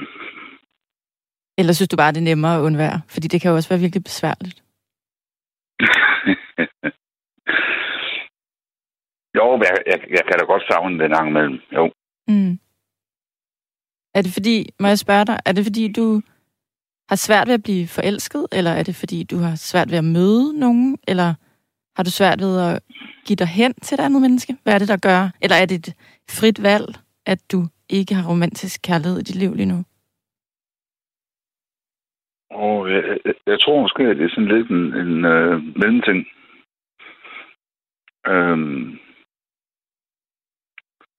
Eller 1.59 1.73
synes 1.73 1.89
du 1.89 1.97
bare, 1.97 2.11
det 2.11 2.17
er 2.17 2.29
nemmere 2.31 2.57
at 2.57 2.61
undvære? 2.61 3.01
Fordi 3.13 3.27
det 3.27 3.41
kan 3.41 3.49
jo 3.49 3.55
også 3.55 3.69
være 3.69 3.79
virkelig 3.79 4.03
besværligt. 4.03 4.63
jo, 9.37 9.45
jeg, 9.67 9.75
jeg, 9.91 9.99
jeg 10.15 10.23
kan 10.25 10.35
da 10.39 10.45
godt 10.45 10.63
savne 10.71 11.03
den 11.03 11.11
gang 11.11 11.27
imellem. 11.29 11.59
Jo. 11.77 11.91
Mm. 12.27 12.59
Er 14.17 14.21
det 14.21 14.33
fordi, 14.33 14.69
må 14.79 14.87
jeg 14.87 14.99
spørge 14.99 15.25
dig, 15.25 15.39
er 15.45 15.51
det 15.51 15.65
fordi, 15.65 15.91
du 15.91 16.21
har 17.09 17.15
svært 17.15 17.47
ved 17.47 17.53
at 17.53 17.63
blive 17.63 17.87
forelsket, 17.87 18.47
eller 18.51 18.71
er 18.71 18.83
det 18.83 18.95
fordi, 18.95 19.23
du 19.23 19.37
har 19.37 19.55
svært 19.55 19.91
ved 19.91 19.97
at 19.97 20.03
møde 20.17 20.59
nogen, 20.59 20.97
eller 21.07 21.33
har 21.95 22.03
du 22.03 22.11
svært 22.11 22.39
ved 22.39 22.53
at 22.67 22.83
give 23.25 23.35
dig 23.35 23.47
hen 23.47 23.73
til 23.73 23.95
et 23.95 23.99
andet 23.99 24.21
menneske? 24.21 24.57
Hvad 24.63 24.73
er 24.73 24.79
det, 24.79 24.87
der 24.87 24.97
gør? 25.09 25.29
Eller 25.41 25.55
er 25.55 25.65
det 25.65 25.87
et 25.87 25.93
frit 26.29 26.63
valg, 26.63 26.87
at 27.25 27.39
du 27.51 27.59
ikke 27.89 28.13
har 28.15 28.29
romantisk 28.29 28.81
kærlighed 28.81 29.19
i 29.19 29.23
dit 29.23 29.35
liv 29.35 29.53
lige 29.55 29.71
nu? 29.73 29.79
Og 32.51 32.91
jeg, 32.91 33.03
jeg, 33.25 33.33
jeg 33.47 33.59
tror 33.59 33.81
måske, 33.81 34.03
at 34.03 34.17
det 34.17 34.25
er 34.25 34.29
sådan 34.29 34.57
lidt 34.57 34.69
en, 34.69 34.85
en 35.03 35.13
uh, 35.25 35.55
mellemting. 35.81 36.19
Øhm, 38.27 38.99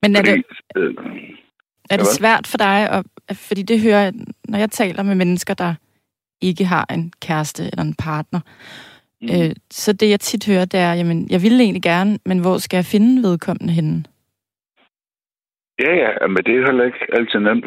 Men 0.03 0.11
er 0.16 0.20
fordi, 0.20 0.37
det, 0.37 0.44
øh, 0.77 0.94
er 1.90 1.96
det 1.96 2.07
svært 2.07 2.46
for 2.46 2.59
dig 2.59 2.90
at 2.90 3.05
fordi 3.33 3.62
det 3.62 3.81
hører 3.81 4.01
jeg, 4.01 4.12
når 4.48 4.59
jeg 4.59 4.70
taler 4.70 5.03
med 5.03 5.14
mennesker, 5.14 5.55
der 5.55 5.74
ikke 6.40 6.64
har 6.64 6.87
en 6.90 7.12
kæreste 7.20 7.62
eller 7.64 7.83
en 7.83 7.94
partner. 7.94 8.40
Mm. 9.22 9.29
Øh, 9.29 9.55
så 9.70 9.92
det, 9.92 10.11
jeg 10.11 10.20
tit 10.20 10.46
hører, 10.46 10.64
det 10.64 10.81
er, 10.81 10.94
jamen, 10.94 11.31
jeg 11.31 11.42
vil 11.42 11.61
egentlig 11.61 11.83
gerne, 11.83 12.18
men 12.27 12.38
hvor 12.38 12.59
skal 12.59 12.77
jeg 12.77 12.85
finde 12.85 13.22
vedkommende 13.22 13.72
henne? 13.72 14.05
Ja, 15.79 15.92
ja, 15.94 16.27
men 16.27 16.37
det 16.37 16.55
er 16.55 16.66
heller 16.66 16.85
ikke 16.85 17.07
altid 17.12 17.38
nemt. 17.38 17.64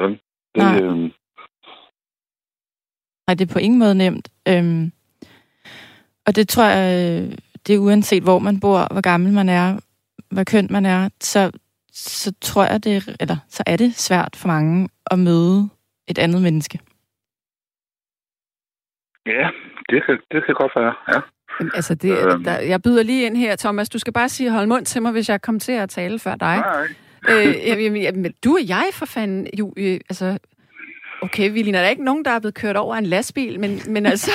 Det, 0.55 0.63
Nej. 0.63 0.81
Øh... 0.81 0.97
Nej, 3.27 3.35
det 3.35 3.49
er 3.49 3.53
på 3.53 3.59
ingen 3.59 3.79
måde 3.79 3.95
nemt. 3.95 4.29
Øhm, 4.47 4.91
og 6.25 6.35
det 6.35 6.49
tror 6.49 6.63
jeg, 6.63 7.27
det 7.67 7.75
er 7.75 7.79
uanset 7.79 8.23
hvor 8.23 8.39
man 8.39 8.59
bor, 8.59 8.87
hvor 8.91 9.01
gammel 9.01 9.33
man 9.33 9.49
er, 9.49 9.79
hvad 10.31 10.45
køn 10.45 10.67
man 10.69 10.85
er, 10.85 11.09
så, 11.21 11.51
så 11.91 12.33
tror 12.41 12.63
jeg, 12.63 12.83
det, 12.83 13.15
eller 13.19 13.37
så 13.47 13.63
er 13.65 13.77
det 13.77 13.95
svært 13.95 14.35
for 14.35 14.47
mange 14.47 14.89
at 15.11 15.19
møde 15.19 15.69
et 16.07 16.17
andet 16.17 16.41
menneske. 16.41 16.79
Ja, 19.25 19.49
det 19.89 20.05
kan, 20.05 20.19
det 20.31 20.45
kan 20.45 20.55
godt 20.55 20.71
være, 20.75 20.93
ja. 21.07 21.21
Altså, 21.59 21.95
det, 21.95 22.17
øhm. 22.27 22.43
der, 22.43 22.59
jeg 22.59 22.81
byder 22.81 23.03
lige 23.03 23.25
ind 23.25 23.37
her, 23.37 23.55
Thomas. 23.55 23.89
Du 23.89 23.99
skal 23.99 24.13
bare 24.13 24.29
sige 24.29 24.51
hold 24.51 24.67
mund 24.67 24.85
til 24.85 25.01
mig, 25.01 25.11
hvis 25.11 25.29
jeg 25.29 25.41
kommer 25.41 25.59
til 25.59 25.71
at 25.71 25.89
tale 25.89 26.19
før 26.19 26.35
dig. 26.35 26.57
Nej. 26.57 26.87
øh, 27.29 27.67
jamen, 27.67 28.01
jamen, 28.01 28.33
du 28.43 28.53
og 28.53 28.69
jeg, 28.69 28.89
for 28.93 29.05
fanden, 29.05 29.47
jo, 29.59 29.73
øh, 29.77 29.99
altså, 30.09 30.37
Okay, 31.21 31.51
vi 31.51 31.61
ligner 31.61 31.81
da 31.81 31.89
ikke 31.89 32.03
nogen, 32.03 32.25
der 32.25 32.31
er 32.31 32.39
blevet 32.39 32.53
kørt 32.53 32.75
over 32.75 32.95
en 32.95 33.05
lastbil, 33.05 33.59
men, 33.59 33.81
men 33.87 34.05
altså... 34.05 34.31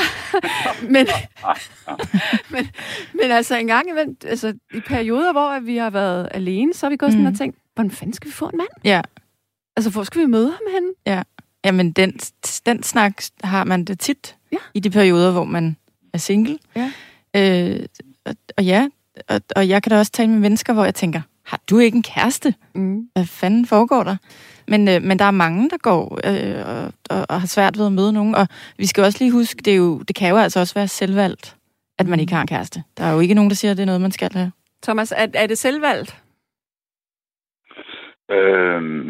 men, 0.94 1.06
men, 2.52 2.68
men 3.14 3.30
altså 3.30 3.56
en 3.56 3.66
gang 3.66 3.88
imellem, 3.88 4.16
altså 4.24 4.54
i 4.74 4.80
perioder, 4.80 5.32
hvor 5.32 5.60
vi 5.60 5.76
har 5.76 5.90
været 5.90 6.28
alene, 6.30 6.74
så 6.74 6.86
har 6.86 6.90
vi 6.90 6.96
gået 6.96 7.12
sådan 7.12 7.26
mm. 7.26 7.32
og 7.32 7.38
tænkt, 7.38 7.58
hvordan 7.74 7.90
fanden 7.90 8.12
skal 8.12 8.28
vi 8.28 8.34
få 8.34 8.46
en 8.46 8.56
mand? 8.56 8.68
Ja. 8.84 9.00
Altså, 9.76 9.90
hvor 9.90 10.04
skal 10.04 10.20
vi 10.20 10.26
møde 10.26 10.50
ham 10.50 10.72
hen? 10.72 10.92
Ja. 11.06 11.22
Jamen, 11.64 11.92
den, 11.92 12.18
den 12.66 12.82
snak 12.82 13.22
har 13.44 13.64
man 13.64 13.84
det 13.84 14.00
tit 14.00 14.36
ja. 14.52 14.58
i 14.74 14.80
de 14.80 14.90
perioder, 14.90 15.32
hvor 15.32 15.44
man 15.44 15.76
er 16.12 16.18
single. 16.18 16.58
Ja. 16.76 16.92
Øh, 17.36 17.86
og, 18.24 18.34
og 18.56 18.64
ja, 18.64 18.88
og, 19.28 19.40
og 19.56 19.68
jeg 19.68 19.82
kan 19.82 19.90
da 19.90 19.98
også 19.98 20.12
tale 20.12 20.30
med 20.30 20.38
mennesker, 20.38 20.72
hvor 20.72 20.84
jeg 20.84 20.94
tænker, 20.94 21.20
har 21.46 21.60
du 21.70 21.78
ikke 21.78 21.96
en 21.96 22.02
kæreste? 22.02 22.54
Mm. 22.74 23.08
Hvad 23.12 23.26
fanden 23.26 23.66
foregår 23.66 24.02
der? 24.02 24.16
Men, 24.68 24.88
øh, 24.88 25.02
men 25.02 25.18
der 25.18 25.24
er 25.24 25.30
mange, 25.30 25.70
der 25.70 25.76
går 25.76 26.20
øh, 26.24 26.68
og, 26.68 26.92
og, 27.10 27.26
og 27.28 27.40
har 27.40 27.46
svært 27.46 27.78
ved 27.78 27.86
at 27.86 27.92
møde 27.92 28.12
nogen. 28.12 28.34
Og 28.34 28.48
vi 28.78 28.86
skal 28.86 29.04
også 29.04 29.18
lige 29.20 29.32
huske, 29.32 29.62
det, 29.62 29.72
er 29.72 29.76
jo, 29.76 29.98
det 29.98 30.16
kan 30.16 30.30
jo 30.30 30.36
altså 30.36 30.60
også 30.60 30.74
være 30.74 30.88
selvvalgt, 30.88 31.56
at 31.98 32.06
man 32.06 32.20
ikke 32.20 32.32
har 32.32 32.40
en 32.40 32.46
kæreste. 32.46 32.82
Der 32.96 33.04
er 33.04 33.12
jo 33.12 33.20
ikke 33.20 33.34
nogen, 33.34 33.50
der 33.50 33.56
siger, 33.56 33.70
at 33.70 33.76
det 33.76 33.82
er 33.82 33.86
noget, 33.86 34.00
man 34.00 34.12
skal 34.12 34.32
have. 34.32 34.52
Thomas, 34.82 35.12
er, 35.12 35.26
er 35.34 35.46
det 35.46 35.58
selvvalgt? 35.58 36.22
Øhm, 38.30 39.04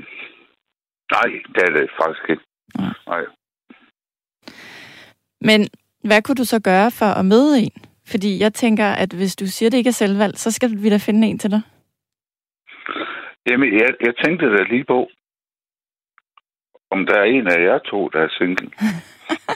nej, 1.13 1.29
det 1.55 1.63
er 1.63 1.73
det 1.77 1.91
faktisk 2.01 2.31
ikke. 2.31 2.43
Nej. 2.79 2.93
Nej. 3.07 3.25
Men 5.41 5.69
hvad 6.05 6.23
kunne 6.23 6.35
du 6.35 6.45
så 6.45 6.61
gøre 6.61 6.91
for 6.91 7.07
at 7.07 7.25
møde 7.25 7.61
en? 7.61 7.73
Fordi 8.07 8.41
jeg 8.41 8.55
tænker, 8.55 8.87
at 8.87 9.13
hvis 9.13 9.37
du 9.37 9.47
siger, 9.47 9.69
at 9.69 9.73
det 9.73 9.79
ikke 9.79 9.89
er 9.89 9.93
selvvalgt, 9.93 10.39
så 10.39 10.51
skal 10.51 10.83
vi 10.83 10.91
da 10.91 10.97
finde 10.97 11.29
en 11.29 11.39
til 11.39 11.51
dig. 11.51 11.61
Jamen, 13.47 13.73
jeg, 13.81 13.89
jeg 14.07 14.15
tænkte 14.25 14.47
da 14.57 14.63
lige 14.63 14.85
på, 14.85 15.09
om 16.91 17.07
der 17.07 17.15
er 17.19 17.25
en 17.25 17.47
af 17.47 17.59
jer 17.67 17.79
to, 17.79 18.09
der 18.09 18.21
er 18.21 18.29
single. 18.39 18.71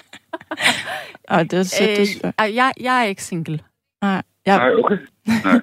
Og 1.35 1.51
det 1.51 1.59
er 1.59 1.63
sødt, 1.63 1.97
du 1.97 2.01
Øh, 2.03 2.07
spørger. 2.07 2.33
ej, 2.39 2.55
jeg, 2.55 2.73
jeg 2.81 3.01
er 3.01 3.05
ikke 3.05 3.23
single. 3.25 3.61
Nej, 4.03 4.23
jeg, 4.47 4.57
Nej, 4.57 4.71
okay. 4.75 4.99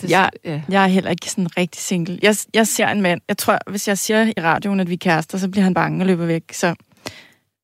Det, 0.00 0.10
Jeg- 0.10 0.30
ja. 0.44 0.62
jeg 0.68 0.84
er 0.84 0.88
heller 0.88 1.10
ikke 1.10 1.30
sådan 1.30 1.56
rigtig 1.58 1.80
single. 1.80 2.18
Jeg, 2.22 2.34
jeg 2.54 2.66
ser 2.66 2.88
en 2.88 3.02
mand. 3.02 3.20
Jeg 3.28 3.38
tror, 3.38 3.70
hvis 3.70 3.88
jeg 3.88 3.98
siger 3.98 4.26
i 4.26 4.40
radioen, 4.40 4.80
at 4.80 4.88
vi 4.88 4.94
er 4.94 4.98
kærester, 4.98 5.38
så 5.38 5.50
bliver 5.50 5.64
han 5.64 5.74
bange 5.74 6.02
og 6.02 6.06
løber 6.06 6.26
væk. 6.26 6.42
Så, 6.52 6.74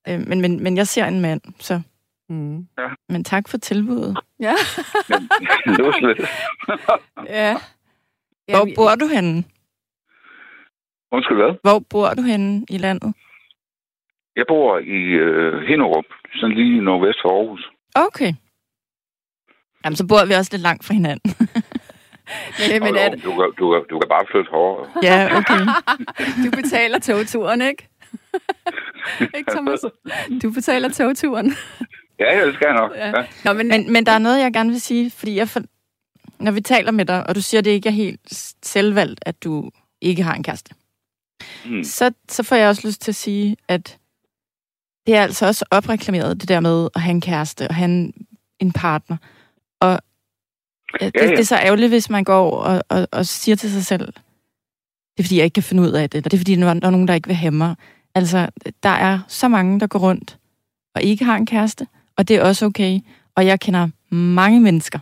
øh, 0.08 0.20
men, 0.28 0.40
men, 0.40 0.62
men 0.62 0.76
jeg 0.76 0.86
ser 0.86 1.04
en 1.04 1.20
mand, 1.20 1.40
så... 1.60 1.80
Mm. 2.28 2.66
Men 3.08 3.24
tak 3.24 3.48
for 3.48 3.58
tilbuddet. 3.58 4.18
Ja. 4.40 4.54
ja. 7.28 7.56
Hvor 8.56 8.68
bor 8.76 8.94
du 8.94 9.06
henne? 9.06 9.44
Undskyld 11.16 11.36
hvad? 11.42 11.52
Hvor 11.62 11.78
bor 11.90 12.08
du 12.18 12.22
henne 12.22 12.64
i 12.68 12.78
landet? 12.78 13.14
Jeg 14.36 14.44
bor 14.48 14.78
i 14.78 15.00
øh, 15.24 15.62
Hinderup, 15.68 16.08
sådan 16.34 16.56
lige 16.56 16.80
nordvest 16.80 17.18
for 17.22 17.30
Aarhus. 17.38 17.70
Okay. 17.94 18.32
Jamen, 19.84 19.96
så 19.96 20.06
bor 20.08 20.26
vi 20.26 20.32
også 20.34 20.50
lidt 20.52 20.62
langt 20.62 20.84
fra 20.84 20.94
hinanden. 20.94 21.30
Men, 22.58 22.82
men 22.82 22.96
er, 22.96 23.10
jo, 23.10 23.16
du, 23.24 23.30
kan, 23.38 23.52
du, 23.58 23.72
kan, 23.72 23.82
du 23.90 23.98
kan 24.00 24.08
bare 24.08 24.24
flytte 24.30 24.50
hårdere. 24.50 24.86
ja, 25.02 25.36
okay. 25.38 25.62
du 26.44 26.50
betaler 26.50 26.98
togturen, 26.98 27.62
ikke? 27.62 27.88
ikke, 29.38 29.50
Thomas? 29.50 29.80
Du 30.42 30.50
betaler 30.50 30.88
togturen. 30.88 31.52
Ja, 32.18 32.38
ja, 32.38 32.46
det 32.46 32.54
skal 32.54 32.66
jeg 32.66 32.76
nok. 32.76 32.90
Ja. 32.96 33.06
Ja. 33.06 33.26
Nå, 33.44 33.52
men, 33.52 33.68
Men, 33.68 33.92
men 33.92 34.06
der 34.06 34.12
er 34.12 34.18
noget, 34.18 34.40
jeg 34.40 34.52
gerne 34.52 34.70
vil 34.70 34.80
sige, 34.80 35.10
fordi 35.10 35.36
jeg 35.36 35.48
for... 35.48 35.60
når 36.38 36.52
vi 36.52 36.60
taler 36.60 36.90
med 36.90 37.04
dig, 37.04 37.26
og 37.28 37.34
du 37.34 37.42
siger, 37.42 37.58
at 37.58 37.64
det 37.64 37.70
ikke 37.70 37.88
er 37.88 37.92
helt 37.92 38.54
selvvalgt, 38.62 39.20
at 39.26 39.44
du 39.44 39.70
ikke 40.00 40.22
har 40.22 40.34
en 40.34 40.42
kæreste, 40.42 40.74
Mm. 41.66 41.84
så, 41.84 42.12
så 42.28 42.42
får 42.42 42.56
jeg 42.56 42.68
også 42.68 42.86
lyst 42.86 43.00
til 43.00 43.10
at 43.10 43.14
sige, 43.16 43.56
at 43.68 43.98
det 45.06 45.14
er 45.14 45.22
altså 45.22 45.46
også 45.46 45.64
opreklameret, 45.70 46.40
det 46.40 46.48
der 46.48 46.60
med 46.60 46.88
at 46.94 47.00
have 47.00 47.10
en 47.10 47.20
kæreste 47.20 47.68
og 47.68 47.74
have 47.74 47.84
en, 47.84 48.26
en 48.58 48.72
partner. 48.72 49.16
Og 49.80 50.00
ja, 51.00 51.06
det, 51.06 51.12
Ja, 51.14 51.24
ja. 51.24 51.30
det 51.30 51.38
er 51.38 51.44
så 51.44 51.56
ærgerligt, 51.56 51.90
hvis 51.90 52.10
man 52.10 52.24
går 52.24 52.50
og, 52.50 52.82
og, 52.88 53.08
og 53.12 53.26
siger 53.26 53.56
til 53.56 53.70
sig 53.70 53.86
selv, 53.86 54.06
det 55.16 55.22
er 55.22 55.22
fordi, 55.22 55.36
jeg 55.36 55.44
ikke 55.44 55.54
kan 55.54 55.62
finde 55.62 55.82
ud 55.82 55.92
af 55.92 56.10
det, 56.10 56.18
eller 56.18 56.28
det 56.28 56.36
er 56.36 56.40
fordi, 56.40 56.54
der 56.54 56.66
er 56.66 56.74
der 56.74 56.86
er 56.86 56.90
nogen, 56.90 57.08
der 57.08 57.14
ikke 57.14 57.28
vil 57.28 57.36
have 57.36 57.50
mig. 57.50 57.74
Altså, 58.14 58.48
der 58.82 58.88
er 58.88 59.20
så 59.28 59.48
mange, 59.48 59.80
der 59.80 59.86
går 59.86 59.98
rundt 59.98 60.38
og 60.94 61.02
ikke 61.02 61.24
har 61.24 61.36
en 61.36 61.46
kæreste, 61.46 61.86
og 62.16 62.28
det 62.28 62.36
er 62.36 62.42
også 62.42 62.66
okay. 62.66 63.00
Og 63.34 63.46
jeg 63.46 63.60
kender 63.60 63.88
mange 64.14 64.60
mennesker, 64.60 64.98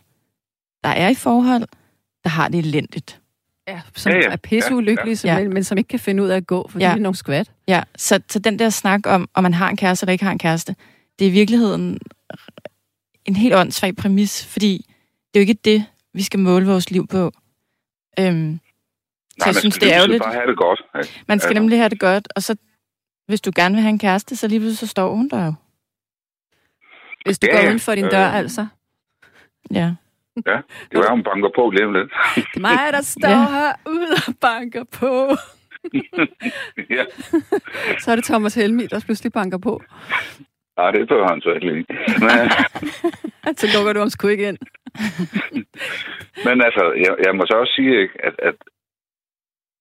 der 0.85 0.91
er 0.91 1.09
i 1.09 1.15
forhold, 1.15 1.67
der 2.25 2.29
har 2.31 2.49
det 2.49 2.59
elendigt. 2.59 3.21
Ja, 3.69 3.81
som 3.97 4.13
Ja, 4.13 4.19
ja. 4.19 4.29
er 4.33 4.37
pisseulykkelige, 4.37 5.19
Ja. 5.25 5.35
ja. 5.35 5.41
men, 5.41 5.55
men 5.55 5.65
som 5.65 5.79
ikke 5.79 5.89
kan 5.89 5.99
finde 6.01 6.23
ud 6.23 6.29
af 6.29 6.37
at 6.37 6.47
gå, 6.47 6.69
fordi 6.69 6.85
Ja. 6.85 6.91
det 6.91 6.97
er 6.97 7.03
nogle 7.03 7.17
skvat. 7.17 7.51
Ja, 7.69 7.83
så, 7.97 8.21
så 8.29 8.39
den 8.39 8.59
der 8.59 8.71
snak 8.71 9.07
om, 9.07 9.29
om 9.35 9.43
man 9.43 9.55
har 9.55 9.69
en 9.69 9.77
kæreste 9.77 10.05
eller 10.05 10.13
ikke 10.13 10.25
har 10.25 10.33
en 10.33 10.39
kæreste, 10.39 10.77
det 11.19 11.25
er 11.25 11.29
i 11.29 11.33
virkeligheden 11.33 11.99
en 13.25 13.37
helt 13.37 13.55
åndssvag 13.55 13.97
præmis, 13.97 14.47
fordi 14.47 14.87
det 15.35 15.41
er 15.41 15.45
jo 15.45 15.49
ikke 15.49 15.61
det, 15.65 15.85
vi 16.13 16.23
skal 16.23 16.41
måle 16.41 16.67
vores 16.67 16.91
liv 16.91 17.07
på. 17.07 17.33
Øhm, 18.19 18.27
Nej, 18.37 18.59
jeg 19.39 19.47
man 19.47 19.55
synes, 19.55 19.75
skal 19.75 19.89
det 19.89 19.95
er 19.95 19.97
lige 19.97 20.03
ærgerligt. 20.03 20.23
bare 20.23 20.33
have 20.35 20.47
det 20.47 20.57
godt. 20.57 20.81
Ikke? 20.81 21.23
man 21.29 21.39
skal 21.41 21.49
Altså. 21.49 21.61
nemlig 21.61 21.79
have 21.79 21.89
det 21.89 22.01
godt, 22.01 22.29
og 22.37 22.43
så 22.43 22.57
hvis 23.27 23.41
du 23.41 23.51
gerne 23.57 23.75
vil 23.75 23.83
have 23.83 23.91
en 23.91 23.99
kæreste, 23.99 24.37
så 24.37 24.49
lige 24.49 24.61
pludselig 24.61 24.79
så 24.79 24.87
står 24.87 25.15
hun 25.15 25.29
der 25.29 25.45
jo. 25.47 25.55
Hvis 27.25 27.39
du 27.39 27.47
Ja, 27.47 27.57
går 27.61 27.67
uden 27.69 27.81
for 27.81 27.95
din 27.95 28.05
dør, 28.05 28.29
Øh. 28.29 28.35
altså. 28.35 28.67
Ja. 29.71 29.93
Ja, 30.47 30.59
det 30.91 30.97
var 30.99 31.11
hun 31.11 31.23
banker 31.25 31.51
på 31.57 31.71
lige 31.71 31.87
om 31.87 31.93
lidt. 31.93 32.11
Det 32.35 32.57
er 32.57 32.61
mig, 32.61 32.93
der 32.93 33.03
står 33.03 33.29
Ja. 33.29 33.37
herude 33.57 34.15
og 34.29 34.35
banker 34.41 34.85
på. 35.01 35.13
ja. 36.97 37.05
Så 38.01 38.11
er 38.13 38.17
det 38.17 38.25
Thomas 38.25 38.55
Helmi, 38.55 38.87
der 38.87 39.01
pludselig 39.07 39.33
banker 39.33 39.59
på. 39.59 39.83
Nej, 40.77 40.91
det 40.91 41.09
behøver 41.09 41.29
han 41.29 41.41
så 41.41 41.51
ikke 41.53 41.67
lige. 41.73 41.87
Men, 42.25 43.55
Så 43.61 43.67
lukker 43.75 43.93
du 43.93 43.99
ham 43.99 44.11
sgu 44.11 44.29
ikke 44.29 44.49
ind. 44.49 44.59
men 46.47 46.57
altså, 46.67 46.85
jeg, 47.05 47.13
jeg 47.27 47.35
må 47.37 47.43
så 47.47 47.55
også 47.61 47.73
sige, 47.77 48.01
ikke, 48.03 48.15
at, 48.25 48.35
at 48.49 48.55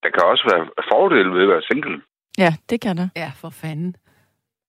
der 0.03 0.09
kan 0.09 0.23
også 0.23 0.43
være 0.51 0.63
fordele 0.91 1.33
ved 1.33 1.41
at 1.43 1.49
være 1.49 1.61
single. 1.71 2.01
ja, 2.37 2.53
det 2.69 2.81
kan 2.81 2.97
der. 2.97 3.07
Ja, 3.15 3.31
for 3.35 3.49
fanden. 3.49 3.95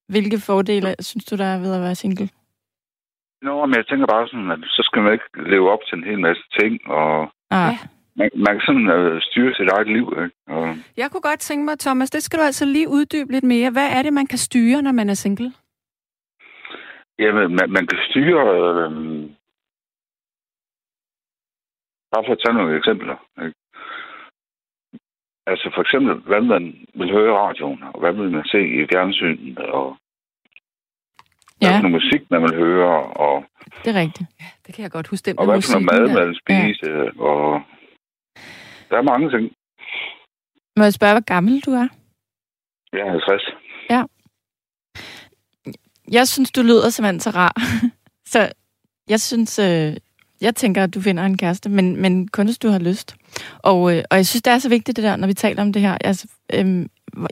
Hvilke 0.09 0.39
fordele 0.41 0.95
synes 1.01 1.25
du, 1.25 1.37
der 1.37 1.45
er 1.45 1.59
ved 1.59 1.75
at 1.75 1.81
være 1.83 1.95
single? 1.95 2.29
Nå, 3.47 3.67
men 3.67 3.77
jeg 3.77 3.87
tænker 3.87 4.07
bare 4.07 4.29
sådan, 4.29 4.51
at 4.51 4.59
så 4.77 4.83
skal 4.89 5.03
man 5.03 5.13
ikke 5.13 5.29
leve 5.53 5.71
op 5.73 5.79
til 5.89 5.99
en 5.99 6.05
hel 6.05 6.21
masse 6.21 6.45
ting, 6.61 6.73
og 6.87 7.31
Ah, 7.51 7.73
Ja. 7.73 7.79
man, 8.19 8.31
man 8.47 8.53
kan 8.55 8.65
sådan 8.69 8.89
øh, 8.91 9.23
styre 9.23 9.55
sit 9.55 9.69
eget 9.75 9.87
liv. 9.97 10.07
Ikke? 10.23 10.37
Og, 10.47 10.65
Jeg 10.97 11.11
kunne 11.11 11.21
godt 11.31 11.41
tænke 11.41 11.65
mig, 11.65 11.79
Thomas, 11.79 12.11
det 12.11 12.23
skal 12.23 12.39
du 12.39 12.45
altså 12.45 12.65
lige 12.65 12.89
uddybe 12.89 13.33
lidt 13.33 13.45
mere. 13.45 13.71
Hvad 13.71 13.89
er 13.97 14.03
det, 14.03 14.13
man 14.13 14.27
kan 14.27 14.39
styre, 14.39 14.83
når 14.83 14.93
man 14.93 15.09
er 15.11 15.15
single? 15.15 15.53
jamen, 17.19 17.57
man, 17.57 17.71
man 17.71 17.87
kan 17.87 17.99
styre... 18.11 18.43
Øh, 18.61 18.91
bare 22.13 22.25
for 22.27 22.33
at 22.33 22.41
tage 22.45 22.55
nogle 22.55 22.77
eksempler. 22.77 23.17
Ikke? 23.45 23.55
Altså 25.47 25.71
for 25.75 25.81
eksempel, 25.83 26.15
hvad 26.31 26.41
man 26.41 26.65
vil 26.95 27.11
høre 27.13 27.29
i 27.29 27.39
radioen, 27.45 27.83
og 27.83 28.01
hvad 28.01 28.13
vil 28.13 28.31
man 28.31 28.45
se 28.45 28.61
i 28.81 28.87
fjernsynet, 28.93 29.59
og 29.59 29.97
hvad 31.65 31.73
ja, 31.73 31.79
for 31.79 31.89
noget 31.89 31.99
musik 32.01 32.23
man 32.31 32.43
vil 32.43 32.55
høre, 32.65 32.93
og, 33.25 33.45
det 33.85 33.97
er 33.97 34.01
rigtigt. 34.05 34.29
Det 34.67 34.75
kan 34.75 34.83
jeg 34.83 34.91
godt 34.91 35.09
huske. 35.09 35.25
Den 35.27 35.39
og 35.39 35.45
hvad 35.45 35.63
for 35.63 35.81
noget 35.81 35.87
mad 35.93 36.03
man 36.19 36.27
vil 36.29 36.39
spise, 36.45 36.89
og 37.29 37.63
der 38.91 38.97
er 38.97 39.11
mange 39.13 39.31
ting. 39.35 39.45
Må 40.77 40.83
jeg 40.85 40.93
spørge, 40.93 41.15
hvor 41.15 41.27
gammel 41.35 41.61
du 41.61 41.71
er? 41.71 41.89
Jeg 42.93 43.01
er 43.01 43.11
50. 43.11 43.43
Jeg 46.13 46.29
synes, 46.29 46.51
du 46.53 46.63
lyder 46.63 46.91
simpelthen 46.91 47.21
så 47.21 47.31
rar. 47.31 47.55
så 48.33 48.53
jeg 49.09 49.21
synes, 49.21 49.59
øh, 49.59 49.97
jeg 50.45 50.55
tænker, 50.55 50.83
at 50.83 50.95
du 50.95 51.01
finder 51.01 51.25
en 51.25 51.37
kæreste, 51.37 51.69
men, 51.69 51.97
men 51.97 52.29
kun 52.29 52.47
hvis 52.47 52.59
du 52.59 52.69
har 52.69 52.79
lyst. 52.79 53.17
Og, 53.59 53.97
øh, 53.97 54.05
og 54.11 54.17
jeg 54.17 54.27
synes, 54.27 54.43
det 54.43 54.53
er 54.53 54.59
så 54.59 54.69
vigtigt 54.69 54.97
det 54.97 55.05
der, 55.05 55.17
når 55.17 55.27
vi 55.27 55.35
taler 55.35 55.63
om 55.63 55.73
det 55.73 55.83
her. 55.83 55.99
Altså, 56.01 56.29
øh, 56.53 56.87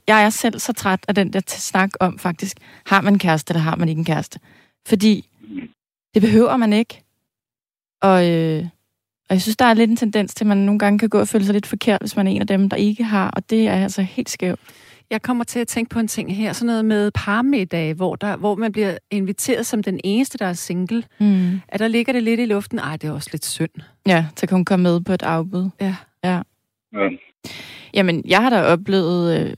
jeg 0.07 0.25
er 0.25 0.31
selv 0.31 0.59
så 0.59 0.73
træt 0.73 1.01
af 1.09 1.15
den 1.15 1.33
der 1.33 1.41
snak 1.47 1.91
om 2.01 2.19
faktisk, 2.19 2.57
har 2.87 3.01
man 3.01 3.13
en 3.13 3.19
kæreste, 3.19 3.51
eller 3.51 3.63
har 3.63 3.77
man 3.77 3.89
ikke 3.89 3.99
en 3.99 4.05
kæreste? 4.05 4.39
Fordi 4.87 5.29
det 6.15 6.23
behøver 6.23 6.57
man 6.57 6.73
ikke. 6.73 7.03
Og, 8.03 8.29
øh, 8.31 8.65
og 9.29 9.35
jeg 9.35 9.43
synes, 9.43 9.57
der 9.57 9.65
er 9.65 9.75
lidt 9.75 9.91
en 9.91 9.97
tendens 9.97 10.35
til, 10.35 10.45
at 10.45 10.49
man 10.49 10.59
nogle 10.59 10.79
gange 10.79 10.99
kan 10.99 11.09
gå 11.09 11.21
og 11.21 11.29
føle 11.29 11.45
sig 11.45 11.53
lidt 11.53 11.67
forkert, 11.67 12.01
hvis 12.01 12.17
man 12.17 12.27
er 12.27 12.31
en 12.31 12.41
af 12.41 12.47
dem, 12.47 12.69
der 12.69 12.77
ikke 12.77 13.05
har, 13.05 13.31
og 13.31 13.51
det 13.51 13.69
er 13.69 13.83
altså 13.83 14.03
helt 14.03 14.31
skævt. 14.31 14.61
Jeg 15.13 15.23
kommer 15.23 15.45
til 15.45 15.59
at 15.59 15.69
tænke 15.69 15.89
på 15.89 15.99
en 15.99 16.09
ting 16.09 16.37
her, 16.37 16.53
sådan 16.53 16.67
noget 16.67 16.85
med 16.85 17.11
parmiddag, 17.11 17.95
hvor, 17.95 18.17
der, 18.17 18.37
hvor 18.37 18.55
man 18.55 18.73
bliver 18.73 18.99
inviteret 19.11 19.67
som 19.67 19.83
den 19.83 20.01
eneste, 20.05 20.39
der 20.39 20.47
er 20.47 20.53
single. 20.53 21.05
Mm. 21.21 21.61
At 21.69 21.81
der 21.81 21.89
ligger 21.89 22.13
det 22.13 22.23
lidt 22.23 22.41
i 22.41 22.45
luften. 22.45 22.79
Ej, 22.79 22.97
det 22.97 23.09
er 23.09 23.13
også 23.13 23.29
lidt 23.33 23.45
synd. 23.45 23.71
Ja, 24.07 24.27
så 24.37 24.47
kan 24.47 24.57
hun 24.57 24.65
komme 24.65 24.83
med 24.83 25.01
på 25.01 25.13
et 25.13 25.23
afbud. 25.23 25.71
Ja. 25.81 25.97
Ja. 26.25 26.41
Jamen, 27.95 28.23
jeg 28.27 28.43
har 28.43 28.51
da 28.51 28.63
oplevet, 28.63 29.41
øh, 29.41 29.55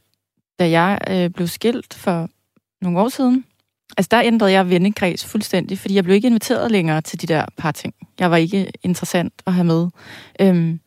da 0.58 0.70
jeg 0.70 0.98
øh, 1.10 1.30
blev 1.30 1.46
skilt 1.46 1.94
for 1.94 2.28
nogle 2.82 3.00
år 3.00 3.08
siden, 3.08 3.44
altså 3.96 4.08
der 4.10 4.22
ændrede 4.22 4.52
jeg 4.52 4.70
vennekreds 4.70 5.24
fuldstændig, 5.24 5.78
fordi 5.78 5.94
jeg 5.94 6.04
blev 6.04 6.14
ikke 6.14 6.28
inviteret 6.28 6.70
længere 6.70 7.00
til 7.00 7.20
de 7.20 7.26
der 7.26 7.44
par 7.56 7.72
ting. 7.72 7.94
Jeg 8.20 8.30
var 8.30 8.36
ikke 8.36 8.72
interessant 8.82 9.34
at 9.46 9.52
have 9.52 9.64
med. 9.64 9.88
Øhm, 10.40 10.80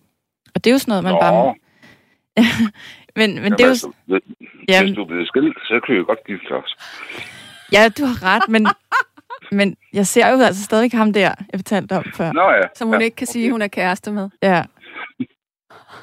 og 0.55 0.63
det 0.63 0.69
er 0.69 0.73
jo 0.73 0.79
sådan 0.79 0.91
noget, 0.91 1.03
man 1.03 1.13
Nå, 1.13 1.19
bare... 1.19 1.55
Men, 3.19 3.29
men 3.43 3.51
det 3.51 3.61
er 3.61 3.65
jo... 3.65 3.69
altså, 3.69 3.91
hvis, 4.05 4.21
Ja, 4.69 4.83
hvis 4.83 4.95
du 4.95 5.05
bliver 5.05 5.25
skilt, 5.25 5.57
så 5.63 5.79
kan 5.85 5.93
vi 5.93 5.99
jo 5.99 6.05
godt 6.05 6.23
gifte 6.27 6.51
os. 6.51 6.71
ja, 7.71 7.89
du 7.97 8.05
har 8.05 8.17
ret, 8.23 8.49
men, 8.49 8.67
men 9.51 9.75
jeg 9.93 10.07
ser 10.07 10.27
jo 10.31 10.39
altså 10.41 10.63
stadig 10.63 10.91
ham 10.91 11.13
der, 11.13 11.19
jeg 11.51 11.59
fortalte 11.59 11.97
om 11.97 12.05
før. 12.15 12.31
Nå 12.31 12.49
ja. 12.49 12.61
Som 12.75 12.87
hun 12.87 12.99
ja. 12.99 13.05
ikke 13.05 13.15
kan 13.15 13.27
sige, 13.27 13.51
hun 13.51 13.61
er 13.61 13.67
kæreste 13.67 14.11
med. 14.11 14.29
Ja. 14.43 14.63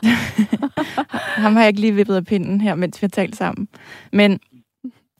ham 1.44 1.52
har 1.52 1.60
jeg 1.60 1.68
ikke 1.68 1.80
lige 1.80 1.94
vippet 1.94 2.16
af 2.16 2.24
pinden 2.24 2.60
her, 2.60 2.74
mens 2.74 3.02
vi 3.02 3.04
har 3.04 3.08
talt 3.08 3.36
sammen. 3.36 3.68
Men 4.12 4.40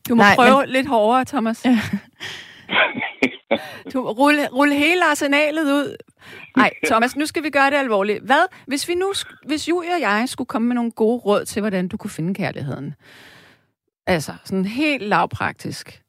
Du 0.09 0.15
må 0.15 0.23
Nej, 0.23 0.35
prøve 0.35 0.61
men... 0.61 0.69
lidt 0.69 0.87
hårdere, 0.87 1.25
Thomas. 1.25 1.65
Ja. 1.65 1.79
Du 3.93 4.03
må 4.03 4.11
rulle, 4.11 4.49
rulle 4.49 4.75
hele 4.75 5.05
arsenalet 5.05 5.65
ud. 5.65 5.97
Nej, 6.57 6.71
Thomas, 6.87 7.17
nu 7.17 7.27
skal 7.27 7.43
vi 7.43 7.51
gøre 7.51 7.71
det 7.71 7.77
alvorligt. 7.77 8.25
Hvad, 8.25 8.45
hvis 8.67 8.89
vi 8.89 8.95
nu, 8.95 9.13
hvis 9.47 9.69
Julie 9.69 9.95
og 9.95 10.01
jeg 10.01 10.25
skulle 10.27 10.49
komme 10.49 10.69
med 10.69 10.75
nogle 10.75 10.93
gode 10.93 11.19
råd 11.19 11.45
til, 11.45 11.61
hvordan 11.61 11.89
du 11.89 11.97
kunne 11.97 12.11
finde 12.11 12.35
kærligheden? 12.35 12.95
Altså, 14.07 14.33
sådan 14.45 14.65
helt 14.65 15.03
lavpraktisk. 15.03 16.03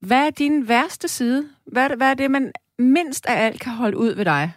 Hvad 0.00 0.26
er 0.26 0.30
din 0.30 0.68
værste 0.68 1.08
side? 1.08 1.48
Hvad, 1.72 1.96
hvad 1.96 2.10
er 2.10 2.14
det, 2.14 2.30
man 2.30 2.52
mindst 2.78 3.26
af 3.26 3.46
alt 3.46 3.60
kan 3.60 3.72
holde 3.72 3.96
ud 3.96 4.14
ved 4.14 4.24
dig? 4.24 4.52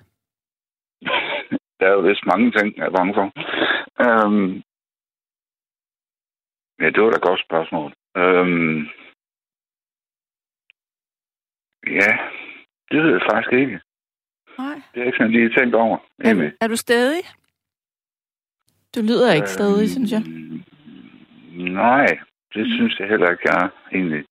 Der 1.79 1.87
er 1.87 1.91
jo 1.91 1.99
vist 1.99 2.25
mange 2.25 2.51
ting, 2.51 2.77
jeg 2.77 2.85
er 2.85 2.97
bange 2.97 3.13
for. 3.13 3.27
Øhm, 4.05 4.63
ja, 6.81 6.85
det 6.89 7.03
var 7.03 7.09
da 7.09 7.15
et 7.17 7.29
godt 7.29 7.41
spørgsmål. 7.47 7.93
Øhm, 8.17 8.77
ja, 11.99 12.11
det 12.91 13.03
ved 13.03 13.11
jeg 13.11 13.27
faktisk 13.31 13.53
ikke. 13.53 13.79
Nej. 14.57 14.81
Det 14.93 15.01
er 15.01 15.05
ikke 15.05 15.17
sådan 15.17 15.31
lige 15.31 15.53
tænkt 15.57 15.75
over. 15.75 15.97
Er, 16.19 16.51
er 16.61 16.67
du 16.67 16.75
stadig? 16.75 17.21
Du 18.95 19.01
lyder 19.01 19.33
ikke 19.33 19.49
stadig, 19.49 19.89
synes 19.89 20.11
jeg. 20.11 20.23
Nej, 21.73 22.05
det 22.53 22.65
synes 22.67 22.99
jeg 22.99 23.07
heller 23.07 23.29
ikke, 23.29 23.43
jeg 23.45 23.65
er 23.65 23.69
egentlig. 23.95 24.25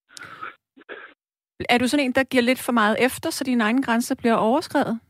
Er 1.68 1.78
du 1.78 1.88
sådan 1.88 2.06
en, 2.06 2.12
der 2.12 2.24
giver 2.24 2.42
lidt 2.42 2.58
for 2.58 2.72
meget 2.72 2.96
efter, 3.04 3.30
så 3.30 3.44
dine 3.44 3.64
egne 3.64 3.82
grænser 3.82 4.14
bliver 4.14 4.34
overskrevet? 4.34 5.00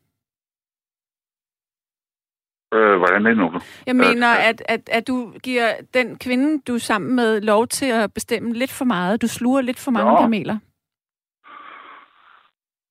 Øh, 2.74 2.96
hvordan 2.98 3.22
mener 3.22 3.50
du? 3.50 3.60
Jeg 3.86 3.96
mener, 3.96 4.28
at, 4.28 4.62
at, 4.68 4.88
at 4.92 5.06
du 5.06 5.32
giver 5.42 5.72
den 5.94 6.18
kvinde, 6.18 6.62
du 6.66 6.74
er 6.74 6.78
sammen 6.78 7.16
med, 7.16 7.40
lov 7.40 7.66
til 7.66 7.86
at 7.86 8.14
bestemme 8.14 8.52
lidt 8.52 8.70
for 8.70 8.84
meget. 8.84 9.22
Du 9.22 9.28
sluger 9.28 9.60
lidt 9.60 9.78
for 9.78 9.90
mange 9.90 10.12
Nå. 10.12 10.20
kameler. 10.20 10.58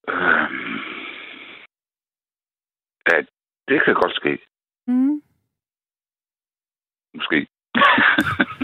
Øhm, 0.10 0.80
ja, 3.12 3.18
det 3.68 3.78
kan 3.86 3.94
godt 3.94 4.16
ske. 4.16 4.40
Mm. 4.88 5.22
Måske. 7.16 7.48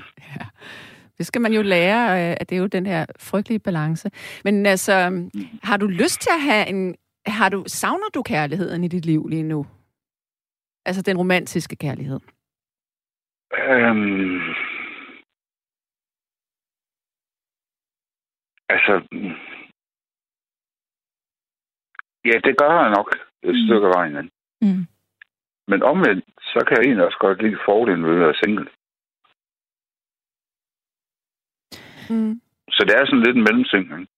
Det 1.17 1.25
skal 1.25 1.41
man 1.41 1.53
jo 1.53 1.61
lære, 1.61 2.31
øh, 2.31 2.37
at 2.39 2.49
det 2.49 2.55
er 2.55 2.59
jo 2.59 2.67
den 2.67 2.85
her 2.85 3.05
frygtelige 3.19 3.59
balance. 3.59 4.11
Men 4.43 4.65
altså, 4.65 4.93
har 5.63 5.77
du 5.77 5.87
lyst 5.87 6.21
til 6.21 6.29
at 6.37 6.41
have 6.41 6.67
en... 6.67 6.95
Har 7.25 7.49
du, 7.49 7.63
savner 7.67 8.09
du 8.13 8.23
kærligheden 8.23 8.83
i 8.83 8.87
dit 8.87 9.05
liv 9.05 9.27
lige 9.27 9.43
nu? 9.43 9.65
Altså 10.85 11.01
den 11.01 11.17
romantiske 11.17 11.75
kærlighed. 11.75 12.19
øhm, 13.53 14.39
altså... 18.69 19.07
mm, 19.11 19.35
Ja, 22.25 22.37
det 22.43 22.57
gør 22.57 22.71
jeg 22.81 22.89
nok 22.97 23.09
et 23.43 23.55
Mm. 23.55 23.65
stykke 23.67 23.87
vejen. 23.87 24.29
Mm. 24.65 24.85
Men 25.67 25.83
omvendt, 25.83 26.25
så 26.51 26.59
kan 26.67 26.77
jeg 26.77 26.83
egentlig 26.85 27.05
også 27.05 27.17
godt 27.25 27.41
lide 27.43 27.57
fordelen 27.65 28.03
ved 28.05 28.13
at 28.15 28.19
være 28.25 28.39
single. 28.43 28.67
Mm. 32.09 32.41
Så 32.75 32.81
det 32.87 32.93
er 32.95 33.05
sådan 33.05 33.23
lidt 33.25 33.37
en 33.37 33.43
mellemting. 33.47 33.83
Ikke? 33.99 34.11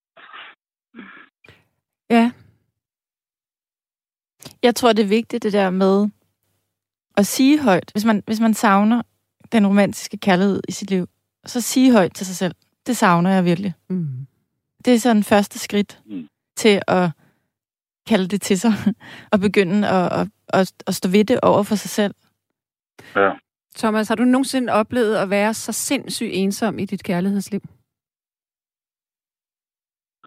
Ja. 2.10 2.32
Jeg 4.64 4.76
tror, 4.76 4.94
det 4.94 5.04
er 5.04 5.10
vigtigt, 5.20 5.44
det 5.44 5.54
der 5.54 5.70
med 5.70 6.10
at 7.18 7.26
sige 7.26 7.64
højt, 7.64 7.92
hvis 7.92 8.06
man, 8.06 8.24
hvis 8.26 8.40
man 8.40 8.54
savner 8.54 9.02
den 9.52 9.68
romantiske 9.68 10.18
kærlighed 10.18 10.62
i 10.68 10.72
sit 10.72 10.90
liv, 10.90 11.08
så 11.46 11.62
sige 11.62 11.92
højt 11.92 12.14
til 12.14 12.26
sig 12.26 12.36
selv, 12.36 12.56
det 12.88 12.98
savner 12.98 13.30
jeg 13.30 13.46
virkelig. 13.46 13.74
Mm. 13.90 14.28
Det 14.86 14.94
er 14.94 15.00
sådan 15.00 15.24
første 15.24 15.60
skridt 15.60 16.02
Mm. 16.06 16.28
til 16.56 16.82
at 16.88 17.12
kalde 18.08 18.28
det 18.28 18.42
til 18.42 18.60
sig, 18.60 18.72
og 19.34 19.40
begynde 19.40 19.88
at, 19.88 20.20
at, 20.20 20.28
at, 20.60 20.74
at 20.88 20.96
stå 20.96 21.10
ved 21.10 21.26
det 21.26 21.40
over 21.42 21.64
for 21.64 21.76
sig 21.76 21.90
selv. 21.90 22.14
Ja. 23.16 23.32
Thomas, 23.76 24.08
har 24.08 24.16
du 24.16 24.24
nogensinde 24.24 24.74
oplevet 24.74 25.16
at 25.18 25.30
være 25.30 25.54
så 25.54 25.72
sindssygt 25.72 26.32
ensom 26.34 26.80
i 26.80 26.86
dit 26.86 27.04
kærlighedsliv? 27.04 27.62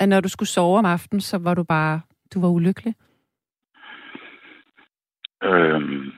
At 0.01 0.09
når 0.09 0.21
du 0.21 0.29
skulle 0.29 0.49
sove 0.49 0.79
om 0.79 0.85
aftenen, 0.85 1.21
så 1.21 1.39
var 1.39 1.55
du 1.55 1.65
bare, 1.65 2.01
du 2.35 2.41
var 2.41 2.49
ulykkelig? 2.49 2.95
Øhm. 5.43 6.13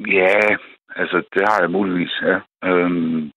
Ja, 0.00 0.56
altså 0.96 1.24
det 1.34 1.42
har 1.48 1.60
jeg 1.60 1.70
muligvis, 1.70 2.20
ja. 2.22 2.40
Øhm. 2.64 3.30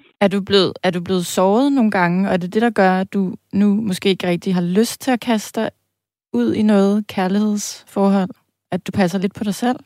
Er 0.20 0.28
du, 0.28 0.40
blevet, 0.48 0.72
er 0.82 0.90
du 0.90 1.00
blevet 1.04 1.26
såret 1.26 1.72
nogle 1.72 1.90
gange, 1.90 2.28
og 2.28 2.32
er 2.34 2.36
det 2.36 2.54
det, 2.54 2.62
der 2.62 2.70
gør, 2.70 2.92
at 3.00 3.12
du 3.12 3.36
nu 3.52 3.66
måske 3.74 4.08
ikke 4.08 4.26
rigtig 4.28 4.54
har 4.54 4.62
lyst 4.78 5.00
til 5.00 5.10
at 5.10 5.20
kaste 5.20 5.60
dig 5.60 5.70
ud 6.32 6.54
i 6.54 6.62
noget 6.62 7.06
kærlighedsforhold? 7.06 8.30
At 8.70 8.86
du 8.86 8.92
passer 8.92 9.18
lidt 9.18 9.34
på 9.38 9.44
dig 9.44 9.54
selv? 9.54 9.78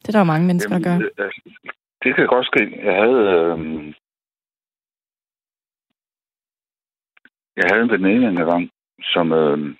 Det 0.00 0.08
er 0.08 0.12
der 0.12 0.18
jo 0.18 0.24
mange 0.24 0.46
mennesker, 0.46 0.78
der 0.78 0.84
gør. 0.84 0.98
det, 0.98 1.10
altså, 1.18 1.40
det 2.02 2.14
kan 2.14 2.26
godt 2.26 2.46
ske. 2.46 2.84
Jeg 2.84 2.94
havde... 3.02 3.20
Øhm. 3.36 3.94
Jeg 7.56 7.66
havde 7.70 7.82
en 7.82 7.90
veninde 7.90 8.28
en 8.28 8.36
gang, 8.36 8.70
som... 9.02 9.32
Øhm. 9.32 9.76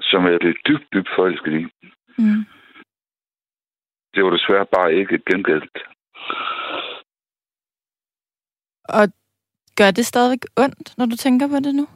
Som 0.00 0.26
jeg 0.26 0.38
blev 0.40 0.54
dybt, 0.68 0.86
dybt 0.92 1.08
forelsket 1.16 1.52
i. 1.60 1.64
Mm. 2.18 2.44
Det 4.14 4.24
var 4.24 4.30
desværre 4.30 4.66
bare 4.66 4.94
ikke 4.94 5.18
gengældt. 5.18 5.78
Og 8.88 9.04
gør 9.78 9.90
det 9.90 10.06
stadigvæk 10.06 10.44
ondt, 10.56 10.98
når 10.98 11.06
du 11.06 11.16
tænker 11.16 11.48
på 11.48 11.56
det 11.56 11.74
nu? 11.74 11.86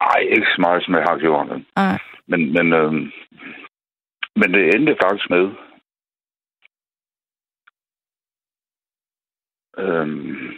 Ej, 0.00 0.20
ikke 0.20 0.46
så 0.54 0.60
meget, 0.60 0.84
som 0.84 0.94
jeg 0.94 1.02
har 1.02 1.18
gjort. 1.18 1.48
Nej. 1.76 1.98
Men, 2.26 2.52
men, 2.52 2.72
øhm, 2.72 3.12
men 4.36 4.54
det 4.54 4.74
endte 4.74 4.96
faktisk 5.02 5.30
med, 5.30 5.44
øhm, 9.78 10.56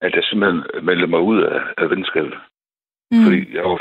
at 0.00 0.14
jeg 0.14 0.24
simpelthen 0.24 0.84
meldte 0.84 1.06
mig 1.06 1.20
ud 1.20 1.42
af, 1.42 1.60
af 1.78 1.90
venskabet. 1.90 2.38
Mm. 3.10 3.24
Fordi 3.24 3.54
jeg 3.56 3.64
var 3.64 3.80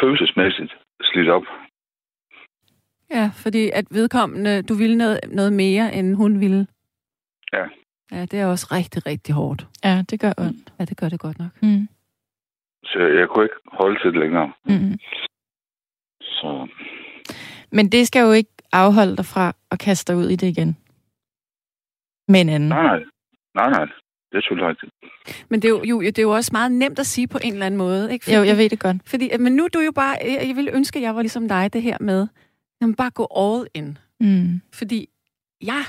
følelsesmæssigt 0.00 0.72
slidt 1.02 1.28
op. 1.28 1.46
Ja, 3.14 3.30
fordi 3.34 3.70
at 3.74 3.84
vedkommende, 3.90 4.62
du 4.62 4.74
ville 4.74 4.96
noget, 4.96 5.20
noget 5.28 5.52
mere, 5.52 5.94
end 5.94 6.14
hun 6.14 6.40
ville. 6.40 6.66
Ja. 7.52 7.64
Ja, 8.12 8.24
det 8.24 8.40
er 8.40 8.46
også 8.46 8.66
rigtig, 8.72 9.06
rigtig 9.06 9.34
hårdt. 9.34 9.66
Ja, 9.84 10.04
det 10.10 10.20
gør 10.20 10.32
ondt. 10.38 10.72
Ja, 10.78 10.84
det 10.84 10.96
gør 10.96 11.08
det 11.08 11.20
godt 11.20 11.38
nok. 11.38 11.62
Mm. 11.62 11.88
Så 12.84 12.98
jeg 12.98 13.28
kunne 13.28 13.44
ikke 13.44 13.54
holde 13.72 14.00
til 14.02 14.12
det 14.12 14.20
længere. 14.20 14.52
Mm. 14.64 14.98
Så 16.20 16.68
Men 17.70 17.92
det 17.92 18.06
skal 18.06 18.20
jo 18.20 18.32
ikke 18.32 18.50
afholde 18.72 19.16
dig 19.16 19.24
fra 19.24 19.52
at 19.70 19.78
kaste 19.78 20.12
dig 20.12 20.20
ud 20.20 20.28
i 20.28 20.36
det 20.36 20.46
igen. 20.46 20.76
Med 22.28 22.40
en 22.40 22.48
anden. 22.48 22.68
nej, 22.68 22.82
nej. 22.82 22.98
Nej, 23.54 23.70
nej. 23.70 23.84
Det 24.30 24.38
er 24.38 24.42
selvfølgelig 24.42 24.68
rigtigt. 24.68 24.92
Men 25.48 25.62
det 25.62 25.68
er, 25.68 25.72
jo, 25.72 25.82
jo, 25.84 26.00
det 26.00 26.18
er 26.18 26.22
jo 26.22 26.30
også 26.30 26.50
meget 26.52 26.72
nemt 26.72 26.98
at 26.98 27.06
sige 27.06 27.28
på 27.28 27.38
en 27.44 27.52
eller 27.52 27.66
anden 27.66 27.78
måde. 27.78 28.12
Ikke? 28.12 28.34
Jo, 28.34 28.42
jeg 28.42 28.56
ved 28.56 28.68
det 28.68 28.80
godt. 28.80 28.96
Fordi, 29.06 29.30
men 29.38 29.52
nu 29.52 29.64
er 29.64 29.68
du 29.68 29.80
jo 29.80 29.92
bare... 29.92 30.16
Jeg 30.24 30.44
jeg 30.48 30.56
ville 30.56 30.72
ønske, 30.72 30.98
at 30.98 31.02
jeg 31.02 31.14
var 31.14 31.22
ligesom 31.22 31.48
dig, 31.48 31.72
det 31.72 31.82
her 31.82 31.96
med... 32.00 32.28
Jamen, 32.82 32.94
bare 32.94 33.10
gå 33.10 33.28
all 33.36 33.66
in. 33.74 33.98
Mm. 34.20 34.60
Fordi 34.72 35.08
jeg 35.62 35.84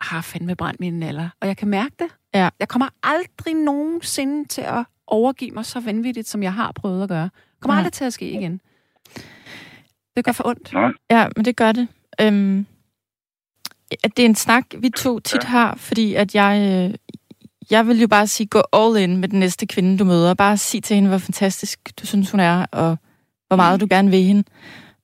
har 0.00 0.20
fandme 0.20 0.56
brændt 0.56 0.80
mine 0.80 0.98
naller, 0.98 1.28
og 1.40 1.48
jeg 1.48 1.56
kan 1.56 1.68
mærke 1.68 1.94
det. 1.98 2.08
Ja. 2.34 2.48
Jeg 2.60 2.68
kommer 2.68 2.88
aldrig 3.02 3.54
nogensinde 3.54 4.48
til 4.48 4.60
at 4.60 4.84
overgive 5.06 5.50
mig 5.50 5.64
så 5.64 5.80
vanvittigt, 5.80 6.28
som 6.28 6.42
jeg 6.42 6.54
har 6.54 6.72
prøvet 6.72 7.02
at 7.02 7.08
gøre. 7.08 7.24
Det 7.24 7.60
kommer 7.60 7.74
Nej. 7.74 7.78
aldrig 7.78 7.92
til 7.92 8.04
at 8.04 8.12
ske 8.12 8.30
igen. 8.30 8.60
Det 10.16 10.24
gør 10.24 10.32
for 10.32 10.46
ondt. 10.46 10.72
Nej. 10.72 10.90
Ja, 11.10 11.28
men 11.36 11.44
det 11.44 11.56
gør 11.56 11.72
det. 11.72 11.88
Øhm, 12.20 12.66
at 14.04 14.16
det 14.16 14.22
er 14.22 14.26
en 14.26 14.34
snak, 14.34 14.64
vi 14.78 14.90
to 14.90 15.20
tit 15.20 15.44
ja. 15.44 15.48
har, 15.48 15.76
fordi 15.76 16.14
at 16.14 16.34
jeg, 16.34 16.84
øh, 16.90 16.94
jeg 17.70 17.86
vil 17.86 18.00
jo 18.00 18.08
bare 18.08 18.26
sige, 18.26 18.46
gå 18.46 18.62
all 18.72 18.96
in 18.96 19.16
med 19.16 19.28
den 19.28 19.40
næste 19.40 19.66
kvinde, 19.66 19.98
du 19.98 20.04
møder. 20.04 20.34
Bare 20.34 20.56
sig 20.56 20.82
til 20.82 20.94
hende, 20.94 21.08
hvor 21.08 21.18
fantastisk 21.18 22.00
du 22.00 22.06
synes, 22.06 22.30
hun 22.30 22.40
er, 22.40 22.66
og 22.72 22.96
hvor 23.46 23.56
meget 23.56 23.80
du 23.80 23.86
gerne 23.90 24.10
vil 24.10 24.22
hende. 24.22 24.44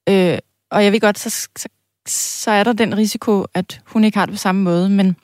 Øh, 0.09 0.39
og 0.73 0.85
jeg 0.85 0.93
ved 0.93 1.01
godt, 1.01 1.19
så, 1.19 1.31
så, 1.57 1.69
så 2.07 2.51
er 2.51 2.65
der 2.65 2.73
den 2.73 2.97
risiko, 2.97 3.47
at 3.55 3.81
hun 3.87 4.05
ikke 4.05 4.19
har 4.19 4.27
det 4.27 4.33
på 4.33 4.37
samme 4.39 4.63
måde, 4.63 4.89
men 4.91 5.17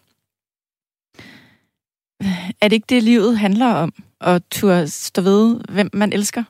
er 2.60 2.68
det 2.68 2.72
ikke 2.72 2.86
det, 2.88 3.02
livet 3.02 3.38
handler 3.38 3.66
om? 3.74 3.92
At 4.20 4.42
turde 4.50 4.88
stå 4.88 5.22
ved, 5.22 5.60
hvem 5.74 5.90
man 5.92 6.12
elsker? 6.12 6.44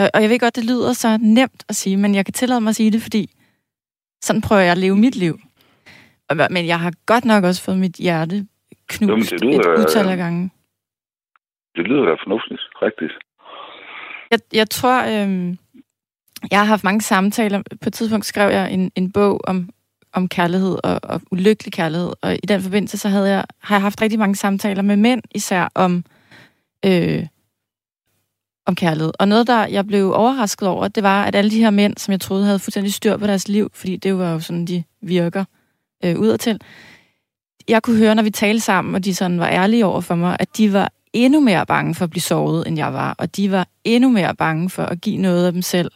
Øh, 0.00 0.08
Og 0.14 0.22
jeg 0.22 0.30
ved 0.30 0.38
godt, 0.38 0.56
det 0.56 0.64
lyder 0.64 0.92
så 0.92 1.18
nemt 1.20 1.64
at 1.68 1.76
sige, 1.76 1.96
men 1.96 2.14
jeg 2.14 2.24
kan 2.24 2.34
tillade 2.34 2.60
mig 2.60 2.68
at 2.68 2.76
sige 2.76 2.90
det, 2.90 3.02
fordi 3.02 3.30
sådan 4.22 4.42
prøver 4.42 4.62
jeg 4.62 4.72
at 4.72 4.78
leve 4.78 4.96
mit 4.96 5.16
liv. 5.16 5.40
Og- 6.28 6.36
Men 6.50 6.66
jeg 6.66 6.80
har 6.80 6.92
godt 7.06 7.24
nok 7.24 7.44
også 7.44 7.62
fået 7.62 7.78
mit 7.78 7.96
hjerte 7.96 8.46
knust 8.88 9.10
Jamen, 9.10 9.22
det 9.24 9.40
lyder, 9.40 9.72
et 9.72 9.80
utal 9.88 10.06
øh, 10.06 10.12
af 10.12 10.16
gange. 10.16 10.50
Det 11.76 11.84
lyder 11.88 12.04
da 12.04 12.12
fornuftigt. 12.24 12.60
Rigtigt. 12.82 13.12
Jeg, 14.30 14.38
jeg 14.52 14.70
tror, 14.70 15.22
øhm, 15.22 15.58
jeg 16.50 16.58
har 16.58 16.66
haft 16.66 16.84
mange 16.84 17.00
samtaler. 17.00 17.62
På 17.80 17.88
et 17.88 17.92
tidspunkt 17.92 18.26
skrev 18.26 18.50
jeg 18.50 18.72
en, 18.72 18.92
en 18.96 19.12
bog 19.12 19.40
om 19.44 19.70
om 20.12 20.28
kærlighed 20.28 20.78
og, 20.84 21.00
og 21.02 21.20
ulykkelig 21.30 21.72
kærlighed. 21.72 22.12
Og 22.22 22.34
i 22.34 22.46
den 22.48 22.62
forbindelse, 22.62 22.98
så 22.98 23.08
havde 23.08 23.28
jeg, 23.28 23.44
har 23.58 23.74
jeg 23.74 23.82
haft 23.82 24.02
rigtig 24.02 24.18
mange 24.18 24.36
samtaler 24.36 24.82
med 24.82 24.96
mænd, 24.96 25.22
især 25.34 25.68
om, 25.74 26.04
øh, 26.84 27.26
om 28.66 28.74
kærlighed. 28.74 29.12
Og 29.18 29.28
noget, 29.28 29.46
der 29.46 29.66
jeg 29.66 29.86
blev 29.86 30.12
overrasket 30.14 30.68
over, 30.68 30.88
det 30.88 31.02
var, 31.02 31.24
at 31.24 31.34
alle 31.34 31.50
de 31.50 31.58
her 31.58 31.70
mænd, 31.70 31.96
som 31.96 32.12
jeg 32.12 32.20
troede 32.20 32.44
havde 32.44 32.58
fuldstændig 32.58 32.92
styr 32.92 33.16
på 33.16 33.26
deres 33.26 33.48
liv, 33.48 33.70
fordi 33.74 33.96
det 33.96 34.18
var 34.18 34.32
jo 34.32 34.40
sådan, 34.40 34.66
de 34.66 34.84
virker 35.02 35.44
øh, 36.04 36.18
udadtil, 36.18 36.60
jeg 37.68 37.82
kunne 37.82 37.96
høre, 37.96 38.14
når 38.14 38.22
vi 38.22 38.30
talte 38.30 38.60
sammen, 38.60 38.94
og 38.94 39.04
de 39.04 39.14
sådan 39.14 39.38
var 39.38 39.48
ærlige 39.48 39.86
over 39.86 40.00
for 40.00 40.14
mig, 40.14 40.36
at 40.40 40.56
de 40.56 40.72
var 40.72 40.92
endnu 41.12 41.40
mere 41.40 41.66
bange 41.66 41.94
for 41.94 42.04
at 42.04 42.10
blive 42.10 42.22
såret, 42.22 42.66
end 42.66 42.76
jeg 42.76 42.92
var. 42.92 43.14
Og 43.18 43.36
de 43.36 43.50
var 43.50 43.68
endnu 43.84 44.10
mere 44.10 44.34
bange 44.34 44.70
for 44.70 44.82
at 44.82 45.00
give 45.00 45.16
noget 45.16 45.46
af 45.46 45.52
dem 45.52 45.62
selv, 45.62 45.90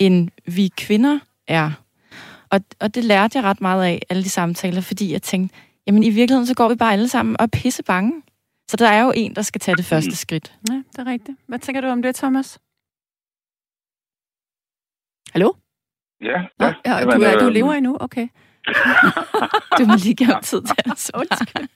end 0.00 0.28
vi 0.54 0.68
kvinder 0.76 1.18
er. 1.48 1.70
Og, 2.50 2.60
og 2.80 2.94
det 2.94 3.04
lærte 3.04 3.38
jeg 3.38 3.44
ret 3.44 3.60
meget 3.60 3.84
af, 3.84 4.02
alle 4.10 4.24
de 4.24 4.28
samtaler, 4.30 4.80
fordi 4.80 5.12
jeg 5.12 5.22
tænkte, 5.22 5.56
jamen 5.86 6.02
i 6.02 6.10
virkeligheden, 6.10 6.46
så 6.46 6.54
går 6.54 6.68
vi 6.68 6.74
bare 6.74 6.92
alle 6.92 7.08
sammen 7.08 7.36
og 7.38 7.44
er 7.44 7.48
pisse 7.48 7.82
bange. 7.82 8.22
Så 8.70 8.76
der 8.76 8.88
er 8.88 9.02
jo 9.04 9.12
en, 9.16 9.34
der 9.36 9.42
skal 9.42 9.60
tage 9.60 9.76
det 9.76 9.84
første 9.84 10.16
skridt. 10.16 10.52
Ja, 10.70 10.74
det 10.74 10.98
er 10.98 11.06
rigtigt. 11.06 11.38
Hvad 11.46 11.58
tænker 11.58 11.80
du 11.80 11.86
om 11.86 12.02
det, 12.02 12.14
Thomas? 12.16 12.58
Hallo? 15.32 15.52
Ja, 16.20 16.40
ja. 16.60 16.74
ja 16.86 16.98
Jamen, 16.98 17.20
du, 17.20 17.22
er, 17.26 17.38
du 17.38 17.44
øhm, 17.44 17.52
lever 17.52 17.72
endnu? 17.72 17.96
Okay. 18.00 18.28
Du 19.78 19.84
må 19.86 19.94
lige 19.96 20.14
give 20.14 20.40
tid 20.42 20.62
til 20.62 20.74
at 20.90 20.98
svare. 21.06 21.20
Undskyld. 21.20 21.68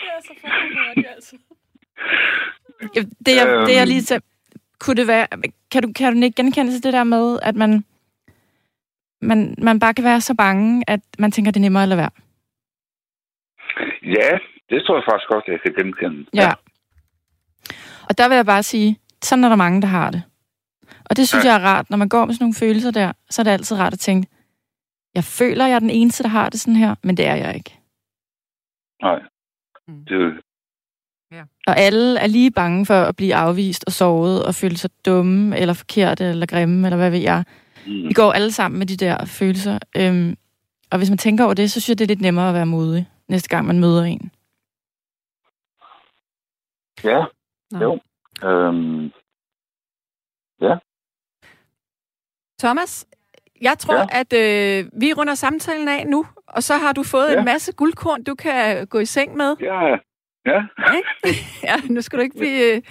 det 0.00 0.08
er 0.14 0.20
så 0.22 0.32
fucking 0.40 0.74
hurtigt, 0.86 1.06
altså. 1.14 1.36
Ja, 2.96 3.00
Det, 3.26 3.36
jeg, 3.36 3.46
det 3.66 3.74
jeg 3.74 3.80
Øhm. 3.82 3.88
lige 3.88 4.02
til, 4.02 4.20
kunne 4.80 4.96
det 4.96 5.06
være, 5.06 5.26
kan 5.70 5.82
du, 5.82 5.92
kan 5.92 6.16
du 6.16 6.22
ikke 6.22 6.42
genkende 6.42 6.72
til 6.72 6.82
det 6.82 6.92
der 6.92 7.04
med, 7.04 7.38
at 7.42 7.56
man, 7.56 7.84
man, 9.22 9.54
man 9.58 9.78
bare 9.80 9.94
kan 9.94 10.04
være 10.04 10.20
så 10.20 10.34
bange, 10.34 10.84
at 10.86 11.00
man 11.18 11.32
tænker, 11.32 11.50
det 11.50 11.60
er 11.60 11.62
nemmere 11.62 11.82
at 11.82 11.88
lade 11.88 11.98
være? 11.98 12.10
Ja, 14.02 14.38
det 14.70 14.82
tror 14.86 14.96
jeg 14.96 15.04
faktisk 15.10 15.28
godt, 15.28 15.44
jeg 15.48 15.60
kan 15.64 15.74
genkende. 15.84 16.26
Ja. 16.34 16.52
Og 18.08 18.18
der 18.18 18.28
vil 18.28 18.34
jeg 18.36 18.46
bare 18.46 18.62
sige, 18.62 18.98
sådan 19.22 19.44
er 19.44 19.48
der 19.48 19.56
mange, 19.56 19.82
der 19.82 19.88
har 19.88 20.10
det. 20.10 20.22
Og 21.10 21.16
det 21.16 21.28
synes 21.28 21.44
Ja. 21.44 21.50
jeg 21.52 21.60
er 21.60 21.64
rart. 21.66 21.90
Når 21.90 21.96
man 21.96 22.08
går 22.08 22.24
med 22.24 22.34
sådan 22.34 22.44
nogle 22.44 22.54
følelser 22.54 22.90
der, 22.90 23.12
så 23.30 23.42
er 23.42 23.44
det 23.44 23.50
altid 23.50 23.76
rart 23.78 23.92
at 23.92 23.98
tænke, 23.98 24.28
jeg 25.14 25.24
føler, 25.24 25.66
jeg 25.66 25.74
er 25.74 25.78
den 25.78 25.90
eneste, 25.90 26.22
der 26.22 26.28
har 26.28 26.48
det 26.48 26.60
sådan 26.60 26.76
her, 26.76 26.94
men 27.02 27.16
det 27.16 27.26
er 27.26 27.34
jeg 27.34 27.54
ikke. 27.56 27.78
Nej. 29.02 29.18
Mm. 29.88 30.04
Det, 31.30 31.44
Og 31.66 31.78
alle 31.78 32.18
er 32.18 32.26
lige 32.26 32.50
bange 32.50 32.86
for 32.86 32.94
at 32.94 33.16
blive 33.16 33.34
afvist 33.34 33.84
og 33.86 33.92
såret 33.92 34.44
og 34.46 34.54
føle 34.54 34.76
sig 34.76 34.90
dumme 35.06 35.58
eller 35.58 35.74
forkerte 35.74 36.24
eller 36.24 36.46
grimme, 36.46 36.86
eller 36.86 36.96
hvad 36.96 37.10
ved 37.10 37.18
jeg. 37.18 37.44
mm, 37.86 38.08
Vi 38.08 38.12
går 38.12 38.32
alle 38.32 38.52
sammen 38.52 38.78
med 38.78 38.86
de 38.86 38.96
der 38.96 39.24
følelser. 39.24 39.78
Øhm, 39.96 40.36
og 40.90 40.98
hvis 40.98 41.08
man 41.10 41.18
tænker 41.18 41.44
over 41.44 41.54
det, 41.54 41.70
så 41.70 41.80
synes 41.80 41.88
jeg, 41.88 41.98
det 41.98 42.04
er 42.04 42.08
lidt 42.08 42.20
nemmere 42.20 42.48
at 42.48 42.54
være 42.54 42.66
modig, 42.66 43.08
næste 43.28 43.48
gang 43.48 43.66
man 43.66 43.80
møder 43.80 44.02
en. 44.04 44.30
ja, 47.04 47.24
Nå. 47.70 47.78
jo. 47.84 48.00
Øhm, 48.48 49.10
Thomas, 52.60 53.06
jeg 53.60 53.78
tror, 53.78 53.94
Ja. 53.98 54.06
at 54.20 54.32
øh, 54.32 54.90
vi 55.00 55.12
runder 55.12 55.34
samtalen 55.34 55.88
af 55.88 56.06
nu, 56.06 56.26
og 56.48 56.62
så 56.62 56.74
har 56.76 56.92
du 56.92 57.02
fået 57.02 57.32
Ja. 57.32 57.38
en 57.38 57.44
masse 57.44 57.72
guldkorn, 57.72 58.22
du 58.24 58.34
kan 58.34 58.86
gå 58.86 58.98
i 58.98 59.04
seng 59.04 59.36
med. 59.36 59.56
ja, 59.60 59.96
ja. 60.46 60.66
ja, 61.68 61.76
nu 61.90 62.00
skal 62.00 62.18
du 62.18 62.22
ikke 62.22 62.38
blive 62.38 62.74
øh, 62.76 62.82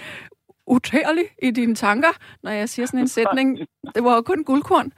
utærlig 0.67 1.23
i 1.43 1.51
dine 1.51 1.75
tanker, 1.75 2.13
når 2.43 2.51
jeg 2.51 2.69
siger 2.69 2.85
sådan 2.85 2.99
en 2.99 3.07
sætning. 3.07 3.57
Det 3.95 4.03
var 4.03 4.15
jo 4.15 4.21
kun 4.21 4.43
guldkorn. 4.43 4.91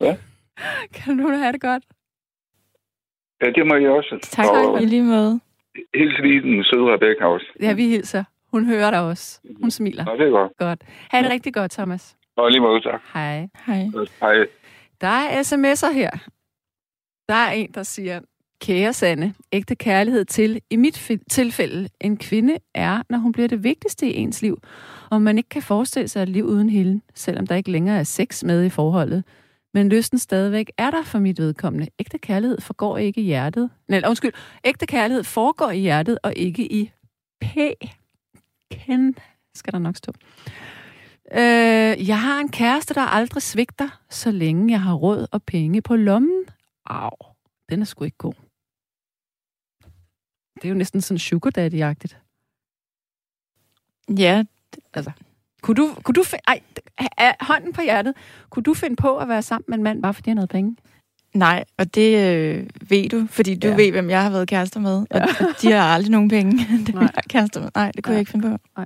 Ja. 0.00 0.16
Kan 0.96 1.18
du 1.18 1.28
have 1.28 1.52
det 1.52 1.60
godt? 1.60 1.84
ja, 3.42 3.50
det 3.50 3.66
må 3.66 3.74
jeg 3.74 3.90
også. 3.90 4.18
Tak 4.22 4.46
Og 4.46 4.82
i 4.82 4.86
lige 4.86 5.02
måde. 5.02 5.40
hils 5.94 6.18
lige 6.18 6.42
den 6.42 6.64
søde 6.64 6.94
Rebecca 6.94 7.24
også. 7.26 7.46
Ja, 7.60 7.72
vi 7.72 7.88
hilser. 7.88 8.24
Hun 8.52 8.66
hører 8.66 8.90
dig 8.90 9.00
også. 9.00 9.40
Hun 9.62 9.70
smiler. 9.70 10.04
Nå, 10.04 10.12
det 10.16 10.26
er 10.26 10.30
godt. 10.30 10.52
Godt. 10.58 10.82
Ha' 11.10 11.22
det 11.22 11.30
rigtig 11.30 11.54
godt, 11.54 11.70
Thomas. 11.70 12.16
Og 12.36 12.50
lige 12.50 12.60
måde, 12.60 12.80
tak. 12.80 13.00
Hej. 13.14 13.48
Hej. 13.66 13.82
Hej. 14.20 14.46
Der 15.00 15.06
er 15.08 15.42
sms'er 15.42 15.92
her. 15.92 16.10
Der 17.28 17.34
er 17.34 17.50
en, 17.50 17.72
der 17.72 17.82
siger, 17.82 18.20
Kære 18.62 18.92
Sanne, 18.92 19.34
ægte 19.52 19.74
kærlighed 19.74 20.24
til, 20.24 20.60
i 20.70 20.76
mit 20.76 21.10
tilfælde, 21.30 21.88
en 22.00 22.16
kvinde 22.16 22.56
er, 22.74 23.02
når 23.10 23.18
hun 23.18 23.32
bliver 23.32 23.48
det 23.48 23.64
vigtigste 23.64 24.06
i 24.06 24.16
ens 24.16 24.42
liv, 24.42 24.62
og 25.10 25.22
man 25.22 25.38
ikke 25.38 25.48
kan 25.48 25.62
forestille 25.62 26.08
sig 26.08 26.22
et 26.22 26.28
liv 26.28 26.44
uden 26.44 26.68
hende, 26.68 27.00
selvom 27.14 27.46
der 27.46 27.54
ikke 27.54 27.70
længere 27.70 27.98
er 27.98 28.02
sex 28.02 28.44
med 28.44 28.64
i 28.64 28.68
forholdet. 28.68 29.24
Men 29.74 29.88
lysten 29.88 30.18
stadigvæk 30.18 30.72
er 30.78 30.90
der 30.90 31.02
for 31.02 31.18
mit 31.18 31.38
vedkommende. 31.38 31.88
Ægte 31.98 32.18
kærlighed 32.18 32.60
forgår 32.60 32.98
ikke 32.98 33.20
i 33.20 33.24
hjertet. 33.24 33.70
Nej, 33.88 34.02
undskyld. 34.08 34.32
Ægte 34.64 34.86
kærlighed 34.86 35.24
foregår 35.24 35.70
i 35.70 35.78
hjertet, 35.78 36.18
og 36.22 36.32
ikke 36.36 36.72
i 36.72 36.90
p. 37.40 37.56
Ken, 38.70 39.14
skal 39.54 39.72
der 39.72 39.78
nok 39.78 39.96
stå. 39.96 40.12
Øh, 41.32 42.08
jeg 42.08 42.20
har 42.20 42.40
en 42.40 42.48
kæreste, 42.48 42.94
der 42.94 43.00
aldrig 43.00 43.42
svigter, 43.42 44.00
så 44.10 44.30
længe 44.30 44.72
jeg 44.72 44.80
har 44.80 44.94
råd 44.94 45.26
og 45.32 45.42
penge 45.42 45.82
på 45.82 45.96
lommen. 45.96 46.44
Au, 46.86 47.10
den 47.70 47.80
er 47.80 47.84
sgu 47.84 48.04
ikke 48.04 48.18
god. 48.18 48.51
Det 50.62 50.68
er 50.68 50.72
jo 50.72 50.78
næsten 50.78 51.00
sådan 51.00 51.18
sugar 51.18 51.50
daddy-agtigt. 51.50 52.16
Ja, 54.18 54.44
Kunne 55.62 55.74
du, 55.74 55.94
kunne 56.02 56.14
du 56.14 56.22
fi- 56.22 56.38
ej, 56.48 56.60
hånden 57.40 57.72
på 57.72 57.82
hjertet, 57.82 58.14
kunne 58.50 58.62
du 58.62 58.74
finde 58.74 58.96
på 58.96 59.18
at 59.18 59.28
være 59.28 59.42
sammen 59.42 59.64
med 59.68 59.74
en 59.78 59.82
mand, 59.84 60.02
bare 60.02 60.14
fordi 60.14 60.30
han 60.30 60.36
havde 60.38 60.48
penge? 60.48 60.76
nej, 61.34 61.64
og 61.78 61.94
det 61.94 62.34
øh, 62.34 62.70
ved 62.90 63.08
du, 63.08 63.26
fordi 63.26 63.54
du 63.54 63.66
Ja. 63.66 63.70
ja. 63.72 63.76
ved, 63.76 63.90
hvem 63.90 64.10
jeg 64.10 64.22
har 64.22 64.30
været 64.30 64.48
kærester 64.48 64.80
med. 64.80 65.06
Og 65.10 65.20
de 65.62 65.72
har 65.72 65.94
aldrig 65.94 66.10
nogen 66.10 66.28
penge, 66.28 66.52
det 66.86 66.94
Nej. 66.94 67.02
jeg 67.02 67.10
er 67.14 67.20
kærester 67.28 67.60
med. 67.60 67.70
Nej, 67.74 67.90
det 67.92 68.04
kunne 68.04 68.10
Nej. 68.10 68.14
jeg 68.14 68.20
ikke 68.20 68.30
finde 68.30 68.58
på. 68.74 68.84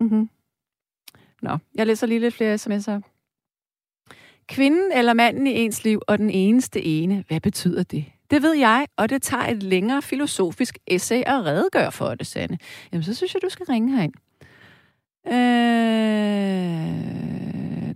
Mm-hmm. 0.00 0.30
Nå, 1.42 1.58
jeg 1.74 1.86
læser 1.86 2.06
lige 2.06 2.20
lidt 2.20 2.34
flere 2.34 2.54
sms'er. 2.54 3.00
Kvinden 4.48 4.92
eller 4.92 5.12
manden 5.12 5.46
i 5.46 5.50
ens 5.52 5.84
liv 5.84 6.00
og 6.06 6.18
den 6.18 6.30
eneste 6.30 6.82
ene, 6.84 7.24
hvad 7.28 7.40
betyder 7.40 7.82
det? 7.82 8.04
Det 8.30 8.42
ved 8.42 8.54
jeg, 8.54 8.86
og 8.96 9.08
det 9.10 9.22
tager 9.22 9.46
et 9.46 9.62
længere 9.62 10.02
filosofisk 10.02 10.78
essay 10.86 11.22
at 11.26 11.44
redegøre 11.44 11.92
for 11.92 12.14
det, 12.14 12.26
Sande. 12.26 12.58
Jamen, 12.92 13.04
så 13.04 13.14
synes 13.14 13.34
jeg, 13.34 13.42
du 13.42 13.48
skal 13.48 13.66
ringe 13.66 13.96
herind. 13.96 14.12
Øh, 15.26 15.32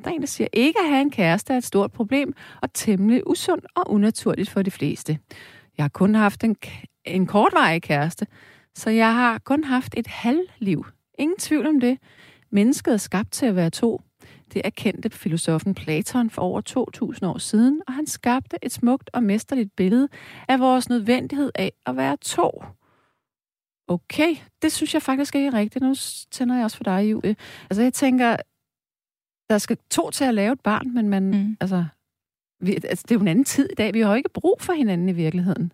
der 0.04 0.10
er 0.10 0.14
en, 0.14 0.20
der 0.20 0.26
siger, 0.26 0.48
ikke 0.52 0.78
at 0.80 0.88
have 0.88 1.02
en 1.02 1.10
kæreste 1.10 1.52
er 1.52 1.56
et 1.56 1.64
stort 1.64 1.92
problem, 1.92 2.34
og 2.62 2.72
temmelig 2.72 3.26
usundt 3.26 3.66
og 3.74 3.90
unaturligt 3.90 4.50
for 4.50 4.62
de 4.62 4.70
fleste. 4.70 5.18
Jeg 5.78 5.84
har 5.84 5.88
kun 5.88 6.14
haft 6.14 6.44
en, 6.44 6.56
en 7.04 7.26
kortvarig 7.26 7.82
kæreste, 7.82 8.26
så 8.74 8.90
jeg 8.90 9.14
har 9.14 9.38
kun 9.38 9.64
haft 9.64 9.94
et 9.96 10.06
halvliv. 10.06 10.86
Ingen 11.18 11.38
tvivl 11.38 11.66
om 11.66 11.80
det. 11.80 11.98
Mennesket 12.50 12.92
er 12.92 12.96
skabt 12.96 13.32
til 13.32 13.46
at 13.46 13.56
være 13.56 13.70
to. 13.70 14.00
Det 14.52 14.62
erkendte 14.64 15.10
filosofen 15.10 15.74
Platon 15.74 16.30
for 16.30 16.42
over 16.42 16.60
2.000 17.14 17.26
år 17.26 17.38
siden, 17.38 17.82
og 17.86 17.92
han 17.92 18.06
skabte 18.06 18.58
et 18.62 18.72
smukt 18.72 19.10
og 19.12 19.22
mesterligt 19.22 19.76
billede 19.76 20.08
af 20.48 20.60
vores 20.60 20.88
nødvendighed 20.88 21.52
af 21.54 21.72
at 21.86 21.96
være 21.96 22.16
to. 22.16 22.64
Okay, 23.88 24.36
det 24.62 24.72
synes 24.72 24.94
jeg 24.94 25.02
faktisk 25.02 25.34
ikke 25.34 25.46
er 25.46 25.54
rigtigt. 25.54 25.84
Nu 25.84 25.94
tænder 26.30 26.54
jeg 26.54 26.64
også 26.64 26.76
for 26.76 26.84
dig, 26.84 27.10
Julie. 27.10 27.36
Altså, 27.70 27.82
jeg 27.82 27.92
tænker, 27.92 28.36
der 29.50 29.58
skal 29.58 29.78
to 29.90 30.10
til 30.10 30.24
at 30.24 30.34
lave 30.34 30.52
et 30.52 30.60
barn, 30.60 30.94
men 30.94 31.08
man, 31.08 31.22
mm. 31.22 31.56
Altså, 31.60 31.84
vi, 32.60 32.74
altså, 32.74 33.02
det 33.02 33.10
er 33.10 33.14
jo 33.14 33.20
en 33.20 33.28
anden 33.28 33.44
tid 33.44 33.68
i 33.72 33.74
dag. 33.74 33.94
Vi 33.94 34.00
har 34.00 34.08
jo 34.08 34.14
ikke 34.14 34.28
brug 34.28 34.56
for 34.60 34.72
hinanden 34.72 35.08
i 35.08 35.12
virkeligheden. 35.12 35.72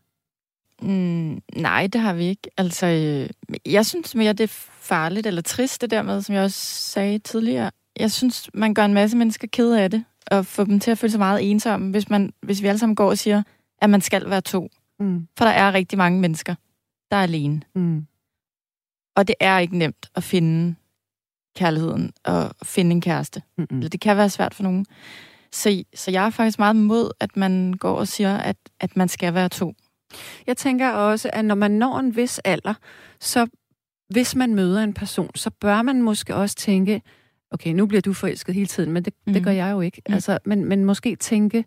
Mm, 0.82 1.42
nej, 1.56 1.86
det 1.86 2.00
har 2.00 2.14
vi 2.14 2.24
ikke. 2.24 2.50
Altså, 2.56 2.86
øh, 2.86 3.52
jeg 3.72 3.86
synes 3.86 4.14
mere, 4.14 4.32
det 4.32 4.44
er 4.44 4.54
farligt 4.80 5.26
eller 5.26 5.42
trist, 5.42 5.80
det 5.80 5.90
der 5.90 6.02
med, 6.02 6.22
som 6.22 6.34
jeg 6.34 6.44
også 6.44 6.60
sagde 6.92 7.18
tidligere. 7.18 7.70
Jeg 8.00 8.10
synes, 8.10 8.50
man 8.54 8.74
gør 8.74 8.84
en 8.84 8.94
masse 8.94 9.16
mennesker 9.16 9.48
kede 9.52 9.82
af 9.82 9.90
det, 9.90 10.04
og 10.30 10.46
får 10.46 10.64
dem 10.64 10.80
til 10.80 10.90
at 10.90 10.98
føle 10.98 11.10
sig 11.10 11.18
meget 11.18 11.50
ensomme, 11.50 11.90
hvis, 11.90 12.10
man, 12.10 12.32
hvis 12.42 12.62
vi 12.62 12.66
alle 12.66 12.78
sammen 12.78 12.96
går 12.96 13.10
og 13.10 13.18
siger, 13.18 13.42
at 13.78 13.90
man 13.90 14.00
skal 14.00 14.30
være 14.30 14.40
to. 14.40 14.68
Mm. 15.00 15.28
For 15.38 15.44
der 15.44 15.52
er 15.52 15.72
rigtig 15.72 15.98
mange 15.98 16.20
mennesker, 16.20 16.54
der 17.10 17.16
er 17.16 17.22
alene. 17.22 17.62
Mm. 17.74 18.06
Og 19.16 19.28
det 19.28 19.34
er 19.40 19.58
ikke 19.58 19.78
nemt 19.78 20.10
at 20.14 20.24
finde 20.24 20.74
kærligheden 21.56 22.12
og 22.24 22.54
finde 22.62 22.90
en 22.90 23.00
kæreste. 23.00 23.42
Mm. 23.58 23.66
Eller 23.70 23.88
det 23.88 24.00
kan 24.00 24.16
være 24.16 24.30
svært 24.30 24.54
for 24.54 24.62
nogen. 24.62 24.86
Så, 25.52 25.84
så 25.94 26.10
jeg 26.10 26.26
er 26.26 26.30
faktisk 26.30 26.58
meget 26.58 26.76
mod, 26.76 27.10
at 27.20 27.36
man 27.36 27.74
går 27.74 27.96
og 27.96 28.08
siger, 28.08 28.36
at, 28.36 28.56
at 28.80 28.96
man 28.96 29.08
skal 29.08 29.34
være 29.34 29.48
to. 29.48 29.74
Jeg 30.46 30.56
tænker 30.56 30.90
også, 30.90 31.30
at 31.32 31.44
når 31.44 31.54
man 31.54 31.70
når 31.70 31.98
en 31.98 32.16
vis 32.16 32.38
alder, 32.38 32.74
så 33.20 33.46
hvis 34.10 34.34
man 34.34 34.54
møder 34.54 34.82
en 34.82 34.94
person, 34.94 35.30
så 35.34 35.50
bør 35.50 35.82
man 35.82 36.02
måske 36.02 36.34
også 36.34 36.56
tænke, 36.56 37.02
okay, 37.50 37.72
nu 37.72 37.86
bliver 37.86 38.00
du 38.00 38.12
forelsket 38.12 38.54
hele 38.54 38.66
tiden, 38.66 38.92
men 38.92 39.04
det, 39.04 39.14
mm. 39.26 39.32
det 39.32 39.42
Mm. 39.42 39.44
gør 39.44 39.50
jeg 39.50 39.72
jo 39.72 39.80
ikke. 39.80 40.02
Mm. 40.08 40.14
Altså, 40.14 40.38
men, 40.44 40.64
men 40.64 40.84
måske 40.84 41.16
tænke, 41.16 41.64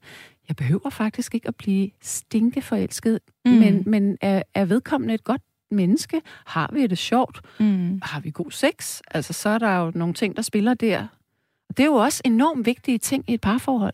jeg 0.47 0.55
behøver 0.55 0.89
faktisk 0.89 1.35
ikke 1.35 1.47
at 1.47 1.55
blive 1.55 1.89
stinke 2.01 2.61
forelsket, 2.61 3.19
Mm. 3.45 3.51
mm. 3.51 3.57
men, 3.57 3.83
men 3.85 4.17
er, 4.21 4.43
er 4.53 4.65
vedkommende 4.65 5.13
et 5.13 5.23
godt 5.23 5.41
menneske? 5.71 6.21
Har 6.45 6.69
vi 6.73 6.87
det 6.87 6.97
sjovt? 6.97 7.41
Mm. 7.59 7.99
Har 8.03 8.19
vi 8.19 8.31
god 8.31 8.51
sex? 8.51 8.99
Altså, 9.11 9.33
så 9.33 9.49
er 9.49 9.57
der 9.57 9.77
jo 9.77 9.91
nogle 9.95 10.13
ting, 10.13 10.35
der 10.35 10.41
spiller 10.41 10.73
der. 10.73 11.07
Og 11.69 11.77
det 11.77 11.83
er 11.83 11.87
jo 11.87 11.93
også 11.95 12.21
enormt 12.25 12.65
vigtige 12.65 12.97
ting 12.97 13.25
i 13.27 13.33
et 13.33 13.41
parforhold. 13.41 13.93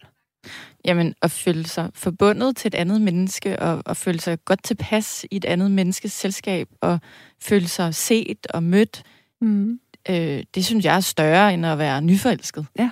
Jamen, 0.86 1.16
at 1.22 1.32
føle 1.32 1.66
sig 1.68 1.90
forbundet 1.94 2.56
til 2.56 2.68
et 2.68 2.76
andet 2.76 3.02
menneske, 3.02 3.60
og, 3.60 3.82
og 3.86 3.98
føle 3.98 4.20
sig 4.20 4.46
godt 4.46 4.64
tilpas 4.64 5.26
i 5.32 5.36
et 5.36 5.46
andet 5.46 5.72
menneskes 5.72 6.12
selskab, 6.12 6.70
og 6.82 7.00
føle 7.42 7.68
sig 7.68 7.96
set 7.96 8.48
og 8.50 8.64
mødt, 8.64 9.04
mm. 9.42 9.80
Øh, 10.10 10.44
det 10.56 10.66
synes 10.66 10.86
jeg 10.86 10.96
er 10.96 11.00
større, 11.00 11.54
end 11.54 11.66
at 11.66 11.78
være 11.78 12.02
nyforelsket. 12.02 12.66
Ja. 12.80 12.90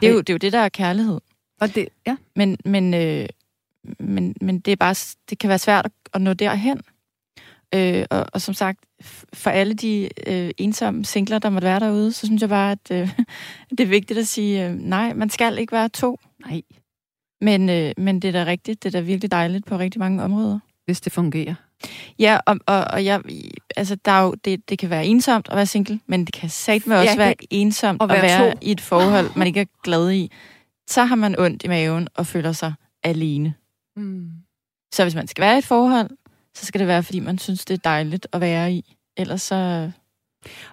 Det 0.00 0.08
er 0.08 0.12
jo 0.12 0.20
det, 0.20 0.30
er 0.30 0.34
jo 0.34 0.38
det 0.38 0.52
der 0.52 0.58
er 0.58 0.68
kærlighed. 0.68 1.20
Og 1.60 1.74
det, 1.74 1.88
ja. 2.06 2.16
Men, 2.36 2.56
men, 2.64 2.94
øh, 2.94 3.28
men, 3.98 4.34
men 4.40 4.60
det, 4.60 4.72
er 4.72 4.76
bare, 4.76 4.94
det 5.30 5.38
kan 5.38 5.48
være 5.48 5.58
svært 5.58 5.88
at 6.14 6.20
nå 6.20 6.34
derhen. 6.34 6.80
Øh, 7.74 8.04
og, 8.10 8.26
og 8.32 8.40
som 8.40 8.54
sagt, 8.54 8.78
for 9.32 9.50
alle 9.50 9.74
de 9.74 10.08
øh, 10.26 10.50
ensomme 10.58 11.04
singler, 11.04 11.38
der 11.38 11.50
måtte 11.50 11.66
være 11.66 11.80
derude, 11.80 12.12
så 12.12 12.26
synes 12.26 12.42
jeg 12.42 12.48
bare, 12.48 12.72
at 12.72 12.90
øh, 12.90 13.10
det 13.70 13.80
er 13.80 13.86
vigtigt 13.86 14.18
at 14.18 14.28
sige, 14.28 14.66
øh, 14.66 14.74
nej, 14.74 15.12
man 15.12 15.30
skal 15.30 15.58
ikke 15.58 15.72
være 15.72 15.88
to. 15.88 16.20
Nej. 16.46 16.62
Men, 17.40 17.68
øh, 17.68 17.92
men 17.96 18.22
det 18.22 18.28
er 18.28 18.44
da 18.44 18.50
rigtigt. 18.50 18.82
Det 18.82 18.94
er 18.94 19.00
da 19.00 19.06
virkelig 19.06 19.30
dejligt 19.30 19.66
på 19.66 19.78
rigtig 19.78 19.98
mange 19.98 20.22
områder. 20.22 20.58
Hvis 20.84 21.00
det 21.00 21.12
fungerer. 21.12 21.54
Ja, 22.18 22.38
og, 22.46 22.58
og, 22.66 22.84
og 22.84 23.04
jeg, 23.04 23.20
altså, 23.76 23.96
der 24.04 24.12
er 24.12 24.22
jo, 24.22 24.34
det, 24.44 24.70
det 24.70 24.78
kan 24.78 24.90
være 24.90 25.06
ensomt 25.06 25.48
at 25.50 25.56
være 25.56 25.66
single, 25.66 26.00
men 26.06 26.24
det 26.24 26.34
kan 26.34 26.48
satme 26.48 26.96
også 26.98 27.10
ja, 27.10 27.16
være 27.16 27.34
ensomt 27.50 28.02
at 28.02 28.08
være, 28.08 28.16
at 28.16 28.22
være 28.22 28.54
i 28.60 28.70
et 28.70 28.80
forhold, 28.80 29.30
man 29.36 29.46
ikke 29.46 29.60
er 29.60 29.64
glad 29.82 30.10
i. 30.10 30.32
Så 30.88 31.04
har 31.04 31.16
man 31.16 31.38
ondt 31.38 31.64
i 31.64 31.68
maven 31.68 32.08
og 32.14 32.26
føler 32.26 32.52
sig 32.52 32.74
alene. 33.02 33.54
Mm. 33.96 34.30
Så 34.94 35.02
hvis 35.02 35.14
man 35.14 35.28
skal 35.28 35.42
være 35.42 35.54
i 35.54 35.58
et 35.58 35.64
forhold, 35.64 36.10
så 36.54 36.66
skal 36.66 36.78
det 36.78 36.88
være, 36.88 37.02
fordi 37.02 37.20
man 37.20 37.38
synes, 37.38 37.64
det 37.64 37.74
er 37.74 37.78
dejligt 37.84 38.26
at 38.32 38.40
være 38.40 38.72
i. 38.72 38.96
Ellers 39.16 39.42
så... 39.42 39.90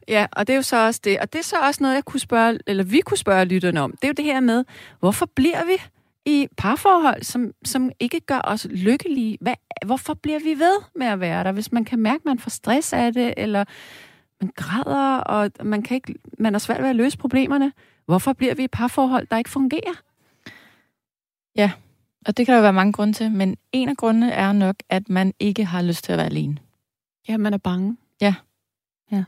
Ja, 0.07 0.25
og 0.31 0.47
det 0.47 0.53
er 0.53 0.57
jo 0.57 0.61
så 0.61 0.85
også 0.85 1.01
det. 1.03 1.19
Og 1.19 1.33
det 1.33 1.39
er 1.39 1.43
så 1.43 1.55
også 1.59 1.83
noget, 1.83 1.95
jeg 1.95 2.05
kunne 2.05 2.19
spørge, 2.19 2.59
eller 2.67 2.83
vi 2.83 2.99
kunne 2.99 3.17
spørge 3.17 3.45
lytterne 3.45 3.81
om. 3.81 3.91
Det 3.91 4.03
er 4.03 4.07
jo 4.07 4.13
det 4.13 4.25
her 4.25 4.39
med, 4.39 4.63
hvorfor 4.99 5.29
bliver 5.35 5.65
vi 5.65 5.81
i 6.25 6.47
parforhold, 6.57 7.23
som, 7.23 7.51
som 7.65 7.91
ikke 7.99 8.19
gør 8.19 8.41
os 8.43 8.67
lykkelige? 8.69 9.37
Hvad, 9.41 9.53
hvorfor 9.85 10.13
bliver 10.13 10.39
vi 10.39 10.59
ved 10.59 10.77
med 10.95 11.07
at 11.07 11.19
være 11.19 11.43
der, 11.43 11.51
hvis 11.51 11.71
man 11.71 11.85
kan 11.85 11.99
mærke, 11.99 12.21
at 12.21 12.25
man 12.25 12.39
får 12.39 12.49
stress 12.49 12.93
af 12.93 13.13
det, 13.13 13.33
eller 13.37 13.63
man 14.41 14.51
græder, 14.55 15.17
og 15.17 15.51
man, 15.63 15.81
kan 15.81 15.95
ikke, 15.95 16.15
man 16.39 16.53
har 16.53 16.59
svært 16.59 16.81
ved 16.81 16.89
at 16.89 16.95
løse 16.95 17.17
problemerne? 17.17 17.73
Hvorfor 18.05 18.33
bliver 18.33 18.55
vi 18.55 18.63
i 18.63 18.67
parforhold, 18.67 19.27
der 19.31 19.37
ikke 19.37 19.49
fungerer? 19.49 20.01
Ja, 21.55 21.71
og 22.25 22.37
det 22.37 22.45
kan 22.45 22.55
der 22.55 22.61
være 22.61 22.73
mange 22.73 22.93
grunde 22.93 23.13
til, 23.13 23.31
men 23.31 23.57
en 23.71 23.89
af 23.89 23.97
grundene 23.97 24.31
er 24.31 24.51
nok, 24.51 24.75
at 24.89 25.09
man 25.09 25.33
ikke 25.39 25.65
har 25.65 25.81
lyst 25.81 26.03
til 26.03 26.11
at 26.11 26.17
være 26.17 26.27
alene. 26.27 26.57
Ja, 27.27 27.37
man 27.37 27.53
er 27.53 27.57
bange. 27.57 27.97
Ja. 28.21 28.33
ja. 29.11 29.23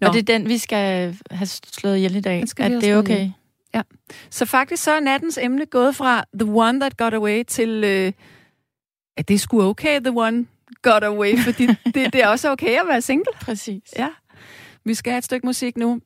Nå. 0.00 0.06
Og 0.06 0.12
det 0.12 0.18
er 0.18 0.38
den, 0.38 0.48
vi 0.48 0.58
skal 0.58 1.16
have 1.30 1.46
slået 1.46 1.96
ihjel 1.96 2.16
i 2.16 2.20
dag, 2.20 2.42
at 2.42 2.70
det 2.70 2.84
er 2.84 2.98
okay. 2.98 3.30
Ja. 3.74 3.82
Så 4.30 4.46
faktisk 4.46 4.82
så 4.82 4.92
er 4.92 5.00
nattens 5.00 5.38
emne 5.38 5.66
gået 5.66 5.96
fra 5.96 6.24
The 6.40 6.52
One 6.52 6.80
That 6.80 6.96
Got 6.96 7.14
Away 7.14 7.42
til, 7.42 7.84
øh, 7.84 8.12
at 9.16 9.28
det 9.28 9.40
sgu 9.40 9.62
okay, 9.62 10.00
The 10.00 10.12
One 10.16 10.46
Got 10.82 11.04
Away, 11.04 11.38
fordi 11.46 11.66
det, 11.66 11.94
det 11.94 12.14
er 12.14 12.28
også 12.28 12.50
okay 12.50 12.80
at 12.80 12.86
være 12.88 13.00
single. 13.00 13.32
Præcis. 13.40 13.94
Ja. 13.96 14.08
Vi 14.84 14.94
skal 14.94 15.10
have 15.10 15.18
et 15.18 15.24
stykke 15.24 15.46
musik 15.46 15.76
nu. 15.76 16.00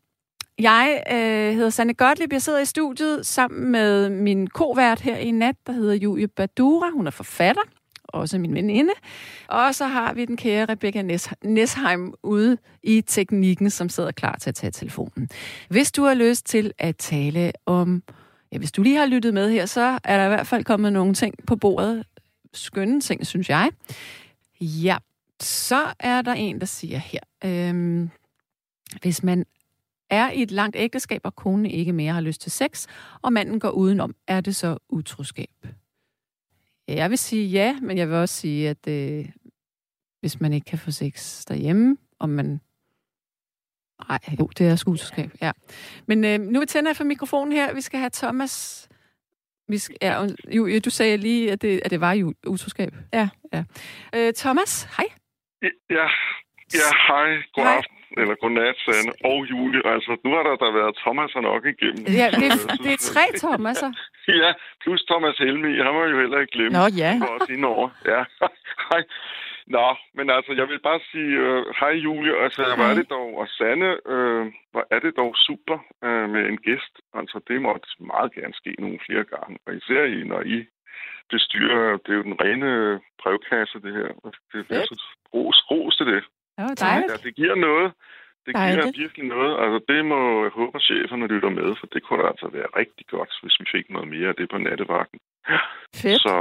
Jeg 0.58 1.02
øh, 1.12 1.54
hedder 1.54 1.70
Sanne 1.70 1.94
Gottlieb. 1.94 2.32
Jeg 2.32 2.42
sidder 2.42 2.58
i 2.58 2.64
studiet 2.64 3.26
sammen 3.26 3.70
med 3.72 4.10
min 4.10 4.46
kovært 4.46 5.00
her 5.00 5.16
i 5.16 5.30
nat, 5.30 5.56
der 5.66 5.72
hedder 5.72 5.94
Julie 5.94 6.28
Badura. 6.28 6.90
Hun 6.90 7.06
er 7.06 7.10
forfatter, 7.10 7.62
også 8.08 8.38
min 8.38 8.54
veninde. 8.54 8.92
Og 9.48 9.74
så 9.74 9.86
har 9.86 10.12
vi 10.12 10.24
den 10.24 10.36
kære 10.36 10.66
Rebecca 10.68 11.18
Nesheim 11.44 12.14
ude 12.22 12.58
i 12.82 13.00
teknikken, 13.00 13.70
som 13.70 13.88
sidder 13.88 14.10
klar 14.10 14.36
til 14.40 14.50
at 14.50 14.54
tage 14.54 14.70
telefonen. 14.70 15.28
Hvis 15.68 15.92
du 15.92 16.02
har 16.02 16.14
lyst 16.14 16.46
til 16.46 16.72
at 16.78 16.96
tale 16.96 17.52
om... 17.66 18.02
Ja, 18.52 18.58
hvis 18.58 18.72
du 18.72 18.82
lige 18.82 18.96
har 18.96 19.06
lyttet 19.06 19.34
med 19.34 19.50
her, 19.50 19.66
så 19.66 19.98
er 20.04 20.16
der 20.18 20.24
i 20.24 20.28
hvert 20.28 20.46
fald 20.46 20.64
kommet 20.64 20.92
nogle 20.92 21.14
ting 21.14 21.34
på 21.46 21.56
bordet. 21.56 22.04
Skønne 22.54 23.00
ting, 23.00 23.26
synes 23.26 23.48
jeg. 23.48 23.70
Ja, 24.60 24.96
så 25.40 25.86
er 26.00 26.22
der 26.22 26.32
en, 26.32 26.60
der 26.60 26.66
siger 26.66 26.98
her... 26.98 27.20
Øhm, 27.44 28.10
hvis 29.02 29.22
man 29.22 29.44
er 30.10 30.30
i 30.30 30.42
et 30.42 30.50
langt 30.50 30.76
ægteskab, 30.76 31.20
og 31.24 31.36
konen 31.36 31.66
ikke 31.66 31.92
mere 31.92 32.12
har 32.12 32.20
lyst 32.20 32.40
til 32.40 32.52
sex, 32.52 32.86
og 33.22 33.32
manden 33.32 33.60
går 33.60 33.70
udenom, 33.70 34.14
er 34.26 34.40
det 34.40 34.56
så 34.56 34.78
utroskab? 34.88 35.66
Jeg 36.88 37.10
vil 37.10 37.18
sige 37.18 37.46
ja, 37.46 37.80
men 37.80 37.98
jeg 37.98 38.08
vil 38.08 38.16
også 38.16 38.34
sige, 38.34 38.68
at 38.68 38.88
øh, 38.88 39.28
hvis 40.20 40.40
man 40.40 40.52
ikke 40.52 40.64
kan 40.64 40.78
få 40.78 40.90
sex 40.90 41.44
derhjemme, 41.44 41.96
og 42.18 42.28
man... 42.28 42.60
Nej, 44.08 44.18
jo, 44.40 44.46
det 44.46 44.66
er 44.66 44.76
sgu 44.76 44.90
utroskab, 44.90 45.30
ja. 45.42 45.52
Men 46.06 46.24
øh, 46.24 46.40
nu 46.40 46.64
tænder 46.64 46.90
jeg 46.90 46.96
for 46.96 47.04
mikrofonen 47.04 47.52
her. 47.52 47.74
Vi 47.74 47.80
skal 47.80 48.00
have 48.00 48.10
Thomas... 48.10 48.88
Vi 49.68 49.78
skal, 49.78 49.96
ja, 50.02 50.26
jo, 50.50 50.78
du 50.84 50.90
sagde 50.90 51.16
lige, 51.16 51.52
at 51.52 51.62
det, 51.62 51.80
at 51.84 51.90
det 51.90 52.00
var 52.00 52.12
jo 52.12 52.34
utroskab. 52.46 52.94
Ja. 53.12 53.28
ja. 53.52 53.64
Øh, 54.14 54.32
Thomas, 54.34 54.82
hej. 54.96 55.06
Ja, 55.62 55.68
ja 56.74 56.88
hej. 57.08 57.42
God 57.54 57.64
hej. 57.64 57.76
aften 57.76 57.97
eller 58.20 58.34
godnat, 58.42 58.76
Sanne, 58.84 59.12
og 59.30 59.38
Julie. 59.50 59.82
Altså, 59.92 60.10
nu 60.24 60.30
har 60.36 60.42
der 60.48 60.56
da 60.62 60.68
været 60.80 60.94
Thomaser 61.02 61.40
nok 61.50 61.62
igennem. 61.74 62.04
Ja, 62.20 62.26
det, 62.40 62.46
er, 62.52 62.58
det 62.84 62.92
er 62.96 63.00
tre 63.12 63.24
Thomaser. 63.42 63.90
ja, 64.42 64.50
plus 64.82 65.02
Thomas 65.10 65.36
Helmi. 65.38 65.72
Han 65.84 65.92
må 65.96 66.02
jo 66.04 66.18
heller 66.22 66.38
ikke 66.40 66.52
glemme. 66.56 66.74
Nå, 66.78 66.84
ja. 67.02 67.12
Det 67.20 67.28
også 67.34 67.66
over. 67.74 67.88
Ja. 68.12 68.20
Hej. 68.90 69.02
Nå, 69.76 69.88
men 70.14 70.30
altså, 70.30 70.52
jeg 70.60 70.68
vil 70.68 70.80
bare 70.88 71.00
sige, 71.10 71.32
uh, 71.48 71.64
hej 71.80 71.94
Julie, 72.06 72.34
altså, 72.44 72.62
hej. 72.62 72.90
er 72.90 72.94
det 72.94 73.10
dog, 73.10 73.30
og 73.40 73.48
Sanne, 73.48 73.90
uh, 74.14 74.46
hvor 74.72 74.84
er 74.90 75.00
det 75.04 75.16
dog 75.16 75.32
super 75.46 75.78
uh, 76.06 76.26
med 76.34 76.42
en 76.50 76.58
gæst. 76.66 76.94
Altså, 77.14 77.40
det 77.48 77.62
måtte 77.62 77.88
meget 78.00 78.32
gerne 78.34 78.54
ske 78.54 78.72
nogle 78.78 78.98
flere 79.06 79.24
gange, 79.24 79.58
og 79.66 79.74
især 79.74 80.02
I, 80.04 80.22
når 80.32 80.40
I 80.40 80.58
bestyrer, 81.30 81.96
det 82.02 82.10
er 82.12 82.18
jo 82.20 82.28
den 82.30 82.40
rene 82.44 83.00
brevkasse, 83.22 83.76
det 83.84 83.92
her. 83.98 84.10
Det 84.52 84.60
er 84.70 84.86
ros, 85.34 85.58
ros 85.70 85.96
til 85.96 86.06
det. 86.06 86.24
Ja, 86.58 86.66
dejligt. 86.86 87.10
Ja, 87.12 87.16
det 87.26 87.34
giver 87.40 87.54
noget. 87.54 87.92
Det 88.46 88.54
giver 88.54 88.74
dejligt. 88.74 88.98
virkelig 88.98 89.26
noget. 89.34 89.52
Altså, 89.62 89.78
det 89.92 90.04
må 90.12 90.18
jeg 90.44 90.52
håbe, 90.58 90.76
at 90.78 90.82
cheferne 90.82 91.26
lytter 91.26 91.50
med, 91.60 91.68
for 91.80 91.86
det 91.92 92.02
kunne 92.02 92.22
da 92.22 92.28
altså 92.28 92.48
være 92.58 92.68
rigtig 92.80 93.06
godt, 93.06 93.32
hvis 93.42 93.56
vi 93.60 93.64
fik 93.74 93.90
noget 93.90 94.08
mere 94.08 94.28
af 94.28 94.34
det 94.34 94.48
på 94.50 94.58
nattevagten. 94.58 95.18
Fedt. 96.02 96.20
Så 96.22 96.34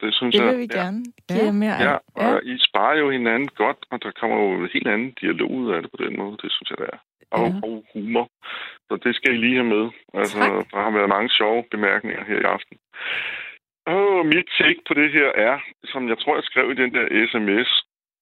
det 0.00 0.14
synes 0.14 0.34
det 0.34 0.40
jeg... 0.42 0.48
vil 0.50 0.58
vi 0.64 0.66
gerne 0.80 1.00
give 1.28 1.44
ja. 1.44 1.52
mere 1.62 1.76
Ja, 1.88 1.94
og 2.22 2.32
ja. 2.44 2.52
I 2.52 2.54
sparer 2.68 2.96
jo 3.02 3.10
hinanden 3.10 3.48
godt, 3.62 3.80
og 3.90 4.02
der 4.02 4.10
kommer 4.20 4.36
jo 4.42 4.48
en 4.52 4.70
helt 4.74 4.88
anden 4.88 5.12
dialog 5.20 5.50
ud 5.50 5.72
af 5.74 5.82
det 5.82 5.90
på 5.90 5.98
den 6.04 6.16
måde. 6.20 6.36
Det 6.42 6.50
synes 6.52 6.70
jeg, 6.70 6.78
der 6.78 6.88
er. 6.96 7.00
Og, 7.38 7.46
ja. 7.48 7.60
og 7.66 7.84
humor. 7.92 8.26
Så 8.88 8.94
det 9.04 9.12
skal 9.16 9.34
I 9.34 9.36
lige 9.36 9.58
have 9.60 9.72
med. 9.76 9.84
Altså, 10.14 10.38
tak. 10.38 10.50
der 10.72 10.80
har 10.86 10.90
været 10.90 11.08
mange 11.08 11.30
sjove 11.30 11.64
bemærkninger 11.70 12.24
her 12.24 12.38
i 12.40 12.48
aften. 12.56 12.76
Og 13.86 14.26
mit 14.26 14.48
take 14.58 14.82
på 14.88 14.94
det 14.94 15.12
her 15.12 15.28
er, 15.48 15.58
som 15.84 16.08
jeg 16.08 16.18
tror, 16.18 16.34
jeg 16.34 16.44
skrev 16.44 16.70
i 16.70 16.80
den 16.82 16.94
der 16.94 17.04
sms, 17.30 17.70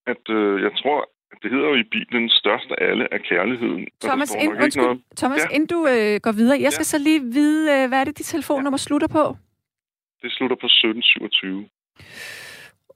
at 0.07 0.23
øh, 0.29 0.61
jeg 0.63 0.71
tror, 0.81 1.09
det 1.43 1.51
hedder 1.51 1.67
jo 1.67 1.75
i 1.75 1.83
Bibelen, 1.83 2.29
størst 2.29 2.69
af 2.71 2.89
alle 2.89 3.07
er 3.11 3.17
kærligheden. 3.17 3.87
Thomas, 4.03 4.35
ind, 4.43 4.53
undskyld, 4.63 4.83
noget... 4.83 5.01
Thomas 5.17 5.41
ja. 5.49 5.55
inden 5.55 5.67
du 5.75 5.79
øh, 5.93 6.19
går 6.25 6.31
videre, 6.31 6.57
jeg 6.61 6.71
skal 6.71 6.87
ja. 6.89 6.93
så 6.93 6.97
lige 6.97 7.21
vide, 7.21 7.63
øh, 7.75 7.87
hvad 7.89 7.99
er 7.99 8.03
det, 8.03 8.17
dit 8.17 8.25
telefonnummer 8.25 8.79
ja. 8.79 8.85
slutter 8.87 9.07
på? 9.07 9.23
Det 10.21 10.31
slutter 10.31 10.57
på 10.63 10.65
1727. 10.65 11.69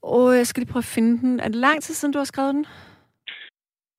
Og 0.02 0.36
jeg 0.36 0.46
skal 0.46 0.60
lige 0.60 0.72
prøve 0.72 0.86
at 0.86 0.92
finde 0.96 1.12
den. 1.20 1.40
Er 1.40 1.48
det 1.48 1.54
lang 1.68 1.82
tid 1.82 1.94
siden, 1.94 2.12
du 2.12 2.18
har 2.18 2.24
skrevet 2.32 2.54
den? 2.54 2.66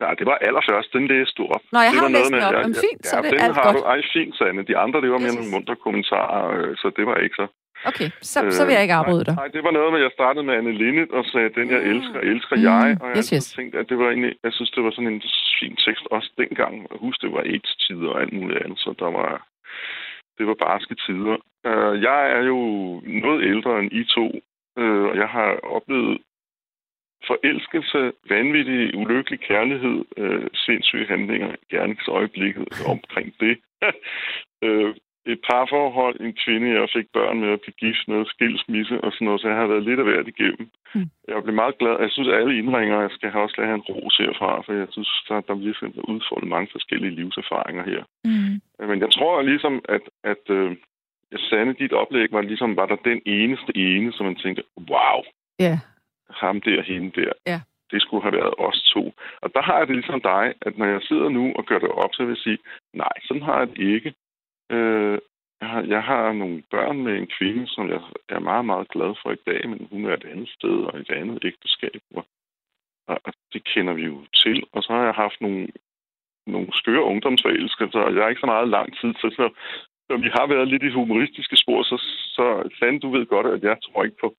Nej, 0.03 0.13
det 0.19 0.25
var 0.31 0.38
allerførst. 0.47 0.89
Den 0.93 1.07
læste 1.13 1.35
du 1.39 1.43
op. 1.55 1.63
Nå, 1.73 1.79
jeg 1.79 1.91
det 1.93 1.99
har 1.99 2.09
læst 2.17 2.31
den 2.33 2.41
op. 2.47 2.53
Ja, 2.53 2.63
fint, 2.85 3.01
ja, 3.03 3.09
så 3.09 3.15
det 3.21 3.31
den 3.31 3.39
er 3.39 3.53
har 3.53 3.63
godt. 3.67 3.77
Du, 3.77 3.83
ej, 3.93 4.01
fint, 4.15 4.33
Sanne. 4.38 4.61
De 4.71 4.77
andre, 4.83 4.97
det 5.03 5.09
var 5.11 5.21
mere 5.25 5.35
nogle 5.39 5.51
mundre 5.55 5.75
kommentarer, 5.85 6.43
øh, 6.55 6.71
så 6.81 6.88
det 6.97 7.05
var 7.09 7.17
ikke 7.25 7.35
så. 7.41 7.47
Okay, 7.86 8.09
så, 8.21 8.45
øh, 8.45 8.51
så 8.51 8.65
vil 8.65 8.73
jeg 8.73 8.82
ikke 8.82 8.93
afbryde 8.93 9.25
dig. 9.25 9.36
Nej, 9.36 9.47
det 9.47 9.63
var 9.63 9.71
noget 9.71 9.91
med, 9.91 9.99
at 9.99 10.03
jeg 10.03 10.11
startede 10.13 10.43
med 10.45 10.53
Anne 10.53 10.71
Linnet 10.71 11.11
og 11.11 11.25
sagde, 11.25 11.49
den 11.49 11.69
jeg 11.71 11.82
elsker, 11.91 12.19
elsker 12.19 12.55
mm, 12.55 12.63
jeg. 12.63 12.97
Og 13.01 13.07
jeg 13.09 13.17
yes, 13.17 13.30
yes. 13.30 13.53
tænkte, 13.53 13.80
at 13.80 13.89
det 13.89 13.97
var 13.97 14.07
egentlig, 14.07 14.34
jeg 14.43 14.53
synes, 14.53 14.71
det 14.71 14.84
var 14.84 14.91
sådan 14.91 15.13
en 15.13 15.21
fin 15.59 15.75
tekst 15.86 16.05
også 16.11 16.30
dengang. 16.38 16.88
Husker, 16.91 17.28
det 17.28 17.36
var 17.36 17.43
AIDS-tider 17.53 18.09
og 18.09 18.21
alt 18.21 18.34
muligt 18.34 18.61
andet, 18.63 18.80
så 18.80 18.93
der 18.99 19.09
var, 19.19 19.47
det 20.38 20.47
var 20.47 20.55
barske 20.65 20.95
tider. 21.05 21.38
Uh, 21.69 21.93
jeg 22.07 22.21
er 22.38 22.43
jo 22.53 22.59
noget 23.25 23.39
ældre 23.51 23.80
end 23.80 23.91
I 23.91 24.03
to, 24.03 24.25
uh, 24.82 25.05
og 25.09 25.15
jeg 25.17 25.28
har 25.28 25.49
oplevet 25.78 26.17
forelskelse, 27.28 28.11
vanvittig, 28.30 28.97
ulykkelig 28.97 29.39
kærlighed, 29.39 29.97
uh, 30.17 30.45
sindssyge 30.53 31.07
handlinger, 31.07 31.55
gerningsøjeblikket 31.71 32.67
omkring 32.93 33.34
det. 33.39 33.57
uh, 34.65 34.91
et 35.34 35.39
parforhold, 35.49 36.15
en 36.19 36.36
kvinde, 36.43 36.80
jeg 36.80 36.89
fik 36.95 37.07
børn 37.13 37.39
med 37.39 37.49
at 37.55 37.61
blive 37.61 37.80
gift 37.84 38.03
med, 38.07 38.25
skilsmisse 38.25 39.01
og 39.01 39.11
sådan 39.11 39.25
noget, 39.25 39.41
så 39.41 39.47
jeg 39.47 39.57
har 39.57 39.67
været 39.67 39.88
lidt 39.88 39.99
af 39.99 40.05
hvert 40.05 40.28
igennem. 40.28 40.65
Mm. 40.95 41.09
Jeg 41.28 41.43
blev 41.43 41.55
meget 41.55 41.78
glad. 41.78 41.95
Jeg 41.99 42.11
synes, 42.11 42.28
at 42.30 42.39
alle 42.39 42.57
indringer, 42.57 43.01
jeg 43.01 43.11
skal 43.11 43.32
også 43.45 43.55
have 43.57 43.75
en 43.75 43.88
ros 43.89 44.17
herfra, 44.17 44.61
for 44.65 44.73
jeg 44.73 44.88
synes, 44.91 45.11
der, 45.30 45.41
der 45.41 45.55
virkelig 45.55 45.97
er 45.97 46.09
udfoldet 46.13 46.49
mange 46.49 46.69
forskellige 46.71 47.15
livserfaringer 47.19 47.84
her. 47.91 48.03
Mm. 48.25 48.55
Men 48.89 48.99
jeg 48.99 49.11
tror 49.11 49.41
ligesom, 49.41 49.75
at, 49.95 50.03
at 50.23 50.43
øh, 50.49 50.75
jeg 51.32 51.39
sande 51.39 51.73
dit 51.73 51.93
oplæg 51.93 52.28
var 52.32 52.41
ligesom, 52.41 52.75
var 52.75 52.86
der 52.86 52.95
den 52.95 53.21
eneste 53.25 53.71
ene, 53.78 54.13
som 54.13 54.25
man 54.25 54.36
tænkte, 54.36 54.63
wow, 54.91 55.19
yeah. 55.61 55.78
ham 56.30 56.61
der, 56.61 56.82
hende 56.82 57.21
der. 57.21 57.32
Yeah. 57.49 57.61
Det 57.91 58.01
skulle 58.01 58.23
have 58.23 58.38
været 58.41 58.53
os 58.57 58.80
to. 58.93 59.13
Og 59.41 59.53
der 59.55 59.61
har 59.61 59.78
jeg 59.78 59.88
det 59.88 59.95
ligesom 59.95 60.21
dig, 60.21 60.53
at 60.61 60.78
når 60.78 60.86
jeg 60.86 61.01
sidder 61.01 61.30
nu 61.30 61.53
og 61.55 61.65
gør 61.65 61.80
det 61.80 61.89
op, 61.89 62.09
så 62.13 62.23
vil 62.23 62.36
jeg 62.36 62.43
sige, 62.47 62.57
nej, 62.93 63.15
sådan 63.28 63.43
har 63.43 63.59
jeg 63.59 63.69
det 63.69 63.78
ikke. 63.95 64.13
Øh, 64.70 65.20
jeg 65.61 65.70
har, 65.70 65.82
jeg 65.82 66.03
har 66.03 66.34
nogle 66.34 66.63
børn 66.72 66.97
med 67.03 67.18
en 67.18 67.28
kvinde, 67.38 67.68
som 67.68 67.89
jeg 67.89 68.01
er 68.30 68.39
meget, 68.39 68.65
meget 68.65 68.88
glad 68.88 69.15
for 69.22 69.32
i 69.32 69.43
dag, 69.45 69.70
men 69.70 69.88
hun 69.91 70.05
er 70.05 70.13
et 70.13 70.26
andet 70.32 70.49
sted 70.49 70.78
og 70.89 70.99
et 70.99 71.09
andet 71.09 71.45
ægteskab. 71.45 72.01
Og, 72.15 72.26
og 73.07 73.34
det 73.53 73.63
kender 73.63 73.93
vi 73.93 74.03
jo 74.05 74.26
til. 74.34 74.63
Og 74.72 74.84
så 74.84 74.93
har 74.93 75.03
jeg 75.03 75.13
haft 75.13 75.41
nogle, 75.41 75.68
nogle 76.47 76.68
skøre 76.74 77.03
ungdomsforelskelser, 77.03 77.99
og 77.99 78.15
jeg 78.15 78.22
har 78.24 78.30
ikke 78.30 78.45
så 78.45 78.53
meget 78.55 78.70
lang 78.70 78.97
tid 78.99 79.13
til, 79.13 79.32
så, 79.32 79.49
så 80.07 80.18
vi 80.18 80.30
har 80.38 80.47
været 80.47 80.68
lidt 80.68 80.84
i 80.84 80.97
humoristiske 80.99 81.57
spor, 81.57 81.84
så, 81.84 81.97
så 82.36 82.70
Sand, 82.80 83.01
du 83.01 83.09
ved 83.11 83.26
godt, 83.26 83.47
at 83.47 83.63
jeg 83.63 83.78
tror 83.84 84.03
ikke 84.03 84.18
på 84.22 84.36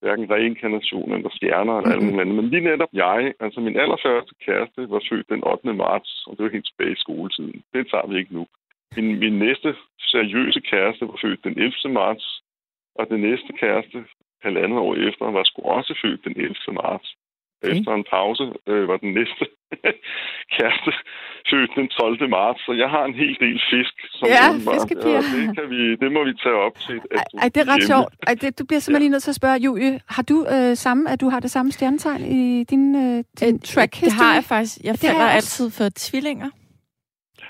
hverken 0.00 0.30
reinkarnation 0.30 1.12
eller 1.12 1.30
stjerner 1.32 1.78
eller 1.78 1.92
alt 1.92 2.02
muligt 2.02 2.20
andet. 2.20 2.36
Men 2.36 2.50
lige 2.50 2.68
netop 2.70 2.92
jeg, 2.92 3.34
altså 3.40 3.60
min 3.60 3.76
allerførste 3.76 4.34
kæreste, 4.44 4.90
var 4.90 5.02
født 5.08 5.28
den 5.28 5.44
8. 5.44 5.72
marts, 5.72 6.26
og 6.26 6.32
det 6.36 6.44
var 6.44 6.50
helt 6.50 6.68
tilbage 6.68 6.92
i 6.92 7.02
skoletiden. 7.04 7.62
Det 7.74 7.90
tager 7.90 8.06
vi 8.06 8.18
ikke 8.18 8.34
nu. 8.34 8.46
Min, 8.96 9.18
min 9.18 9.38
næste 9.38 9.74
seriøse 9.98 10.60
kæreste 10.60 11.06
var 11.08 11.18
født 11.22 11.44
den 11.44 11.58
11. 11.58 11.72
marts, 12.00 12.26
og 12.98 13.06
den 13.10 13.20
næste 13.20 13.52
kæreste, 13.60 14.04
halvandet 14.42 14.78
år 14.78 14.94
efter, 15.08 15.24
var 15.30 15.44
sgu 15.44 15.62
også 15.62 15.98
født 16.02 16.24
den 16.24 16.34
11. 16.36 16.54
marts. 16.82 17.08
Okay. 17.62 17.72
Efter 17.72 17.92
en 17.94 18.04
pause 18.10 18.44
øh, 18.66 18.88
var 18.88 18.96
den 18.96 19.12
næste 19.18 19.44
kæreste 20.56 20.90
født 21.50 21.70
den 21.76 21.88
12. 21.88 22.28
marts, 22.28 22.60
så 22.66 22.72
jeg 22.72 22.90
har 22.90 23.04
en 23.04 23.14
hel 23.14 23.36
del 23.40 23.60
fisk. 23.70 23.94
Som 24.16 24.28
ja, 24.28 24.46
fiskepiger. 24.72 25.22
Ja, 25.26 25.36
det, 25.36 25.56
kan 25.56 25.66
vi, 25.74 25.96
det 26.02 26.12
må 26.12 26.24
vi 26.24 26.32
tage 26.44 26.58
op 26.66 26.76
til. 26.86 26.96
Ej, 26.96 27.24
ej, 27.42 27.48
det 27.54 27.60
er 27.64 27.68
ret 27.74 27.84
sjovt. 27.92 28.14
Ej, 28.26 28.34
det, 28.40 28.58
du 28.58 28.64
bliver 28.64 28.80
simpelthen 28.80 29.02
ja. 29.02 29.04
lige 29.04 29.14
nødt 29.14 29.22
til 29.22 29.30
at 29.30 29.40
spørge, 29.42 29.58
Julie, 29.66 30.00
har 30.08 30.22
du 30.22 30.46
øh, 30.54 30.76
samme, 30.76 31.10
at 31.12 31.20
du 31.20 31.28
har 31.28 31.40
det 31.40 31.50
samme 31.50 31.72
stjernetegn 31.72 32.22
i 32.24 32.64
din, 32.64 32.84
øh, 33.04 33.24
din 33.40 33.54
øh, 33.54 33.60
track 33.60 33.94
history? 33.94 34.06
Det 34.06 34.12
har 34.12 34.34
jeg 34.34 34.44
faktisk. 34.44 34.78
Jeg 34.84 34.94
falder 35.04 35.26
altid 35.38 35.70
for 35.70 35.86
tvillinger. 35.96 36.50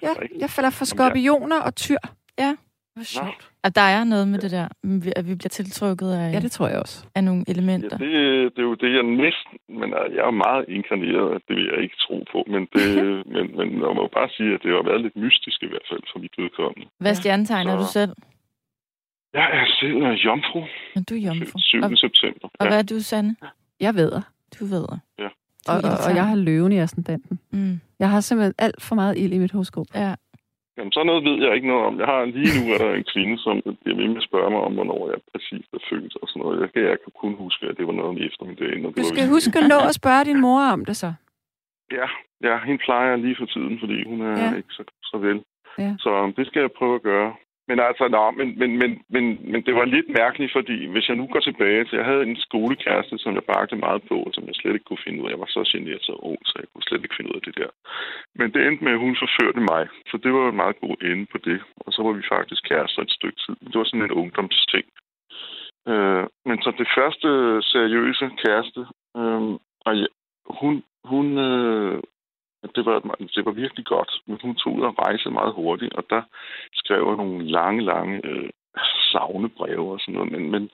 Ja, 0.03 0.13
jeg 0.39 0.51
falder 0.51 0.71
for 0.71 0.85
skorpioner 0.85 1.61
og 1.61 1.75
tyr. 1.77 2.03
Ja. 2.39 2.57
Hvor 2.95 3.05
sjovt. 3.05 3.43
At 3.67 3.73
der 3.81 3.89
er 3.97 4.05
noget 4.05 4.29
med 4.29 4.39
det 4.39 4.51
der, 4.51 4.69
at 5.17 5.25
vi 5.29 5.35
bliver 5.41 5.55
tiltrukket 5.59 6.11
af, 6.21 6.33
ja, 6.35 6.41
det 6.41 6.53
tror 6.53 6.69
jeg 6.69 6.79
også. 6.79 7.07
af 7.15 7.25
nogle 7.25 7.45
elementer. 7.49 7.97
Ja, 8.01 8.05
det, 8.05 8.13
det 8.55 8.61
er 8.65 8.69
jo 8.73 8.75
det, 8.75 8.91
jeg 8.99 9.03
næsten... 9.03 9.53
Men 9.81 9.89
øh, 9.99 10.07
jeg 10.17 10.25
er 10.31 10.37
meget 10.47 10.65
inkarneret, 10.69 11.43
det 11.49 11.57
vil 11.57 11.65
jeg 11.73 11.79
ikke 11.85 11.97
tro 12.05 12.17
på. 12.33 12.39
Men, 12.55 12.63
det, 12.75 12.87
men, 13.35 13.45
men 13.59 13.69
jeg 13.85 13.93
må 13.99 14.05
bare 14.19 14.29
sige, 14.37 14.51
at 14.55 14.61
det 14.63 14.71
har 14.77 14.85
været 14.91 15.01
lidt 15.07 15.17
mystisk 15.17 15.59
i 15.63 15.69
hvert 15.73 15.87
fald 15.91 16.03
for 16.13 16.19
mit 16.19 16.35
udkommende. 16.39 16.87
Hvad 17.05 17.15
stjernetegn 17.15 17.69
er 17.69 17.77
du 17.77 17.89
selv? 17.99 18.13
Jeg 19.39 19.49
er 19.59 19.67
selv 19.81 19.97
uh, 20.07 20.25
jomfru. 20.25 20.61
Men 20.95 21.05
du 21.09 21.15
er 21.15 21.23
jomfru. 21.29 21.59
7. 21.59 21.83
Og, 21.83 21.91
september. 22.07 22.47
Og 22.61 22.65
ja. 22.65 22.69
hvad 22.69 22.79
er 22.79 22.87
du, 22.93 23.01
Sande? 23.01 23.37
Jeg 23.81 23.95
ved. 23.95 24.13
Du 24.57 24.65
ved. 24.75 24.87
Ja. 25.19 25.29
Og, 25.73 25.77
og, 25.91 25.97
og 26.07 26.11
jeg 26.19 26.27
har 26.31 26.37
løven 26.37 26.73
i 26.73 26.79
ascendanten. 26.79 27.39
Mm. 27.53 27.81
Jeg 27.99 28.09
har 28.11 28.21
simpelthen 28.21 28.55
alt 28.59 28.83
for 28.83 28.95
meget 28.95 29.19
ild 29.19 29.33
i 29.33 29.39
mit 29.39 29.53
horoskop. 29.53 29.87
Ja. 29.95 30.15
Jamen, 30.77 30.93
så 30.93 31.01
noget 31.11 31.25
ved 31.29 31.37
jeg 31.45 31.55
ikke 31.57 31.69
noget 31.73 31.85
om. 31.89 31.95
Jeg 32.03 32.09
har 32.13 32.21
lige 32.25 32.53
nu 32.59 32.63
er 32.75 32.79
der 32.85 32.91
en 32.95 33.09
kvinde, 33.15 33.37
som 33.45 33.55
bliver 33.83 33.97
ved 34.01 34.09
med 34.09 34.23
at 34.23 34.29
spørge 34.31 34.51
mig 34.55 34.61
om, 34.67 34.73
hvornår 34.79 35.01
jeg 35.13 35.19
præcis 35.33 35.65
er 35.77 35.83
født 35.91 36.15
og 36.23 36.27
sådan 36.29 36.41
noget. 36.43 36.61
Jeg 36.63 36.69
kan, 36.73 36.83
jeg 36.93 36.99
kan 37.05 37.13
kun 37.23 37.35
huske, 37.45 37.63
at 37.71 37.77
det 37.79 37.87
var 37.87 37.97
noget 37.99 38.11
om 38.13 38.19
eftermiddagen. 38.29 38.83
Du 39.03 39.05
skal 39.13 39.29
huske 39.37 39.59
at 39.61 39.69
nå 39.75 39.79
at 39.91 39.95
spørge 40.01 40.25
din 40.31 40.41
mor 40.47 40.63
om 40.77 40.85
det 40.85 40.97
så. 40.97 41.11
Ja, 41.99 42.07
ja, 42.49 42.55
hende 42.67 42.81
plejer 42.87 43.09
jeg 43.11 43.19
lige 43.19 43.37
for 43.41 43.49
tiden, 43.55 43.75
fordi 43.83 43.97
hun 44.11 44.19
er 44.31 44.35
ja. 44.43 44.57
ikke 44.61 44.73
så, 44.79 44.83
så 45.11 45.17
vel. 45.27 45.39
Ja. 45.79 45.93
Så 46.05 46.33
det 46.37 46.47
skal 46.47 46.61
jeg 46.61 46.73
prøve 46.79 46.95
at 46.95 47.03
gøre. 47.03 47.31
Men 47.69 47.79
altså, 47.89 48.05
nå, 48.09 48.31
men, 48.31 48.49
men, 48.61 48.71
men, 48.81 48.91
men, 49.15 49.25
men 49.53 49.61
det 49.67 49.75
var 49.75 49.85
lidt 49.85 50.09
mærkeligt, 50.21 50.53
fordi 50.53 50.87
hvis 50.93 51.09
jeg 51.09 51.17
nu 51.17 51.27
går 51.27 51.41
tilbage 51.41 51.85
til, 51.85 51.97
jeg 51.97 52.05
havde 52.05 52.23
en 52.23 52.37
skolekæreste, 52.37 53.19
som 53.19 53.35
jeg 53.35 53.45
bragte 53.45 53.77
meget 53.77 54.03
på, 54.09 54.17
og 54.27 54.31
som 54.35 54.45
jeg 54.47 54.55
slet 54.55 54.75
ikke 54.75 54.89
kunne 54.89 55.05
finde 55.07 55.21
ud 55.23 55.27
af. 55.27 55.31
Jeg 55.31 55.41
var 55.45 55.51
så 55.57 55.63
generet 55.73 56.03
så 56.03 56.13
ung, 56.13 56.39
så 56.45 56.55
jeg 56.59 56.69
kunne 56.73 56.87
slet 56.89 57.03
ikke 57.05 57.17
finde 57.17 57.31
ud 57.31 57.41
af 57.41 57.45
det 57.47 57.57
der. 57.61 57.71
Men 58.39 58.53
det 58.53 58.61
endte 58.67 58.85
med, 58.85 58.93
at 58.93 59.05
hun 59.05 59.17
forførte 59.25 59.61
mig, 59.73 59.83
så 60.11 60.17
det 60.23 60.33
var 60.33 60.49
en 60.49 60.63
meget 60.63 60.81
god 60.81 60.97
ende 61.11 61.27
på 61.33 61.39
det. 61.39 61.61
Og 61.85 61.93
så 61.93 62.03
var 62.03 62.13
vi 62.13 62.23
faktisk 62.35 62.63
kærester 62.69 63.03
et 63.03 63.17
stykke 63.19 63.39
tid. 63.45 63.57
Det 63.71 63.79
var 63.79 63.85
sådan 63.89 64.07
en 64.07 64.19
ungdomsting. 64.21 64.87
Øh, 65.91 66.25
men 66.49 66.57
så 66.63 66.71
det 66.81 66.89
første 66.99 67.29
seriøse 67.73 68.27
kæreste, 68.45 68.81
øh, 69.19 69.43
og 69.87 69.93
ja, 70.01 70.07
hun, 70.61 70.75
hun, 71.05 71.27
øh, 71.39 71.99
det 72.75 72.85
var, 72.87 72.99
det 73.35 73.45
var 73.45 73.53
virkelig 73.53 73.87
godt. 73.87 74.13
Men 74.27 74.39
hun 74.43 74.55
tog 74.55 74.73
ud 74.77 74.83
og 74.83 74.99
rejse 74.99 75.31
meget 75.31 75.53
hurtigt, 75.55 75.95
og 75.95 76.05
der 76.11 76.23
skrev 76.75 77.07
jeg 77.09 77.17
nogle 77.17 77.51
lange, 77.59 77.83
lange 77.83 78.21
øh, 78.25 78.51
savnebreve 79.13 79.93
og 79.93 80.01
sådan 80.01 80.15
noget. 80.15 80.33
Men, 80.33 80.51
men 80.51 80.71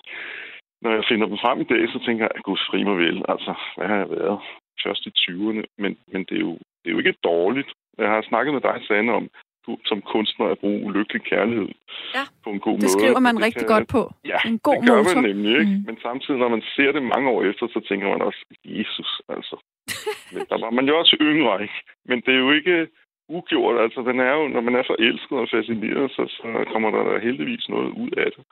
når 0.83 0.91
jeg 0.91 1.05
finder 1.09 1.27
dem 1.27 1.39
frem 1.39 1.61
i 1.61 1.71
dag, 1.73 1.83
så 1.89 1.99
tænker 2.07 2.25
jeg, 2.25 2.43
gud 2.43 2.59
fri 2.71 2.85
mig 2.85 2.99
vel. 2.99 3.25
Altså, 3.29 3.53
hvad 3.77 3.87
har 3.87 3.97
jeg 3.97 4.11
været? 4.11 4.39
Først 4.85 5.07
i 5.07 5.13
20'erne. 5.23 5.63
Men, 5.83 5.93
men 6.13 6.21
det, 6.29 6.37
er 6.37 6.45
jo, 6.49 6.55
det 6.81 6.87
er 6.87 6.95
jo 6.95 6.99
ikke 6.99 7.23
dårligt. 7.25 7.71
Jeg 7.99 8.09
har 8.09 8.23
snakket 8.23 8.55
med 8.55 8.61
dig, 8.61 8.77
Sanne, 8.87 9.13
om 9.13 9.29
du, 9.67 9.79
som 9.91 9.99
kunstner 10.13 10.47
at 10.47 10.59
bruge 10.59 10.85
ulykkelig 10.87 11.23
kærlighed 11.23 11.69
ja, 12.15 12.25
på 12.45 12.51
en 12.51 12.61
god 12.67 12.77
det 12.77 12.83
måde. 12.83 12.93
det 12.93 13.01
skriver 13.01 13.21
man 13.27 13.35
det 13.37 13.45
rigtig 13.45 13.67
kan, 13.67 13.75
godt 13.75 13.89
på. 13.97 14.03
Ja, 14.33 14.39
en 14.53 14.59
god 14.69 14.81
det 14.81 14.89
gør 14.89 14.97
motor. 14.97 15.15
man 15.15 15.25
nemlig, 15.31 15.53
ikke? 15.61 15.75
Mm. 15.77 15.85
Men 15.89 15.97
samtidig, 16.07 16.39
når 16.41 16.49
man 16.57 16.63
ser 16.77 16.91
det 16.93 17.03
mange 17.15 17.29
år 17.35 17.43
efter, 17.51 17.65
så 17.75 17.81
tænker 17.89 18.07
man 18.09 18.23
også, 18.29 18.43
Jesus, 18.65 19.11
altså. 19.35 19.57
Men 20.35 20.43
der 20.51 20.59
var 20.65 20.71
man 20.79 20.87
jo 20.89 20.95
også 20.99 21.17
yngre, 21.21 21.63
ikke? 21.63 21.79
Men 22.09 22.19
det 22.25 22.33
er 22.35 22.43
jo 22.47 22.53
ikke 22.53 22.89
ugjort. 23.29 23.77
Altså, 23.85 24.01
den 24.09 24.21
er 24.21 24.33
jo, 24.39 24.49
når 24.49 24.61
man 24.61 24.75
er 24.75 24.85
forelsket 24.87 25.39
og 25.39 25.49
fascineret, 25.57 26.11
så, 26.17 26.23
så 26.37 26.47
kommer 26.73 26.91
der 26.91 27.25
heldigvis 27.27 27.69
noget 27.69 27.91
ud 28.03 28.11
af 28.25 28.29
det. 28.37 28.45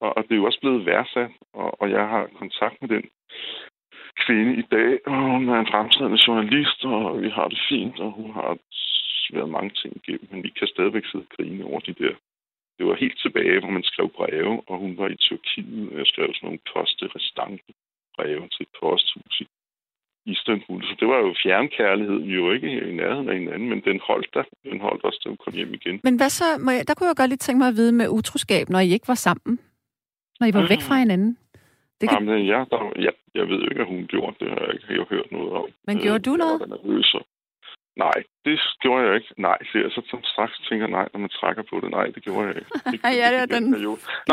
Og, 0.00 0.10
og 0.16 0.22
det 0.24 0.32
er 0.32 0.40
jo 0.40 0.44
også 0.44 0.60
blevet 0.60 0.86
værdsat, 0.86 1.30
og, 1.54 1.80
og 1.80 1.90
jeg 1.90 2.04
har 2.12 2.24
kontakt 2.42 2.76
med 2.80 2.88
den 2.88 3.04
kvinde 4.24 4.52
i 4.62 4.64
dag, 4.76 4.92
og 5.06 5.14
hun 5.14 5.48
er 5.48 5.58
en 5.60 5.72
fremtrædende 5.72 6.22
journalist, 6.26 6.84
og 6.84 7.22
vi 7.22 7.28
har 7.28 7.48
det 7.48 7.60
fint, 7.68 8.00
og 8.00 8.10
hun 8.10 8.30
har 8.30 8.58
været 9.32 9.54
mange 9.56 9.72
ting 9.80 9.92
igennem, 9.96 10.28
men 10.32 10.42
vi 10.46 10.50
kan 10.58 10.68
stadigvæk 10.74 11.06
sidde 11.06 11.26
og 11.28 11.32
grine 11.36 11.64
over 11.64 11.80
de 11.80 11.94
der. 12.02 12.14
Det 12.78 12.84
var 12.86 13.02
helt 13.04 13.18
tilbage, 13.24 13.60
hvor 13.60 13.70
man 13.70 13.82
skrev 13.90 14.08
breve, 14.18 14.54
og 14.70 14.78
hun 14.78 14.92
var 15.00 15.08
i 15.08 15.16
Tyrkiet, 15.16 15.92
og 15.92 15.98
jeg 15.98 16.06
skrev 16.06 16.28
sådan 16.34 16.46
nogle 16.46 16.66
poste 16.72 17.04
restante 17.16 17.72
breve 18.16 18.48
til 18.48 18.62
et 18.66 18.72
posthus 18.80 19.40
i 19.40 19.46
Istanbul. 20.26 20.82
Så 20.82 20.94
det 21.00 21.08
var 21.08 21.18
jo 21.18 21.34
fjernkærlighed. 21.42 22.18
Vi 22.30 22.42
var 22.42 22.52
ikke 22.52 22.70
i 22.90 22.94
nærheden 23.02 23.28
af 23.28 23.38
hinanden, 23.38 23.68
men 23.68 23.80
den 23.80 24.00
holdt 24.08 24.28
der. 24.34 24.44
Den 24.70 24.80
holdt 24.80 25.04
også, 25.04 25.20
da 25.24 25.28
hun 25.28 25.38
kom 25.44 25.54
hjem 25.54 25.74
igen. 25.74 26.00
Men 26.04 26.16
hvad 26.16 26.30
så? 26.30 26.44
Må 26.64 26.70
jeg, 26.70 26.88
der 26.88 26.94
kunne 26.94 27.08
jeg 27.08 27.16
godt 27.16 27.30
lige 27.30 27.44
tænke 27.46 27.58
mig 27.58 27.68
at 27.68 27.76
vide 27.80 27.92
med 27.92 28.08
utroskab, 28.08 28.68
når 28.68 28.78
I 28.78 28.90
ikke 28.96 29.08
var 29.08 29.20
sammen. 29.28 29.58
Når 30.40 30.46
I 30.46 30.54
var 30.54 30.68
væk 30.68 30.82
fra 30.88 30.96
hinanden. 31.04 31.38
Det 32.00 32.08
kan... 32.08 32.18
Jamen, 32.18 32.46
ja, 32.46 32.64
der, 32.70 32.78
ja, 33.06 33.12
jeg 33.34 33.48
ved 33.48 33.58
jo 33.64 33.68
ikke, 33.70 33.80
at 33.80 33.86
hun 33.86 34.06
gjorde 34.06 34.36
det. 34.40 34.46
Jeg 34.46 34.56
har 34.60 34.72
ikke 34.72 34.86
jeg 34.88 35.06
hørt 35.14 35.32
noget 35.32 35.52
om. 35.52 35.68
Men 35.86 35.98
gjorde 35.98 36.22
du 36.28 36.32
noget? 36.36 36.60
Jeg 36.60 36.68
var 36.68 36.76
nervøs. 36.76 37.14
Nej, 37.96 38.18
det 38.44 38.60
gjorde 38.80 39.06
jeg 39.06 39.14
ikke. 39.14 39.34
Nej, 39.36 39.58
så 39.72 39.78
jeg 39.78 39.90
så 39.90 40.18
straks 40.24 40.58
tænker 40.68 40.86
nej, 40.86 41.08
når 41.12 41.20
man 41.20 41.28
trækker 41.28 41.62
på 41.70 41.80
det. 41.80 41.90
Nej, 41.90 42.06
det 42.14 42.22
gjorde 42.22 42.46
jeg 42.48 42.56
ikke. 42.56 42.70
Det, 42.92 43.00
ja, 43.20 43.28
det 43.32 43.40
er 43.42 43.46
den. 43.56 43.64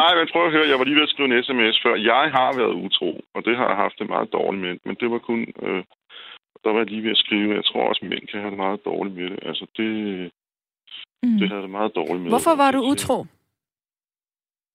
Nej, 0.02 0.12
men 0.18 0.28
prøv 0.32 0.46
at 0.46 0.52
høre, 0.52 0.68
jeg 0.68 0.80
var 0.80 0.86
lige 0.86 0.96
ved 0.96 1.08
at 1.08 1.14
skrive 1.14 1.28
en 1.30 1.44
sms 1.44 1.78
før. 1.84 1.96
Jeg 1.96 2.26
har 2.38 2.58
været 2.60 2.80
utro, 2.86 3.12
og 3.36 3.46
det 3.46 3.58
har 3.58 3.68
jeg 3.68 3.76
haft 3.76 4.00
det 4.00 4.08
meget 4.10 4.34
dårligt 4.34 4.64
med. 4.66 4.78
Men 4.86 4.96
det 5.00 5.12
var 5.12 5.20
kun... 5.20 5.40
Øh, 5.62 5.84
der 6.64 6.70
var 6.72 6.80
jeg 6.80 6.90
lige 6.90 7.04
ved 7.04 7.12
at 7.12 7.24
skrive, 7.26 7.56
jeg 7.56 7.66
tror 7.66 7.90
også, 7.90 8.02
at 8.04 8.10
mænd 8.10 8.28
kan 8.28 8.40
have 8.40 8.52
det 8.52 8.58
meget 8.66 8.86
dårligt 8.86 9.16
med 9.16 9.30
det. 9.30 9.40
Altså, 9.50 9.66
det, 9.78 9.90
mm. 11.24 11.38
det 11.40 11.50
havde 11.50 11.62
det 11.62 11.70
meget 11.70 11.96
dårligt 11.96 12.22
med. 12.22 12.32
Hvorfor 12.32 12.56
var 12.56 12.72
du 12.72 12.80
utro? 12.92 13.26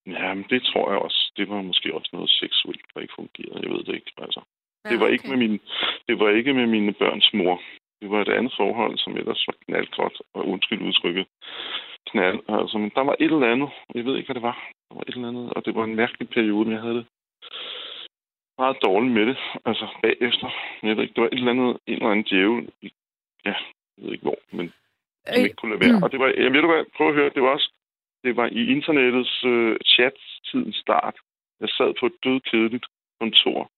Jamen, 0.06 0.44
det 0.50 0.62
tror 0.62 0.90
jeg 0.92 1.00
også. 1.06 1.32
Det 1.36 1.48
var 1.48 1.62
måske 1.62 1.94
også 1.94 2.10
noget 2.12 2.30
seksuelt, 2.30 2.84
der 2.94 3.00
ikke 3.00 3.14
fungerede. 3.16 3.60
Jeg 3.62 3.70
ved 3.70 3.84
det 3.84 3.94
ikke. 3.94 4.12
Altså. 4.18 4.40
Ja, 4.84 4.90
det, 4.90 5.00
var 5.00 5.06
okay. 5.06 5.12
ikke 5.12 5.28
med 5.28 5.36
min, 5.36 5.60
det 6.08 6.18
var 6.18 6.28
ikke 6.30 6.54
med 6.54 6.66
mine 6.66 6.92
børns 6.92 7.30
mor. 7.34 7.60
Det 8.04 8.12
var 8.12 8.20
et 8.22 8.38
andet 8.38 8.54
forhold, 8.56 8.98
som 8.98 9.16
ellers 9.16 9.46
var 9.48 9.56
knaldgodt, 9.64 10.22
og 10.34 10.48
undskyld 10.48 10.82
udtrykket 10.88 11.26
knald. 12.10 12.38
Altså, 12.48 12.78
men 12.78 12.90
der 12.94 13.04
var 13.08 13.16
et 13.20 13.32
eller 13.32 13.52
andet. 13.52 13.70
Jeg 13.94 14.04
ved 14.04 14.16
ikke, 14.16 14.26
hvad 14.26 14.34
det 14.34 14.48
var. 14.50 14.58
Der 14.88 14.94
var 14.94 15.02
et 15.02 15.14
eller 15.14 15.28
andet, 15.28 15.52
og 15.54 15.64
det 15.64 15.74
var 15.74 15.84
en 15.84 15.96
mærkelig 15.96 16.28
periode, 16.28 16.64
men 16.64 16.72
jeg 16.72 16.82
havde 16.82 16.98
det 17.00 17.06
meget 18.58 18.76
dårligt 18.86 19.14
med 19.18 19.26
det. 19.26 19.38
Altså, 19.64 19.86
bagefter. 20.02 20.48
Jeg 20.82 20.96
ved 20.96 21.02
ikke, 21.02 21.14
det 21.14 21.22
var 21.22 21.32
et 21.32 21.40
eller 21.42 21.54
andet, 21.56 21.70
en 21.86 21.94
eller 21.94 22.10
anden 22.10 22.26
djævel. 22.30 22.72
Ja, 23.48 23.56
jeg 23.94 24.00
ved 24.02 24.12
ikke 24.12 24.26
hvor, 24.28 24.38
men 24.50 24.72
som 25.26 25.44
ikke 25.44 25.56
kunne 25.56 25.72
lade 25.72 25.84
være. 25.86 25.98
Mm. 25.98 26.02
Og 26.02 26.12
det 26.12 26.18
var, 26.20 26.28
jeg 26.44 26.52
ved 26.52 26.62
du 26.62 26.70
hvad, 26.72 26.84
prøv 26.96 27.08
at 27.08 27.14
høre, 27.14 27.34
det 27.34 27.42
var 27.42 27.52
også, 27.56 27.70
det 28.24 28.36
var 28.36 28.46
i 28.46 28.62
internettets 28.74 29.44
øh, 29.44 29.76
chat-tidens 29.92 30.76
start. 30.76 31.16
Jeg 31.60 31.68
sad 31.68 31.94
på 32.00 32.06
et 32.06 32.16
dødkedeligt 32.24 32.86
kontor 33.20 33.70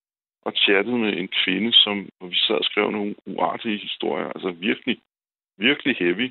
og 0.47 0.53
chattede 0.65 0.99
med 0.99 1.13
en 1.13 1.31
kvinde, 1.43 1.73
som 1.73 1.97
hvor 2.19 2.29
vi 2.29 2.39
sad 2.47 2.59
og 2.63 2.69
skrev 2.71 2.91
nogle 2.91 3.15
uartige 3.27 3.79
historier. 3.87 4.29
Altså 4.35 4.51
virkelig, 4.51 4.97
virkelig 5.59 5.97
heavy, 5.97 6.29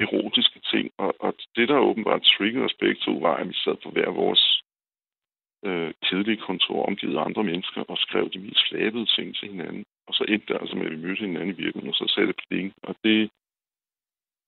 erotiske 0.00 0.60
ting. 0.72 0.90
Og, 0.98 1.10
og 1.20 1.34
det, 1.56 1.68
der 1.68 1.86
åbenbart 1.88 2.22
triggede 2.22 2.64
os 2.64 2.80
begge 2.82 3.00
to, 3.06 3.12
var, 3.26 3.36
at 3.36 3.48
vi 3.48 3.54
sad 3.54 3.76
på 3.84 3.90
hver 3.90 4.10
vores 4.10 4.62
øh, 5.68 5.92
kedelige 6.06 6.44
kontor, 6.48 6.86
omgivet 6.88 7.16
af 7.16 7.24
andre 7.24 7.44
mennesker, 7.44 7.80
og 7.90 7.98
skrev 7.98 8.30
de 8.34 8.38
mest 8.38 8.62
flabede 8.68 9.06
ting 9.16 9.36
til 9.36 9.48
hinanden. 9.48 9.84
Og 10.08 10.14
så 10.14 10.24
endte 10.28 10.46
det 10.48 10.60
altså 10.60 10.76
med, 10.76 10.86
at 10.86 10.92
vi 10.92 11.04
mødte 11.06 11.26
hinanden 11.26 11.54
i 11.54 11.60
virkeligheden, 11.62 11.94
og 11.94 11.98
så 12.00 12.12
sagde 12.14 12.26
det 12.26 12.40
pling. 12.48 12.74
Og 12.82 12.94
det, 13.04 13.30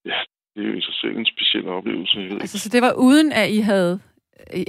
ja, 0.04 0.18
det 0.54 0.60
er 0.64 0.68
jo 0.68 0.76
i 0.78 0.86
sig 0.88 0.94
selv 0.94 1.16
en 1.16 1.32
speciel 1.34 1.66
oplevelse. 1.68 2.18
Jeg 2.18 2.30
ved 2.30 2.40
altså, 2.40 2.58
så 2.58 2.68
det 2.68 2.82
var 2.82 2.94
uden, 3.08 3.32
at 3.32 3.50
I 3.50 3.60
havde 3.70 4.00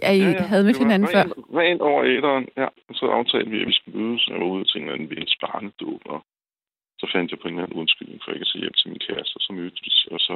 at 0.10 0.16
I 0.16 0.20
ja, 0.20 0.32
ja. 0.32 0.42
havde 0.52 0.64
med 0.64 0.76
hinanden 0.84 1.10
før? 1.16 1.24
Rent 1.60 1.82
over 1.82 2.02
æderen, 2.16 2.48
ja. 2.58 2.68
Og 2.90 2.94
så 3.00 3.06
aftalte 3.20 3.52
vi, 3.52 3.62
at 3.62 3.68
vi 3.68 3.74
skulle 3.74 3.98
mødes. 4.02 4.28
Jeg 4.28 4.40
var 4.40 4.46
ude 4.46 4.66
til 4.66 4.78
en 4.78 4.84
eller 4.84 4.94
anden 4.96 5.10
ved 5.10 5.18
en 5.18 5.28
barnedåb, 5.42 6.02
og 6.14 6.20
så 7.00 7.06
fandt 7.14 7.32
jeg 7.32 7.40
på 7.40 7.48
en 7.48 7.54
eller 7.54 7.64
anden 7.66 7.80
undskyldning 7.82 8.22
for 8.24 8.32
ikke 8.32 8.48
at 8.48 8.52
se 8.54 8.58
hjem 8.64 8.76
til 8.80 8.90
min 8.92 9.06
kæreste, 9.08 9.36
og 9.38 9.42
så 9.46 9.52
mødte 9.54 9.80
vi, 9.86 9.92
og 10.16 10.20
så 10.28 10.36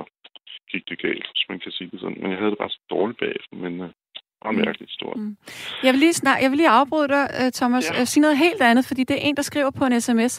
gik 0.72 0.84
det 0.90 0.98
galt, 1.06 1.28
hvis 1.32 1.46
man 1.50 1.60
kan 1.64 1.72
sige 1.72 1.90
det 1.92 2.00
sådan. 2.00 2.20
Men 2.22 2.32
jeg 2.32 2.40
havde 2.40 2.52
det 2.54 2.62
bare 2.64 2.76
så 2.78 2.82
dårligt 2.90 3.20
bagefter, 3.24 3.56
men 3.64 3.74
uh, 3.82 3.90
Og 4.42 4.56
mærkeligt 4.56 4.92
stort. 4.92 5.18
Mm. 5.18 5.38
Jeg 5.84 5.92
vil 5.94 6.00
lige, 6.00 6.14
snak, 6.14 6.38
jeg 6.44 6.50
vil 6.52 6.58
lige 6.58 6.70
afbryde 6.80 7.08
dig, 7.08 7.26
øh, 7.40 7.52
Thomas, 7.52 7.92
ja. 7.92 8.06
sige 8.06 8.22
noget 8.22 8.38
helt 8.38 8.62
andet, 8.62 8.86
fordi 8.90 9.04
det 9.04 9.16
er 9.16 9.24
en, 9.28 9.36
der 9.36 9.42
skriver 9.42 9.72
på 9.80 9.86
en 9.86 10.02
sms, 10.02 10.34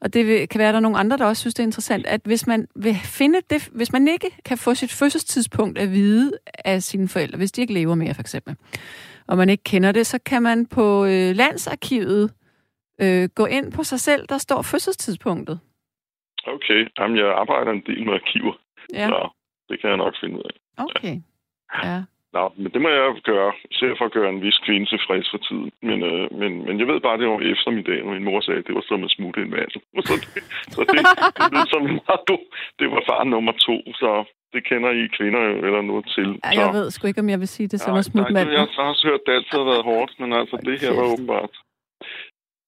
og 0.00 0.14
det 0.14 0.48
kan 0.48 0.58
være, 0.58 0.68
at 0.68 0.72
der 0.72 0.78
er 0.78 0.82
nogle 0.82 0.98
andre, 0.98 1.16
der 1.16 1.24
også 1.24 1.40
synes, 1.40 1.54
det 1.54 1.62
er 1.62 1.66
interessant, 1.66 2.06
at 2.06 2.20
hvis 2.24 2.46
man 2.46 2.66
vil 2.76 2.94
finde 2.94 3.40
det, 3.50 3.68
hvis 3.72 3.92
man 3.92 4.08
ikke 4.08 4.30
kan 4.44 4.58
få 4.58 4.74
sit 4.74 4.92
fødselstidspunkt 4.92 5.78
at 5.78 5.90
vide 5.90 6.32
af 6.64 6.82
sine 6.82 7.08
forældre, 7.08 7.38
hvis 7.38 7.52
de 7.52 7.60
ikke 7.60 7.74
lever 7.74 7.94
mere 7.94 8.14
for 8.14 8.20
eksempel, 8.20 8.56
og 9.28 9.36
man 9.36 9.48
ikke 9.48 9.64
kender 9.64 9.92
det, 9.92 10.06
så 10.06 10.18
kan 10.26 10.42
man 10.42 10.66
på 10.66 11.04
øh, 11.04 11.36
landsarkivet 11.36 12.32
øh, 13.00 13.28
gå 13.34 13.46
ind 13.46 13.72
på 13.72 13.82
sig 13.82 14.00
selv, 14.00 14.26
der 14.28 14.38
står 14.38 14.62
fødselstidspunktet. 14.62 15.60
Okay, 16.46 16.88
Jamen, 16.98 17.16
jeg 17.18 17.26
arbejder 17.26 17.70
en 17.70 17.82
del 17.86 18.04
med 18.04 18.14
arkiver, 18.14 18.52
ja. 18.92 19.08
så 19.08 19.28
det 19.68 19.80
kan 19.80 19.90
jeg 19.90 19.96
nok 19.96 20.14
finde 20.20 20.36
ud 20.38 20.42
af. 20.42 20.84
Okay, 20.84 21.16
ja. 21.74 21.94
ja. 21.94 22.02
Nå, 22.36 22.42
men 22.62 22.70
det 22.74 22.80
må 22.82 22.88
jeg 22.88 23.04
gøre, 23.30 23.52
især 23.70 23.92
for 23.98 24.04
at 24.04 24.16
gøre 24.16 24.30
en 24.30 24.42
vis 24.46 24.58
kvinde 24.66 24.86
tilfreds 24.86 25.28
for 25.32 25.40
tiden. 25.48 25.70
Men, 25.88 25.98
øh, 26.10 26.24
men, 26.40 26.52
men 26.66 26.74
jeg 26.80 26.86
ved 26.90 27.00
bare, 27.00 27.18
det 27.20 27.28
var 27.28 27.40
eftermiddag, 27.54 27.98
og 28.04 28.08
min 28.14 28.24
mor 28.28 28.40
sagde, 28.40 28.60
at 28.60 28.66
det 28.66 28.74
var 28.74 28.84
som 28.88 29.04
at 29.04 29.10
smutte 29.16 29.40
en 29.40 29.50
mand. 29.50 29.70
Så 30.08 30.14
det, 30.22 30.42
så 30.74 30.80
det, 30.92 31.02
det, 31.38 31.50
det, 31.54 31.64
som 31.72 31.82
det 32.78 32.86
var 32.94 33.02
far 33.10 33.24
nummer 33.24 33.52
to, 33.66 33.76
så 34.02 34.10
det 34.52 34.60
kender 34.68 34.90
I 35.02 35.04
kvinder 35.18 35.42
jo 35.50 35.56
eller 35.66 35.82
noget 35.90 36.06
til. 36.16 36.28
Ja, 36.44 36.50
jeg 36.62 36.68
ved 36.78 36.90
sgu 36.90 37.06
ikke, 37.06 37.20
om 37.24 37.30
jeg 37.34 37.40
vil 37.40 37.48
sige 37.56 37.68
det 37.68 37.80
som 37.80 37.92
ja, 37.94 37.98
at 37.98 38.04
smutte 38.04 38.32
mand. 38.32 38.50
Jeg 38.50 38.66
har 38.78 38.82
også 38.92 39.06
hørt, 39.08 39.20
at 39.20 39.26
det 39.26 39.32
altid 39.32 39.58
har 39.62 39.68
været 39.72 39.84
hårdt, 39.90 40.12
men 40.20 40.32
altså 40.32 40.56
det 40.66 40.80
her 40.80 40.92
var 41.00 41.06
åbenbart. 41.12 41.54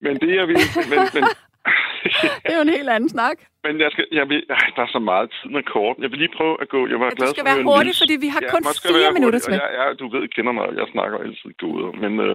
Men 0.05 0.15
det, 0.23 0.33
jeg 0.41 0.47
vil... 0.49 0.57
Men, 0.93 1.01
men, 1.15 1.25
det 2.43 2.51
er 2.53 2.59
jo 2.61 2.65
en 2.69 2.77
helt 2.79 2.91
anden 2.97 3.11
snak. 3.17 3.37
Men 3.65 3.75
jeg 3.85 3.91
skal, 3.95 4.07
jeg 4.19 4.27
vil, 4.31 4.41
ej, 4.51 4.67
der 4.77 4.83
er 4.87 4.93
så 4.97 5.03
meget 5.11 5.27
tid 5.37 5.49
med 5.57 5.63
kort. 5.75 5.97
Jeg 6.03 6.11
vil 6.11 6.19
lige 6.19 6.37
prøve 6.39 6.57
at 6.63 6.69
gå. 6.75 6.81
Jeg 6.93 6.99
var 7.01 7.09
ja, 7.09 7.17
glad 7.17 7.29
du 7.29 7.35
skal 7.35 7.47
for 7.47 7.51
være 7.53 7.63
hurtig, 7.71 7.95
fordi 8.03 8.15
vi 8.25 8.29
har 8.35 8.43
ja, 8.45 8.51
kun 8.55 8.63
fire 8.89 9.11
minutter 9.17 9.39
til. 9.39 9.53
Ja, 9.63 9.69
ja, 9.81 9.87
du 10.01 10.07
ved, 10.15 10.25
kender 10.35 10.53
mig. 10.59 10.67
Jeg 10.81 10.87
snakker 10.95 11.17
altid 11.25 11.51
gode. 11.65 11.85
Men 12.03 12.13
øh, 12.27 12.35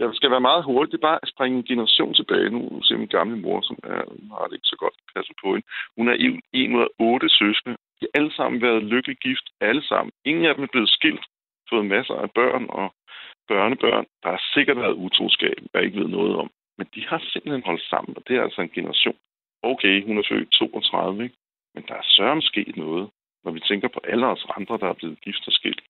jeg 0.00 0.08
skal 0.18 0.30
være 0.34 0.46
meget 0.50 0.62
hurtig. 0.68 0.92
Det 0.92 0.98
er 0.98 1.08
bare 1.10 1.22
at 1.22 1.32
springe 1.34 1.54
en 1.58 1.68
generation 1.70 2.14
tilbage. 2.14 2.48
Nu 2.56 2.60
ser 2.86 2.96
min 3.02 3.14
gamle 3.18 3.36
mor, 3.44 3.58
som 3.68 3.76
er, 3.92 4.02
har 4.38 4.46
det 4.48 4.56
ikke 4.58 4.72
så 4.74 4.78
godt 4.84 4.96
passet 5.14 5.36
på 5.42 5.48
hende. 5.54 5.66
Hun 5.96 6.06
er 6.12 6.16
en 6.60 6.70
ud 6.76 6.82
af 6.86 6.90
otte 7.08 7.28
søskende. 7.40 7.76
De 7.98 8.02
har 8.06 8.12
alle 8.18 8.32
sammen 8.38 8.62
været 8.66 8.88
lykkelig 8.92 9.16
gift. 9.26 9.46
Alle 9.68 9.82
sammen. 9.90 10.12
Ingen 10.30 10.44
af 10.48 10.54
dem 10.54 10.64
er 10.64 10.72
blevet 10.74 10.90
skilt. 10.96 11.24
Fået 11.70 11.86
masser 11.94 12.16
af 12.24 12.30
børn 12.40 12.64
og 12.80 12.86
børnebørn. 13.48 14.06
Der 14.22 14.30
har 14.34 14.42
sikkert 14.54 14.78
været 14.82 15.00
utroskab, 15.04 15.58
jeg 15.74 15.82
ikke 15.84 16.00
ved 16.00 16.08
noget 16.18 16.34
om. 16.42 16.48
Men 16.78 16.86
de 16.94 17.06
har 17.06 17.18
simpelthen 17.18 17.62
holdt 17.62 17.82
sammen, 17.82 18.16
og 18.16 18.22
det 18.28 18.36
er 18.36 18.42
altså 18.42 18.60
en 18.62 18.74
generation. 18.78 19.16
Okay, 19.62 20.04
hun 20.06 20.18
er 20.18 20.22
født 20.28 20.50
32, 20.50 21.24
ikke? 21.24 21.36
men 21.74 21.84
der 21.88 21.94
er 21.94 22.02
sørme 22.04 22.42
sket 22.42 22.76
noget, 22.76 23.10
når 23.44 23.52
vi 23.52 23.60
tænker 23.60 23.88
på 23.88 24.00
alle 24.04 24.26
os 24.26 24.46
andre, 24.56 24.78
der 24.78 24.88
er 24.88 25.00
blevet 25.00 25.20
gift 25.20 25.46
og 25.46 25.52
skilt. 25.52 25.82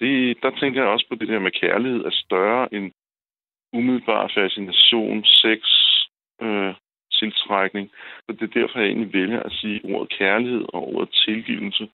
Det, 0.00 0.42
der 0.42 0.50
tænker 0.60 0.82
jeg 0.82 0.90
også 0.90 1.06
på 1.08 1.14
det 1.14 1.28
der 1.28 1.38
med 1.38 1.50
kærlighed 1.50 2.04
er 2.04 2.10
større 2.10 2.74
end 2.74 2.92
umiddelbar 3.72 4.30
fascination, 4.34 5.24
sex, 5.24 5.60
øh, 6.42 6.74
tiltrækning. 7.12 7.90
Så 8.24 8.32
det 8.32 8.42
er 8.42 8.60
derfor, 8.60 8.78
jeg 8.78 8.88
egentlig 8.88 9.12
vælger 9.12 9.40
at 9.42 9.52
sige 9.52 9.80
ordet 9.84 10.18
kærlighed 10.18 10.64
og 10.74 10.82
ordet 10.94 11.10
tilgivelse. 11.26 11.88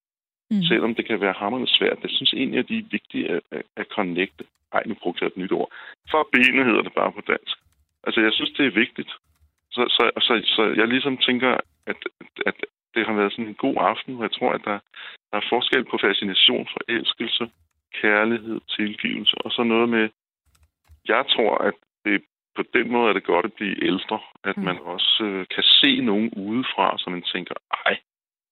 Mm. 0.50 0.62
Selvom 0.62 0.94
det 0.94 1.06
kan 1.06 1.20
være 1.20 1.40
hammerende 1.40 1.72
svært. 1.78 1.98
Jeg 2.02 2.10
synes 2.10 2.32
egentlig, 2.32 2.58
at 2.58 2.68
de 2.68 2.78
er 2.78 2.90
vigtige 2.90 3.28
at, 3.28 3.62
at, 3.76 3.86
connecte. 3.96 4.44
Ej, 4.72 4.82
nu 4.86 4.94
brugte 4.94 5.22
jeg 5.22 5.26
et 5.26 5.36
nyt 5.36 5.52
ord. 5.52 5.70
For 6.10 6.28
benet 6.32 6.66
hedder 6.66 6.82
det 6.82 6.94
bare 6.94 7.12
på 7.12 7.20
dansk. 7.20 7.56
Altså, 8.04 8.20
jeg 8.20 8.32
synes, 8.32 8.50
det 8.50 8.66
er 8.66 8.80
vigtigt. 8.84 9.10
Så, 9.70 9.82
så, 9.96 10.10
så, 10.26 10.32
så 10.56 10.62
jeg 10.80 10.88
ligesom 10.88 11.16
tænker, 11.16 11.50
at, 11.86 11.96
at 12.46 12.54
det 12.94 13.06
har 13.06 13.12
været 13.12 13.32
sådan 13.32 13.48
en 13.48 13.54
god 13.54 13.76
aften, 13.78 14.14
hvor 14.14 14.24
jeg 14.24 14.32
tror, 14.32 14.52
at 14.52 14.64
der, 14.64 14.78
der 15.30 15.36
er 15.38 15.48
forskel 15.48 15.84
på 15.84 15.98
fascination, 16.00 16.68
forelskelse, 16.72 17.50
kærlighed, 18.02 18.60
tilgivelse, 18.76 19.34
og 19.44 19.50
så 19.52 19.62
noget 19.62 19.88
med, 19.88 20.08
jeg 21.08 21.24
tror, 21.34 21.58
at 21.58 21.74
det, 22.04 22.22
på 22.56 22.62
den 22.74 22.92
måde 22.92 23.08
er 23.08 23.12
det 23.12 23.24
godt 23.24 23.46
at 23.46 23.52
blive 23.52 23.84
ældre, 23.84 24.20
at 24.44 24.56
mm. 24.56 24.64
man 24.64 24.78
også 24.78 25.24
øh, 25.24 25.46
kan 25.54 25.64
se 25.80 26.00
nogen 26.00 26.30
udefra, 26.36 26.98
så 26.98 27.10
man 27.10 27.22
tænker, 27.22 27.54
ej, 27.86 27.98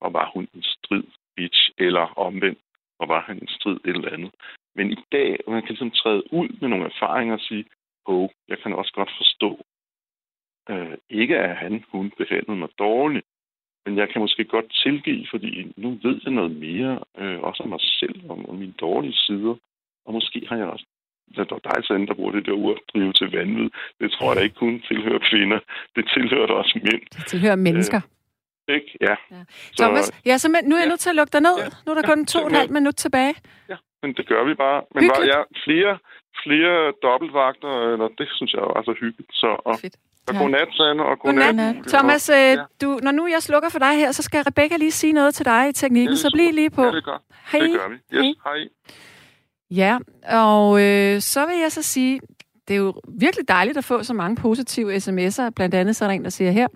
og 0.00 0.12
var 0.12 0.30
hun 0.34 0.48
en 0.54 0.62
strid 0.62 1.04
bitch, 1.36 1.70
eller 1.78 2.18
omvendt, 2.18 2.58
og 2.98 3.08
var 3.08 3.20
han 3.20 3.36
en 3.42 3.48
strid 3.48 3.76
et 3.84 3.96
eller 3.96 4.12
andet. 4.12 4.32
Men 4.74 4.90
i 4.90 4.98
dag, 5.12 5.38
man 5.48 5.62
kan 5.62 5.68
ligesom 5.68 5.90
træde 5.90 6.32
ud 6.32 6.48
med 6.60 6.68
nogle 6.68 6.84
erfaringer 6.84 7.34
og 7.34 7.40
sige, 7.40 7.64
på. 8.06 8.30
Jeg 8.48 8.58
kan 8.58 8.72
også 8.72 8.92
godt 8.94 9.12
forstå, 9.20 9.50
øh, 10.70 10.96
ikke 11.10 11.38
at 11.38 11.56
han, 11.56 11.84
hun 11.92 12.12
behandlede 12.18 12.58
mig 12.58 12.68
dårligt, 12.78 13.26
men 13.86 13.98
jeg 13.98 14.08
kan 14.08 14.20
måske 14.20 14.44
godt 14.44 14.68
tilgive, 14.84 15.26
fordi 15.30 15.72
nu 15.76 15.98
ved 16.02 16.20
jeg 16.24 16.32
noget 16.32 16.56
mere, 16.56 16.98
øh, 17.18 17.40
også 17.40 17.62
om 17.62 17.68
mig 17.68 17.80
selv, 17.80 18.30
om, 18.30 18.48
om 18.48 18.56
mine 18.56 18.74
dårlige 18.80 19.14
sider. 19.14 19.54
Og 20.06 20.12
måske 20.12 20.46
har 20.48 20.56
jeg 20.56 20.66
også 20.66 20.86
der 21.34 21.42
er 21.42 21.74
dig, 21.74 21.84
Sande, 21.84 22.06
der 22.06 22.14
bruger 22.14 22.32
det 22.32 22.46
der 22.46 22.52
ord 22.52 22.78
drive 22.94 23.12
til 23.12 23.30
vanvid. 23.30 23.70
Det 24.00 24.12
tror 24.12 24.26
jeg 24.28 24.36
da 24.36 24.40
ikke 24.40 24.54
kun 24.54 24.82
tilhører 24.88 25.18
kvinder. 25.30 25.58
Det 25.96 26.04
tilhører 26.14 26.46
også 26.46 26.80
mænd. 26.82 27.02
Det 27.16 27.26
tilhører 27.26 27.56
mennesker. 27.56 28.00
Øh, 28.68 28.74
ikke? 28.76 28.98
Ja. 29.00 29.14
ja. 29.30 29.42
Thomas, 29.80 30.04
så, 30.04 30.14
ja, 30.26 30.38
så 30.38 30.48
nu 30.48 30.74
er 30.74 30.80
jeg 30.80 30.86
ja. 30.86 30.88
nødt 30.88 31.00
til 31.00 31.10
at 31.10 31.16
lukke 31.16 31.32
dig 31.32 31.40
ned. 31.40 31.56
Ja. 31.58 31.68
Nu 31.84 31.88
er 31.92 31.96
der 32.00 32.06
ja, 32.08 32.10
kun 32.14 32.26
to 32.26 32.38
og 32.38 32.46
et 32.46 32.56
halvt 32.56 32.72
minut 32.78 32.96
tilbage. 33.04 33.34
Ja, 33.68 33.76
men 34.02 34.14
det 34.14 34.26
gør 34.28 34.44
vi 34.44 34.54
bare. 34.54 34.82
Men 34.94 35.08
var, 35.08 35.24
ja, 35.32 35.40
flere, 35.64 35.98
flere 36.44 36.92
dobbeltvagter, 37.06 37.72
eller 37.92 38.08
det 38.18 38.28
synes 38.36 38.52
jeg 38.52 38.62
er 38.78 38.82
så 38.88 38.94
hyggeligt. 39.00 39.30
Så, 39.32 39.50
og, 39.68 39.74
Fedt. 39.80 39.96
Og 40.28 40.34
ja. 40.34 40.40
godnat, 40.40 40.68
Sanne, 40.72 41.02
og 41.04 41.18
godnat. 41.18 41.46
godnat. 41.46 41.76
Thomas, 41.86 42.28
øh, 42.28 42.36
ja. 42.36 42.64
du, 42.82 42.98
når 43.02 43.10
nu 43.10 43.26
jeg 43.26 43.42
slukker 43.42 43.68
for 43.68 43.78
dig 43.78 43.94
her, 44.02 44.12
så 44.12 44.22
skal 44.22 44.42
Rebecca 44.42 44.76
lige 44.76 44.90
sige 44.90 45.12
noget 45.12 45.34
til 45.34 45.44
dig 45.46 45.68
i 45.68 45.72
teknikken, 45.72 46.14
ja, 46.14 46.16
så 46.16 46.30
bliv 46.34 46.52
lige 46.52 46.70
på. 46.70 46.82
Ja, 46.84 46.90
det 46.90 47.04
gør, 47.04 47.18
hej. 47.52 47.60
det 47.60 47.72
gør 47.80 47.88
vi. 47.88 47.96
Yes, 48.16 48.36
hej. 48.44 48.58
hej. 48.58 48.68
Ja, 49.70 49.98
og 50.28 50.82
øh, 50.82 51.20
så 51.20 51.46
vil 51.46 51.58
jeg 51.58 51.72
så 51.72 51.82
sige, 51.82 52.20
det 52.68 52.74
er 52.74 52.78
jo 52.78 52.94
virkelig 53.08 53.48
dejligt 53.48 53.78
at 53.78 53.84
få 53.84 54.02
så 54.02 54.14
mange 54.14 54.36
positive 54.36 54.96
sms'er. 54.96 55.50
Blandt 55.56 55.74
andet 55.74 55.96
så 55.96 56.04
er 56.04 56.08
der 56.08 56.14
en, 56.14 56.24
der 56.24 56.30
siger 56.30 56.50
her, 56.50 56.68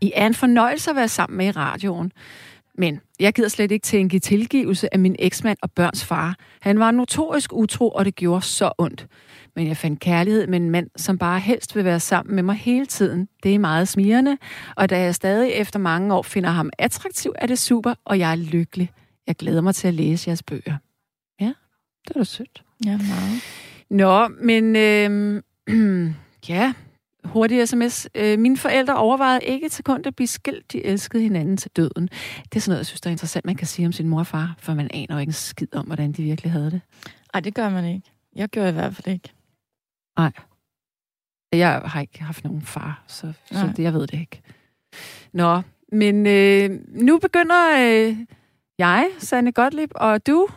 I 0.00 0.12
er 0.14 0.26
en 0.26 0.34
fornøjelse 0.34 0.90
at 0.90 0.96
være 0.96 1.08
sammen 1.08 1.36
med 1.36 1.46
i 1.46 1.50
radioen. 1.50 2.12
Men 2.78 3.00
jeg 3.20 3.32
gider 3.34 3.48
slet 3.48 3.70
ikke 3.70 3.84
tænke 3.84 4.18
tilgivelse 4.18 4.94
af 4.94 4.98
min 5.00 5.16
eksmand 5.18 5.58
og 5.62 5.70
børns 5.70 6.04
far. 6.04 6.36
Han 6.60 6.78
var 6.78 6.90
notorisk 6.90 7.52
utro, 7.52 7.88
og 7.88 8.04
det 8.04 8.14
gjorde 8.14 8.42
så 8.42 8.72
ondt. 8.78 9.06
Men 9.56 9.68
jeg 9.68 9.76
fandt 9.76 10.00
kærlighed 10.00 10.46
med 10.46 10.56
en 10.56 10.70
mand, 10.70 10.90
som 10.96 11.18
bare 11.18 11.40
helst 11.40 11.76
vil 11.76 11.84
være 11.84 12.00
sammen 12.00 12.34
med 12.34 12.42
mig 12.42 12.54
hele 12.54 12.86
tiden. 12.86 13.28
Det 13.42 13.54
er 13.54 13.58
meget 13.58 13.88
smirende, 13.88 14.38
og 14.76 14.90
da 14.90 15.00
jeg 15.00 15.14
stadig 15.14 15.52
efter 15.52 15.78
mange 15.78 16.14
år 16.14 16.22
finder 16.22 16.50
ham 16.50 16.70
attraktiv, 16.78 17.32
er 17.38 17.46
det 17.46 17.58
super, 17.58 17.94
og 18.04 18.18
jeg 18.18 18.30
er 18.30 18.36
lykkelig. 18.36 18.90
Jeg 19.26 19.36
glæder 19.36 19.60
mig 19.60 19.74
til 19.74 19.88
at 19.88 19.94
læse 19.94 20.28
jeres 20.28 20.42
bøger. 20.42 20.76
Ja, 21.40 21.52
det 22.08 22.14
er 22.14 22.20
da 22.20 22.24
sødt. 22.24 22.62
Ja, 22.84 22.96
meget. 22.96 23.42
Nå, 23.90 24.28
men 24.28 24.76
øh, 24.76 25.42
ja, 26.48 26.72
hurtig 27.24 27.68
sms. 27.68 28.08
Øh, 28.14 28.38
mine 28.38 28.56
forældre 28.56 28.96
overvejede 28.96 29.44
ikke 29.44 29.66
et 29.66 29.72
sekund 29.72 30.06
at 30.06 30.16
blive 30.16 30.26
skilt. 30.26 30.72
De 30.72 30.84
elskede 30.84 31.22
hinanden 31.22 31.56
til 31.56 31.70
døden. 31.76 32.08
Det 32.44 32.56
er 32.56 32.60
sådan 32.60 32.70
noget, 32.70 32.78
jeg 32.78 32.86
synes, 32.86 33.00
der 33.00 33.10
er 33.10 33.12
interessant, 33.12 33.44
man 33.44 33.56
kan 33.56 33.66
sige 33.66 33.86
om 33.86 33.92
sin 33.92 34.08
mor 34.08 34.18
og 34.18 34.26
far, 34.26 34.54
for 34.58 34.74
man 34.74 34.90
aner 34.94 35.14
jo 35.14 35.18
ikke 35.18 35.30
en 35.30 35.32
skid 35.32 35.74
om, 35.74 35.86
hvordan 35.86 36.12
de 36.12 36.22
virkelig 36.22 36.52
havde 36.52 36.70
det. 36.70 36.80
Nej, 37.34 37.40
det 37.40 37.54
gør 37.54 37.68
man 37.68 37.84
ikke. 37.94 38.12
Jeg 38.36 38.48
gør 38.48 38.68
i 38.68 38.72
hvert 38.72 38.96
fald 38.96 39.14
ikke. 39.14 39.32
Nej. 40.18 40.32
Jeg 41.52 41.82
har 41.84 42.00
ikke 42.00 42.22
haft 42.22 42.44
nogen 42.44 42.62
far, 42.62 43.04
så, 43.06 43.32
så 43.52 43.72
det, 43.76 43.82
jeg 43.82 43.94
ved 43.94 44.06
det 44.06 44.20
ikke. 44.20 44.42
Nå, 45.32 45.62
men 45.92 46.26
øh, 46.26 46.70
nu 46.88 47.18
begynder 47.18 47.78
øh, 47.78 48.16
jeg, 48.78 49.10
Sanne 49.18 49.52
Gottlieb, 49.52 49.90
og 49.94 50.26
du, 50.26 50.48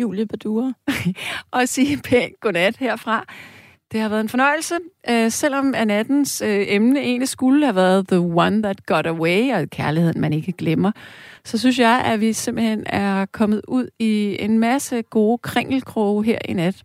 Julie 0.00 0.26
Badura, 0.26 0.72
at 1.60 1.68
sige 1.68 1.98
pænt 2.02 2.40
godnat 2.40 2.76
herfra. 2.76 3.24
Det 3.92 4.00
har 4.00 4.08
været 4.08 4.20
en 4.20 4.28
fornøjelse, 4.28 4.74
øh, 5.10 5.30
selvom 5.30 5.74
at 5.74 5.86
nattens 5.86 6.42
øh, 6.42 6.64
emne 6.68 7.00
egentlig 7.00 7.28
skulle 7.28 7.64
have 7.64 7.76
været 7.76 8.08
The 8.08 8.18
One 8.18 8.62
That 8.62 8.86
Got 8.86 9.06
Away, 9.06 9.52
og 9.52 9.70
kærligheden, 9.70 10.20
man 10.20 10.32
ikke 10.32 10.52
glemmer, 10.52 10.92
så 11.44 11.58
synes 11.58 11.78
jeg, 11.78 12.02
at 12.04 12.20
vi 12.20 12.32
simpelthen 12.32 12.84
er 12.86 13.26
kommet 13.26 13.62
ud 13.68 13.88
i 13.98 14.36
en 14.40 14.58
masse 14.58 15.02
gode 15.02 15.38
kringelkroge 15.38 16.24
her 16.24 16.38
i 16.44 16.52
nat. 16.52 16.82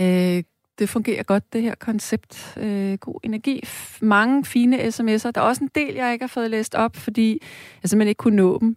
Øh, 0.00 0.42
det 0.78 0.88
fungerer 0.88 1.22
godt, 1.22 1.52
det 1.52 1.62
her 1.62 1.74
koncept. 1.74 2.56
Øh, 2.56 2.98
god 2.98 3.20
energi. 3.22 3.62
Mange 4.00 4.44
fine 4.44 4.78
sms'er. 4.78 5.30
Der 5.30 5.40
er 5.40 5.40
også 5.40 5.64
en 5.64 5.70
del, 5.74 5.94
jeg 5.94 6.12
ikke 6.12 6.22
har 6.22 6.28
fået 6.28 6.50
læst 6.50 6.74
op, 6.74 6.96
fordi 6.96 7.42
jeg 7.82 7.90
simpelthen 7.90 8.08
ikke 8.08 8.18
kunne 8.18 8.36
nå 8.36 8.58
dem. 8.58 8.76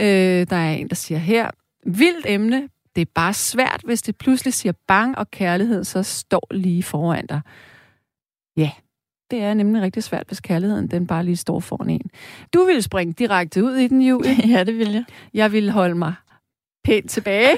Øh, 0.00 0.46
der 0.50 0.56
er 0.56 0.72
en, 0.72 0.88
der 0.88 0.94
siger 0.94 1.18
her, 1.18 1.50
vildt 1.86 2.26
emne. 2.28 2.68
Det 2.96 3.02
er 3.02 3.10
bare 3.14 3.34
svært, 3.34 3.80
hvis 3.84 4.02
det 4.02 4.16
pludselig 4.16 4.54
siger 4.54 4.72
bang, 4.88 5.18
og 5.18 5.30
kærlighed 5.30 5.84
så 5.84 6.02
står 6.02 6.46
lige 6.50 6.82
foran 6.82 7.26
dig. 7.26 7.40
Ja, 8.56 8.70
det 9.30 9.42
er 9.42 9.54
nemlig 9.54 9.82
rigtig 9.82 10.02
svært, 10.02 10.26
hvis 10.26 10.40
kærligheden 10.40 10.88
den 10.90 11.06
bare 11.06 11.24
lige 11.24 11.36
står 11.36 11.60
foran 11.60 11.90
en. 11.90 12.10
Du 12.54 12.64
ville 12.64 12.82
springe 12.82 13.12
direkte 13.12 13.64
ud 13.64 13.74
i 13.76 13.88
den, 13.88 14.02
Julie. 14.02 14.48
ja, 14.56 14.64
det 14.64 14.78
vil 14.78 14.92
jeg. 14.92 15.04
Jeg 15.34 15.52
ville 15.52 15.70
holde 15.70 15.94
mig 15.94 16.14
pænt 16.84 17.10
tilbage. 17.10 17.56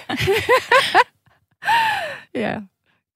ja, 2.44 2.60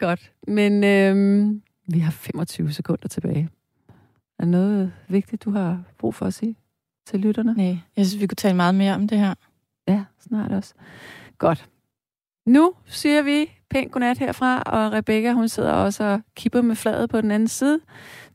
Godt. 0.01 0.33
Men 0.49 0.85
øhm, 0.85 1.63
vi 1.87 1.99
har 1.99 2.11
25 2.11 2.73
sekunder 2.73 3.09
tilbage. 3.09 3.49
Er 4.39 4.45
noget 4.45 4.93
vigtigt, 5.09 5.45
du 5.45 5.51
har 5.51 5.83
brug 5.99 6.15
for 6.15 6.27
at 6.27 6.35
sige 6.35 6.57
til 7.07 7.21
lytterne? 7.21 7.55
Nej, 7.55 7.79
jeg 7.97 8.07
synes, 8.07 8.21
vi 8.23 8.27
kunne 8.27 8.37
tale 8.37 8.57
meget 8.57 8.75
mere 8.75 8.95
om 8.95 9.09
det 9.09 9.19
her. 9.19 9.35
Ja, 9.89 10.05
snart 10.21 10.53
også. 10.53 10.75
Godt. 11.39 11.69
Nu 12.47 12.73
siger 12.87 13.23
vi 13.23 13.51
pænt 13.71 13.93
godnat 13.93 14.19
herfra, 14.19 14.63
og 14.63 14.93
Rebecca, 14.93 15.33
hun 15.33 15.49
sidder 15.49 15.73
også 15.73 16.05
og 16.05 16.21
kipper 16.37 16.63
med 16.63 16.77
fladet 16.77 17.11
på 17.11 17.21
den 17.21 17.31
anden 17.31 17.49
side. 17.49 17.81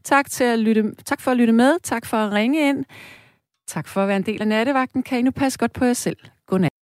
Tak, 0.03 0.29
til 0.29 0.43
at 0.43 0.59
lytte, 0.59 0.95
tak 1.05 1.21
for 1.21 1.31
at 1.31 1.37
lytte 1.37 1.53
med. 1.53 1.79
Tak 1.83 2.05
for 2.05 2.17
at 2.17 2.31
ringe 2.31 2.69
ind. 2.69 2.85
Tak 3.67 3.87
for 3.87 4.01
at 4.01 4.07
være 4.07 4.17
en 4.17 4.25
del 4.25 4.41
af 4.41 4.47
nattevagten. 4.47 5.03
Kan 5.03 5.19
I 5.19 5.21
nu 5.21 5.31
passe 5.31 5.59
godt 5.59 5.73
på 5.73 5.85
jer 5.85 5.93
selv. 5.93 6.17
Godnat. 6.47 6.71